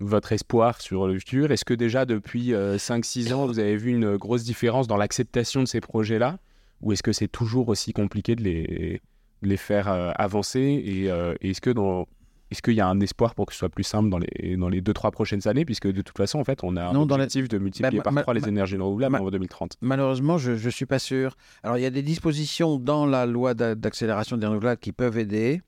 votre 0.00 0.32
espoir 0.32 0.80
sur 0.80 1.06
le 1.06 1.18
futur? 1.18 1.50
Est-ce 1.50 1.64
que 1.64 1.74
déjà 1.74 2.04
depuis 2.04 2.52
5-6 2.52 3.32
euh, 3.32 3.34
ans, 3.34 3.46
vous 3.46 3.58
avez 3.58 3.76
vu 3.76 3.92
une 3.92 4.16
grosse 4.16 4.44
différence 4.44 4.86
dans 4.86 4.96
l'acceptation 4.96 5.62
de 5.62 5.66
ces 5.66 5.80
projets-là? 5.80 6.38
Ou 6.80 6.92
est-ce 6.92 7.02
que 7.02 7.12
c'est 7.12 7.28
toujours 7.28 7.68
aussi 7.68 7.92
compliqué 7.92 8.36
de 8.36 8.42
les, 8.42 9.02
les 9.42 9.56
faire 9.56 9.88
avancer? 9.88 10.60
Et 10.60 11.06
est-ce 11.40 11.60
que 11.60 11.70
dans 11.70 12.06
est-ce 12.50 12.62
qu'il 12.62 12.74
y 12.74 12.80
a 12.80 12.86
un 12.86 13.00
espoir 13.00 13.34
pour 13.34 13.46
que 13.46 13.52
ce 13.52 13.58
soit 13.58 13.68
plus 13.68 13.84
simple 13.84 14.08
dans 14.08 14.18
les, 14.18 14.56
dans 14.56 14.68
les 14.68 14.80
2-3 14.80 15.10
prochaines 15.10 15.46
années? 15.48 15.64
Puisque 15.64 15.86
de 15.86 16.00
toute 16.00 16.16
façon, 16.16 16.38
en 16.38 16.44
fait, 16.44 16.64
on 16.64 16.76
a 16.76 16.86
un 16.86 16.94
objectif 16.94 17.48
de 17.48 17.58
multiplier 17.58 17.98
bah, 17.98 18.10
par 18.10 18.22
3 18.22 18.34
les 18.34 18.48
énergies 18.48 18.76
renouvelables 18.76 19.16
en 19.16 19.30
2030. 19.30 19.76
Malheureusement, 19.82 20.38
je 20.38 20.52
ne 20.52 20.70
suis 20.70 20.86
pas 20.86 20.98
sûr. 20.98 21.36
Alors, 21.62 21.76
il 21.76 21.82
y 21.82 21.86
a 21.86 21.90
des 21.90 22.02
dispositions 22.02 22.78
dans 22.78 23.06
la 23.06 23.26
loi 23.26 23.54
d'accélération 23.54 24.36
des 24.36 24.46
renouvelables 24.46 24.80
qui 24.80 24.92
peuvent 24.92 25.18
aider. 25.18 25.60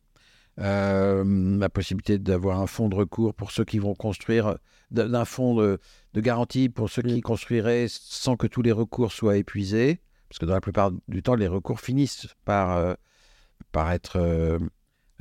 Euh, 0.59 1.59
la 1.59 1.69
possibilité 1.71 2.19
d'avoir 2.19 2.61
un 2.61 2.67
fonds 2.67 2.89
de 2.89 2.95
recours 2.95 3.35
pour 3.35 3.51
ceux 3.51 3.65
qui 3.65 3.79
vont 3.79 3.95
construire, 3.95 4.59
d'un 4.91 5.25
fonds 5.25 5.55
de, 5.57 5.79
garantie 6.17 6.69
pour 6.69 6.91
ceux 6.91 7.03
qui 7.03 7.21
construiraient 7.21 7.87
sans 7.89 8.37
que 8.37 8.47
tous 8.47 8.61
les 8.63 8.73
recours 8.73 9.13
soient 9.13 9.37
épuisés. 9.37 10.01
Parce 10.29 10.39
que 10.39 10.47
dans 10.47 10.55
la 10.55 10.61
plupart 10.61 10.93
du 11.09 11.23
temps, 11.23 11.35
les 11.35 11.49
recours 11.49 11.81
finissent 11.81 12.29
par, 12.45 12.77
euh, 12.77 12.95
par 13.73 13.91
être. 13.93 14.17
Euh, 14.17 14.59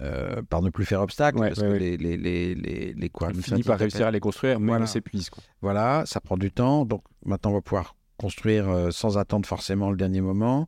euh, 0.01 0.41
par 0.49 0.61
ne 0.61 0.69
plus 0.69 0.85
faire 0.85 1.01
obstacle, 1.01 1.39
parce 1.39 1.59
que 1.59 1.65
les, 1.65 1.97
les, 1.97 2.17
les, 2.17 2.55
les, 2.55 2.93
les 2.93 3.11
finit 3.41 3.63
par 3.63 3.77
réussir 3.79 4.07
à 4.07 4.11
les 4.11 4.19
construire, 4.19 4.59
mais 4.59 4.67
voilà. 4.67 4.83
on 4.83 4.87
s'épuise. 4.87 5.29
Voilà, 5.61 6.03
ça 6.05 6.19
prend 6.21 6.37
du 6.37 6.51
temps. 6.51 6.85
Donc 6.85 7.03
maintenant, 7.25 7.51
on 7.51 7.55
va 7.55 7.61
pouvoir 7.61 7.95
construire 8.17 8.89
sans 8.91 9.17
attendre 9.17 9.47
forcément 9.47 9.91
le 9.91 9.97
dernier 9.97 10.21
moment. 10.21 10.67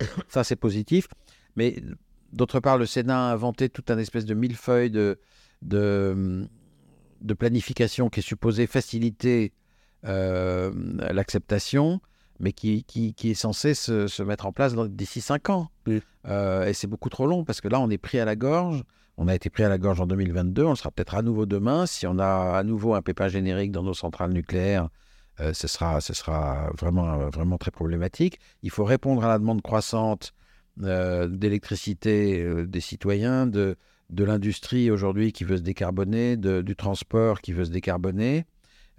Ça, 0.28 0.44
c'est 0.44 0.56
positif. 0.56 1.06
Mais 1.56 1.82
d'autre 2.32 2.60
part, 2.60 2.78
le 2.78 2.86
Sénat 2.86 3.30
a 3.30 3.32
inventé 3.32 3.68
tout 3.68 3.84
un 3.88 3.98
espèce 3.98 4.24
de 4.24 4.34
millefeuille 4.34 4.90
de, 4.90 5.18
de, 5.62 6.48
de 7.20 7.34
planification 7.34 8.08
qui 8.08 8.20
est 8.20 8.24
supposé 8.24 8.66
faciliter 8.66 9.52
l'acceptation 10.02 12.00
mais 12.40 12.52
qui, 12.52 12.84
qui, 12.84 13.14
qui, 13.14 13.30
est 13.30 13.34
censé 13.34 13.74
se, 13.74 14.06
se 14.06 14.22
mettre 14.22 14.46
en 14.46 14.52
place 14.52 14.74
d'ici 14.74 15.20
5 15.20 15.50
ans. 15.50 15.70
Euh, 16.26 16.66
et 16.66 16.72
c'est 16.72 16.86
beaucoup 16.86 17.08
trop 17.08 17.26
long 17.26 17.44
parce 17.44 17.60
que 17.60 17.68
là, 17.68 17.80
on 17.80 17.90
est 17.90 17.98
pris 17.98 18.18
à 18.18 18.24
la 18.24 18.36
gorge. 18.36 18.82
On 19.16 19.28
a 19.28 19.34
été 19.34 19.50
pris 19.50 19.62
à 19.62 19.68
la 19.68 19.78
gorge 19.78 20.00
en 20.00 20.06
2022, 20.06 20.64
on 20.64 20.70
le 20.70 20.76
sera 20.76 20.90
peut-être 20.90 21.14
à 21.14 21.22
nouveau 21.22 21.46
demain. 21.46 21.86
Si 21.86 22.06
on 22.06 22.18
a 22.18 22.56
à 22.56 22.62
nouveau 22.64 22.94
un 22.94 23.02
pépin 23.02 23.28
générique 23.28 23.70
dans 23.70 23.84
nos 23.84 23.94
centrales 23.94 24.32
nucléaires, 24.32 24.88
euh, 25.40 25.52
ce, 25.52 25.68
sera, 25.68 26.00
ce 26.00 26.14
sera 26.14 26.70
vraiment, 26.76 27.28
vraiment 27.28 27.56
très 27.56 27.70
problématique. 27.70 28.40
Il 28.62 28.70
faut 28.70 28.84
répondre 28.84 29.24
à 29.24 29.28
la 29.28 29.38
demande 29.38 29.62
croissante 29.62 30.32
euh, 30.82 31.28
d'électricité 31.28 32.64
des 32.66 32.80
citoyens, 32.80 33.46
de, 33.46 33.76
de 34.10 34.24
l'industrie 34.24 34.90
aujourd'hui 34.90 35.32
qui 35.32 35.44
veut 35.44 35.58
se 35.58 35.62
décarboner, 35.62 36.36
de, 36.36 36.62
du 36.62 36.74
transport 36.74 37.40
qui 37.40 37.52
veut 37.52 37.64
se 37.64 37.70
décarboner. 37.70 38.46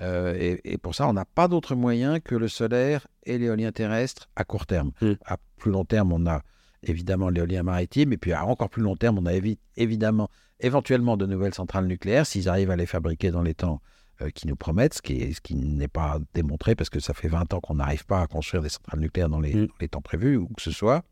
Euh, 0.02 0.58
et, 0.64 0.78
pour 0.78 0.94
ça, 0.94 1.08
on 1.08 1.14
n'a 1.14 1.26
pas 1.26 1.48
d'autre 1.48 1.76
moyen 1.76 2.20
que 2.20 2.36
le 2.36 2.48
solaire 2.48 3.08
et 3.24 3.38
l'éolien 3.38 3.72
terrestre 3.72 4.30
à 4.36 4.44
court 4.44 4.66
terme. 4.66 4.92
Mm. 5.02 5.14
À 5.26 5.38
plus 5.58 5.72
long 5.72 5.86
terme, 5.86 6.12
on 6.12 6.26
a 6.28 6.42
évidemment 6.86 7.30
l'éolien 7.30 7.64
maritime, 7.64 8.14
et 8.14 8.18
puis 8.18 8.34
à 8.34 8.46
encore 8.46 8.70
plus 8.70 8.82
long 8.82 8.96
terme, 8.96 9.18
on 9.18 9.26
a 9.26 9.34
évidemment 9.78 10.30
éventuellement 10.60 11.18
de 11.18 11.26
nouvelles 11.26 11.54
centrales 11.54 11.88
nucléaires, 11.88 12.26
s'ils 12.26 12.50
arrivent 12.50 12.72
à 12.72 12.76
les 12.76 12.86
fabriquer 12.86 13.32
dans 13.32 13.42
les 13.42 13.54
temps 13.54 13.82
euh, 14.22 14.30
qui 14.30 14.48
nous 14.48 14.56
promettent, 14.56 14.94
ce 14.94 15.02
qui, 15.02 15.56
n'est 15.56 15.88
pas 15.88 16.20
démontré, 16.34 16.76
parce 16.76 16.90
que 16.90 17.00
ça 17.00 17.14
fait 17.14 17.28
20 17.28 17.54
ans 17.54 17.60
qu'on 17.60 17.76
n'arrive 17.76 18.06
pas 18.06 18.22
à 18.22 18.28
construire 18.28 18.64
des 18.64 18.70
centrales 18.70 19.00
nucléaires 19.00 19.30
dans 19.30 19.42
les, 19.42 19.54
mm. 19.54 19.68
les, 19.82 19.90
temps 19.90 20.02
prévus, 20.02 20.38
ou 20.38 20.48
que 20.48 20.62
ce 20.62 20.72
soit. 20.72 21.04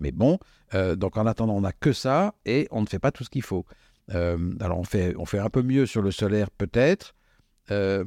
Mais 0.00 0.12
bon, 0.12 0.38
euh, 0.74 0.96
donc 0.96 1.16
en 1.16 1.26
attendant, 1.26 1.54
on 1.54 1.62
n'a 1.62 1.72
que 1.72 1.92
ça, 1.92 2.34
et 2.44 2.68
on 2.70 2.82
ne 2.82 2.86
fait 2.86 2.98
pas 2.98 3.12
tout 3.12 3.24
ce 3.24 3.30
qu'il 3.30 3.42
faut. 3.42 3.64
alors 4.10 4.78
on 4.78 4.84
fait, 4.84 5.14
on 5.16 5.24
fait 5.24 5.38
un 5.38 5.48
peu 5.48 5.62
mieux 5.62 5.86
sur 5.86 6.02
le 6.02 6.10
solaire 6.10 6.50
peut-être, 6.50 7.14
euh, 7.70 8.04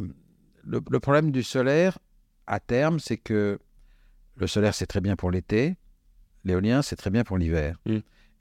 le, 0.66 1.00
problème 1.00 1.32
du 1.32 1.44
solaire, 1.44 1.98
à 2.46 2.60
terme, 2.60 3.00
c'est 3.00 3.18
que 3.18 3.60
le 4.36 4.48
solaire, 4.48 4.76
c'est 4.76 4.86
très 4.86 5.02
bien 5.02 5.16
pour 5.16 5.32
l'été, 5.32 5.78
l'éolien, 6.48 6.82
c'est 6.82 6.96
très 6.96 7.10
bien 7.10 7.24
pour 7.24 7.38
l'hiver. 7.38 7.78
Mm. 7.86 7.98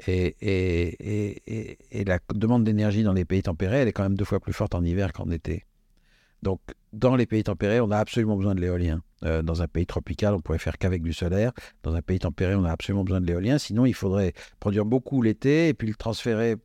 Et, 0.06 0.36
et, 0.40 1.78
et, 1.90 2.04
la 2.04 2.18
demande 2.34 2.64
d'énergie 2.64 3.02
dans 3.02 3.14
les 3.14 3.24
pays 3.24 3.42
tempérés, 3.42 3.78
elle 3.78 3.88
est 3.88 3.92
quand 3.92 4.02
même 4.02 4.16
deux 4.16 4.26
fois 4.26 4.40
plus 4.40 4.52
forte 4.52 4.74
en 4.74 4.84
hiver 4.84 5.12
qu'en 5.12 5.30
été. 5.30 5.64
Donc, 6.42 6.60
dans 6.92 7.16
les 7.16 7.24
pays 7.24 7.42
tempérés, 7.42 7.80
on 7.80 7.90
a 7.90 7.96
absolument 7.96 8.36
besoin 8.36 8.54
de 8.54 8.60
l'éolien. 8.60 9.02
Euh, 9.24 9.40
dans 9.42 9.62
un 9.62 9.68
pays 9.68 9.86
tropical, 9.86 10.34
on 10.34 10.40
pourrait 10.40 10.58
faire 10.58 10.76
qu'avec 10.76 11.02
du 11.02 11.14
solaire. 11.14 11.52
Dans 11.82 11.94
un 11.94 12.02
pays 12.02 12.18
tempéré, 12.18 12.54
on 12.54 12.64
a 12.64 12.70
absolument 12.70 13.04
besoin 13.04 13.22
de 13.22 13.26
l'éolien. 13.26 13.56
Sinon, 13.56 13.86
il 13.86 13.94
faudrait 13.94 14.34
produire 14.60 14.84
beaucoup 14.84 15.22
l'été 15.22 15.68
et 15.68 15.74
puis 15.74 15.88
le 15.88 15.94
transférer 15.94 16.56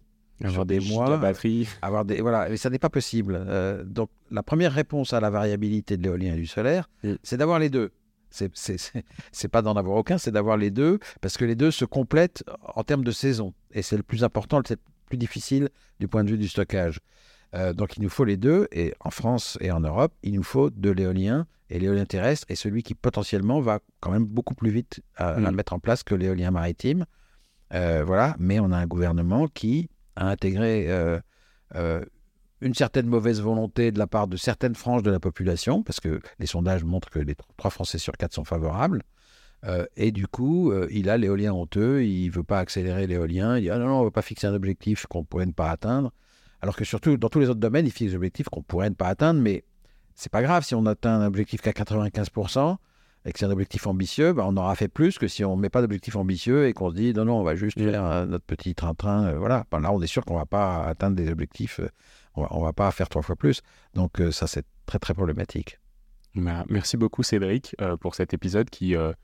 avoir 0.44 0.66
des 0.66 0.80
mois, 0.80 1.18
batterie. 1.18 1.68
avoir 1.82 2.06
des 2.06 2.22
voilà, 2.22 2.50
mais 2.50 2.58
ça 2.58 2.70
n'est 2.70 2.80
pas 2.80 2.90
possible. 2.90 3.40
Euh, 3.48 3.84
donc 3.84 4.10
la 4.32 4.44
première 4.44 4.74
réponse 4.74 5.14
à 5.14 5.20
la 5.20 5.30
variabilité 5.30 5.98
de 5.98 6.04
l'éolien 6.04 6.34
et 6.34 6.38
du 6.38 6.48
solaire, 6.48 6.90
mm. 7.04 7.14
c'est 7.24 7.38
d'avoir 7.38 7.60
les 7.60 7.70
deux. 7.70 7.92
C'est 8.32 9.48
pas 9.50 9.62
d'en 9.62 9.76
avoir 9.76 9.98
aucun, 9.98 10.18
c'est 10.18 10.32
d'avoir 10.32 10.58
les 10.58 10.72
deux, 10.72 11.00
parce 11.22 11.38
que 11.38 11.46
les 11.46 11.56
deux 11.56 11.72
se 11.72 11.86
complètent 11.86 12.44
en 12.76 12.84
termes 12.84 13.04
de 13.04 13.12
saison. 13.12 13.54
Et 13.72 13.82
c'est 13.82 13.98
le 13.98 14.04
plus 14.04 14.24
important, 14.24 14.58
le 14.58 14.76
plus 15.08 15.18
difficile 15.18 15.70
du 16.00 16.08
point 16.08 16.24
de 16.24 16.30
vue 16.30 16.38
du 16.38 16.48
stockage. 16.48 17.00
Euh, 17.54 17.74
donc 17.74 17.98
il 17.98 18.04
nous 18.04 18.10
faut 18.10 18.24
les 18.24 18.38
deux, 18.38 18.68
et 18.72 18.94
en 19.02 19.12
France 19.12 19.58
et 19.60 19.72
en 19.72 19.82
Europe, 19.82 20.14
il 20.24 20.34
nous 20.34 20.44
faut 20.44 20.70
de 20.70 20.90
l'éolien, 20.90 21.46
et 21.70 21.80
l'éolien 21.80 22.06
terrestre 22.06 22.46
est 22.50 22.56
celui 22.56 22.84
qui 22.84 22.96
potentiellement 22.96 23.62
va 23.62 23.80
quand 24.00 24.12
même 24.12 24.26
beaucoup 24.26 24.56
plus 24.56 24.72
vite 24.72 25.02
à, 25.16 25.38
mm. 25.38 25.56
mettre 25.56 25.74
en 25.74 25.80
place 25.80 26.04
que 26.04 26.16
l'éolien 26.16 26.52
maritime. 26.52 27.06
Euh, 27.74 28.04
voilà, 28.06 28.36
mais 28.40 28.60
on 28.60 28.72
a 28.72 28.78
un 28.78 28.88
gouvernement 28.88 29.48
qui 29.48 29.90
à 30.16 30.28
intégrer 30.28 30.88
euh, 30.90 31.20
euh, 31.76 32.04
une 32.62 32.74
certaine 32.74 33.08
mauvaise 33.08 33.42
volonté 33.42 33.92
de 33.92 34.00
la 34.00 34.08
part 34.08 34.28
de 34.28 34.38
certaines 34.38 34.76
franges 34.76 35.04
de 35.04 35.12
la 35.12 35.20
population, 35.20 35.84
parce 35.84 36.00
que 36.00 36.22
les 36.40 36.46
sondages 36.46 36.84
montrent 36.84 37.10
que 37.10 37.20
les 37.20 37.36
trois 37.58 37.72
Français 37.72 37.98
sur 37.98 38.14
quatre 38.18 38.34
sont 38.34 38.46
favorables. 38.46 39.04
Euh, 39.66 39.86
et 39.96 40.12
du 40.12 40.28
coup, 40.28 40.74
il 40.90 41.10
a 41.10 41.18
l'éolien 41.18 41.54
honteux, 41.54 42.04
il 42.04 42.28
ne 42.28 42.32
veut 42.32 42.44
pas 42.44 42.60
accélérer 42.60 43.08
l'éolien, 43.08 43.58
il 43.58 43.62
dit 43.62 43.70
ah 43.70 43.78
non, 43.78 43.88
non, 43.88 43.96
on 43.98 44.00
ne 44.00 44.06
veut 44.06 44.12
pas 44.12 44.22
fixer 44.22 44.48
un 44.48 44.54
objectif 44.54 45.06
qu'on 45.08 45.24
pourrait 45.24 45.46
ne 45.46 45.52
pas 45.52 45.70
atteindre. 45.70 46.12
Alors 46.62 46.76
que 46.76 46.86
surtout, 46.86 47.18
dans 47.18 47.30
tous 47.30 47.40
les 47.40 47.50
autres 47.50 47.60
domaines, 47.60 47.86
il 47.86 47.92
fixe 47.92 48.12
des 48.12 48.16
objectifs 48.16 48.50
qu'on 48.50 48.62
pourrait 48.64 48.90
ne 48.90 48.96
pas 48.96 49.08
atteindre, 49.08 49.40
mais 49.42 49.66
c'est 50.16 50.32
pas 50.32 50.44
grave 50.44 50.64
si 50.64 50.76
on 50.76 50.86
atteint 50.86 51.20
un 51.20 51.26
objectif 51.26 51.62
qu'à 51.62 51.72
95%, 51.72 52.78
et 53.26 53.32
que 53.32 53.40
c'est 53.40 53.46
un 53.46 53.52
objectif 53.52 53.86
ambitieux, 53.86 54.34
bah, 54.34 54.46
on 54.48 54.58
aura 54.58 54.76
fait 54.76 54.88
plus 54.88 55.18
que 55.20 55.28
si 55.28 55.46
on 55.46 55.56
ne 55.56 55.62
met 55.62 55.70
pas 55.70 55.82
d'objectif 55.82 56.16
ambitieux 56.16 56.68
et 56.68 56.74
qu'on 56.74 56.90
se 56.90 56.96
dit 56.96 57.14
non, 57.14 57.26
non, 57.26 57.40
on 57.40 57.44
va 57.44 57.56
juste 57.56 57.78
faire 57.78 58.04
euh, 58.04 58.26
notre 58.26 58.46
petit 58.46 58.74
train-train. 58.74 59.28
Euh, 59.28 59.38
voilà. 59.38 59.66
Ben, 59.72 59.80
là, 59.80 59.92
on 59.92 60.02
est 60.02 60.08
sûr 60.08 60.26
qu'on 60.26 60.34
ne 60.34 60.40
va 60.40 60.46
pas 60.46 60.84
atteindre 60.86 61.16
des 61.16 61.30
objectifs, 61.30 61.80
euh, 61.80 61.90
on 62.36 62.60
ne 62.60 62.66
va 62.66 62.74
pas 62.74 62.90
faire 62.92 63.10
trois 63.10 63.22
fois 63.22 63.36
plus. 63.36 63.62
Donc, 63.94 64.22
ça, 64.32 64.48
c'est 64.48 64.66
très, 64.86 65.00
très 65.00 65.14
problématique. 65.14 65.80
Bah, 66.36 66.66
merci 66.70 66.98
beaucoup, 66.98 67.24
Cédric, 67.24 67.76
pour 68.00 68.16
cet 68.16 68.34
épisode 68.34 68.70
qui 68.70 68.96
a 68.96 69.16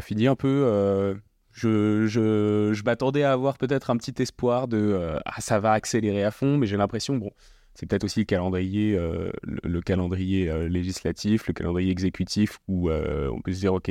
fini 0.00 0.26
un 0.26 0.36
peu. 0.36 1.16
je, 1.52 2.06
je, 2.06 2.70
je 2.72 2.82
m'attendais 2.84 3.22
à 3.22 3.32
avoir 3.32 3.58
peut-être 3.58 3.90
un 3.90 3.96
petit 3.96 4.22
espoir 4.22 4.68
de 4.68 5.18
ah, 5.24 5.40
ça 5.40 5.58
va 5.58 5.72
accélérer 5.72 6.22
à 6.24 6.30
fond, 6.30 6.56
mais 6.58 6.66
j'ai 6.66 6.76
l'impression, 6.76 7.16
bon, 7.16 7.30
c'est 7.78 7.84
peut-être 7.84 8.04
aussi 8.04 8.20
le 8.20 8.24
calendrier, 8.24 8.96
euh, 8.96 9.30
le, 9.42 9.80
calendrier 9.82 10.48
euh, 10.48 10.66
législatif, 10.66 11.46
le 11.46 11.52
calendrier 11.52 11.90
exécutif 11.90 12.58
où 12.68 12.88
euh, 12.88 13.30
on 13.30 13.42
peut 13.42 13.52
se 13.52 13.60
dire 13.60 13.74
ok, 13.74 13.90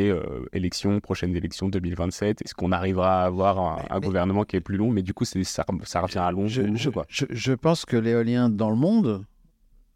élection, 0.54 1.00
prochaine 1.00 1.36
élection 1.36 1.70
2027, 1.70 2.42
est-ce 2.42 2.56
qu'on 2.56 2.72
arrivera 2.72 3.22
à 3.22 3.26
avoir 3.26 3.86
un, 3.92 4.00
gouvernement 4.00 4.44
qui 4.44 4.56
est 4.56 4.62
plus 4.62 4.78
long? 4.78 4.90
Mais 4.90 5.04
du 5.04 5.14
coup, 5.14 5.24
ça, 5.24 5.40
ça 5.84 6.02
revient 6.02 6.18
à 6.18 6.32
long. 6.32 6.48
Je, 6.48 6.64
je, 7.08 7.54
pense 7.54 7.86
que 7.86 7.96
l'éolien 7.96 8.50
dans 8.50 8.72
le 8.72 8.76
monde, 8.76 9.24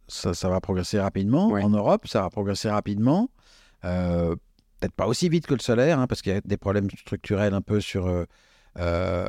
ça, 0.08 0.34
va 0.50 0.62
progresser 0.62 1.00
rapidement. 1.00 1.48
En 1.48 1.70
Europe, 1.70 2.08
ça 2.08 2.22
va 2.22 2.30
progresser 2.30 2.70
rapidement. 2.70 3.32
peut-être 3.82 4.94
pas 4.96 5.08
aussi 5.08 5.30
vite 5.30 5.48
que 5.48 5.56
le 5.56 5.62
solaire, 5.62 6.00
hein, 6.00 6.06
parce 6.06 6.22
qu'il 6.22 6.34
y 6.34 6.36
a 6.36 6.42
des 6.42 6.58
problèmes 6.58 6.92
structurels 6.92 7.56
un 7.56 7.62
peu 7.62 7.82
sur 7.82 8.08
euh, 8.78 9.26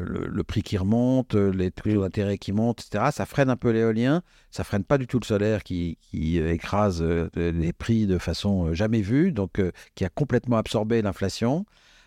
le, 0.00 0.42
prix 0.44 0.62
qui 0.62 0.76
remonte, 0.76 1.34
les 1.34 1.70
taux 1.70 2.02
d'intérêt 2.02 2.38
qui 2.38 2.52
montent, 2.52 2.84
etc. 2.86 3.10
Ça 3.12 3.26
freine 3.26 3.50
un 3.50 3.56
peu 3.56 3.70
l'éolien, 3.70 4.22
ça 4.50 4.64
freine 4.64 4.84
pas 4.84 4.98
du 4.98 5.06
tout 5.06 5.18
le 5.18 5.24
solaire 5.24 5.62
qui, 5.62 5.98
écrase 6.12 7.02
euh, 7.02 7.28
les 7.36 7.72
prix 7.72 8.06
de 8.06 8.18
façon 8.18 8.66
euh, 8.66 8.74
jamais 8.74 9.00
vue, 9.00 9.32
donc 9.32 9.60
qui 9.94 10.04
a 10.04 10.08
complètement 10.08 10.56
absorbé 10.56 11.02
l'inflation. 11.02 11.64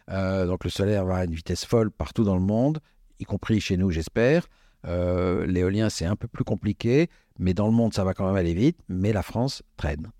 donc 0.10 0.64
le 0.64 0.70
solaire 0.70 1.06
va 1.06 1.18
à 1.18 1.26
une 1.26 1.34
vitesse 1.34 1.66
folle 1.66 1.91
partout 1.91 2.24
dans 2.24 2.36
le 2.36 2.41
monde, 2.41 2.80
y 3.20 3.26
compris 3.26 3.60
chez 3.60 3.78
nous, 3.78 3.91
j'espère. 3.91 4.47
L'éolien, 4.86 5.89
c'est 5.89 6.06
un 6.06 6.16
peu 6.16 6.28
plus 6.28 6.43
compliqué, 6.43 7.10
mais 7.39 7.53
dans 7.53 7.66
le 7.66 7.74
monde, 7.74 7.93
ça 7.93 8.03
va 8.03 8.14
quand 8.14 8.28
même 8.28 8.36
aller 8.36 8.53
vite, 8.53 8.78
mais 8.88 9.14
la 9.14 9.24
France 9.24 9.64
traîne. 9.78 10.12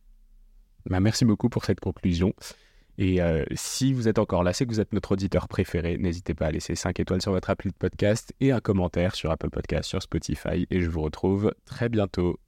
Bah, 0.90 1.00
merci 1.00 1.26
beaucoup 1.26 1.50
pour 1.50 1.66
cette 1.66 1.80
conclusion. 1.80 2.34
Et 2.98 3.22
euh, 3.22 3.43
si 3.54 3.93
vous 3.93 4.08
êtes 4.08 4.20
encore 4.20 4.43
là, 4.43 4.54
c'est 4.54 4.66
que 4.66 4.72
vous 4.72 4.80
êtes 4.80 4.93
notre 4.93 5.12
auditeur 5.12 5.48
préféré. 5.48 5.98
N'hésitez 5.98 6.34
pas 6.34 6.48
à 6.48 6.52
laisser 6.52 6.76
5 6.76 7.00
étoiles 7.00 7.22
sur 7.22 7.32
votre 7.32 7.50
appli 7.50 7.70
de 7.70 7.76
podcast 7.76 8.34
et 8.39 8.52
un 8.52 8.60
commentaire 8.60 9.16
sur 9.16 9.32
Apple 9.32 9.50
Podcast, 9.50 9.89
sur 9.89 10.02
Spotify. 10.02 10.66
Et 10.72 10.82
je 10.82 10.89
vous 10.89 11.02
retrouve 11.02 11.54
très 11.66 11.89
bientôt. 11.89 12.39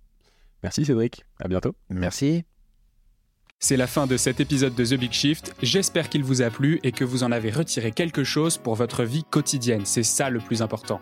Merci 0.64 0.86
Cédric, 0.86 1.26
à 1.40 1.48
bientôt. 1.48 1.76
Merci. 1.90 2.44
C'est 3.60 3.78
la 3.78 3.88
fin 3.88 4.06
de 4.06 4.18
cet 4.18 4.40
épisode 4.40 4.76
de 4.76 4.86
The 4.86 5.00
Big 5.00 5.12
Shift. 5.12 5.56
J'espère 5.62 6.10
qu'il 6.10 6.24
vous 6.24 6.42
a 6.42 6.50
plu 6.50 6.80
et 6.84 6.92
que 6.92 7.04
vous 7.04 7.24
en 7.24 7.32
avez 7.32 7.50
retiré 7.50 7.92
quelque 7.92 8.24
chose 8.24 8.58
pour 8.58 8.76
votre 8.76 9.04
vie 9.04 9.24
quotidienne. 9.24 9.86
C'est 9.86 10.04
ça 10.04 10.30
le 10.30 10.40
plus 10.40 10.62
important. 10.62 11.02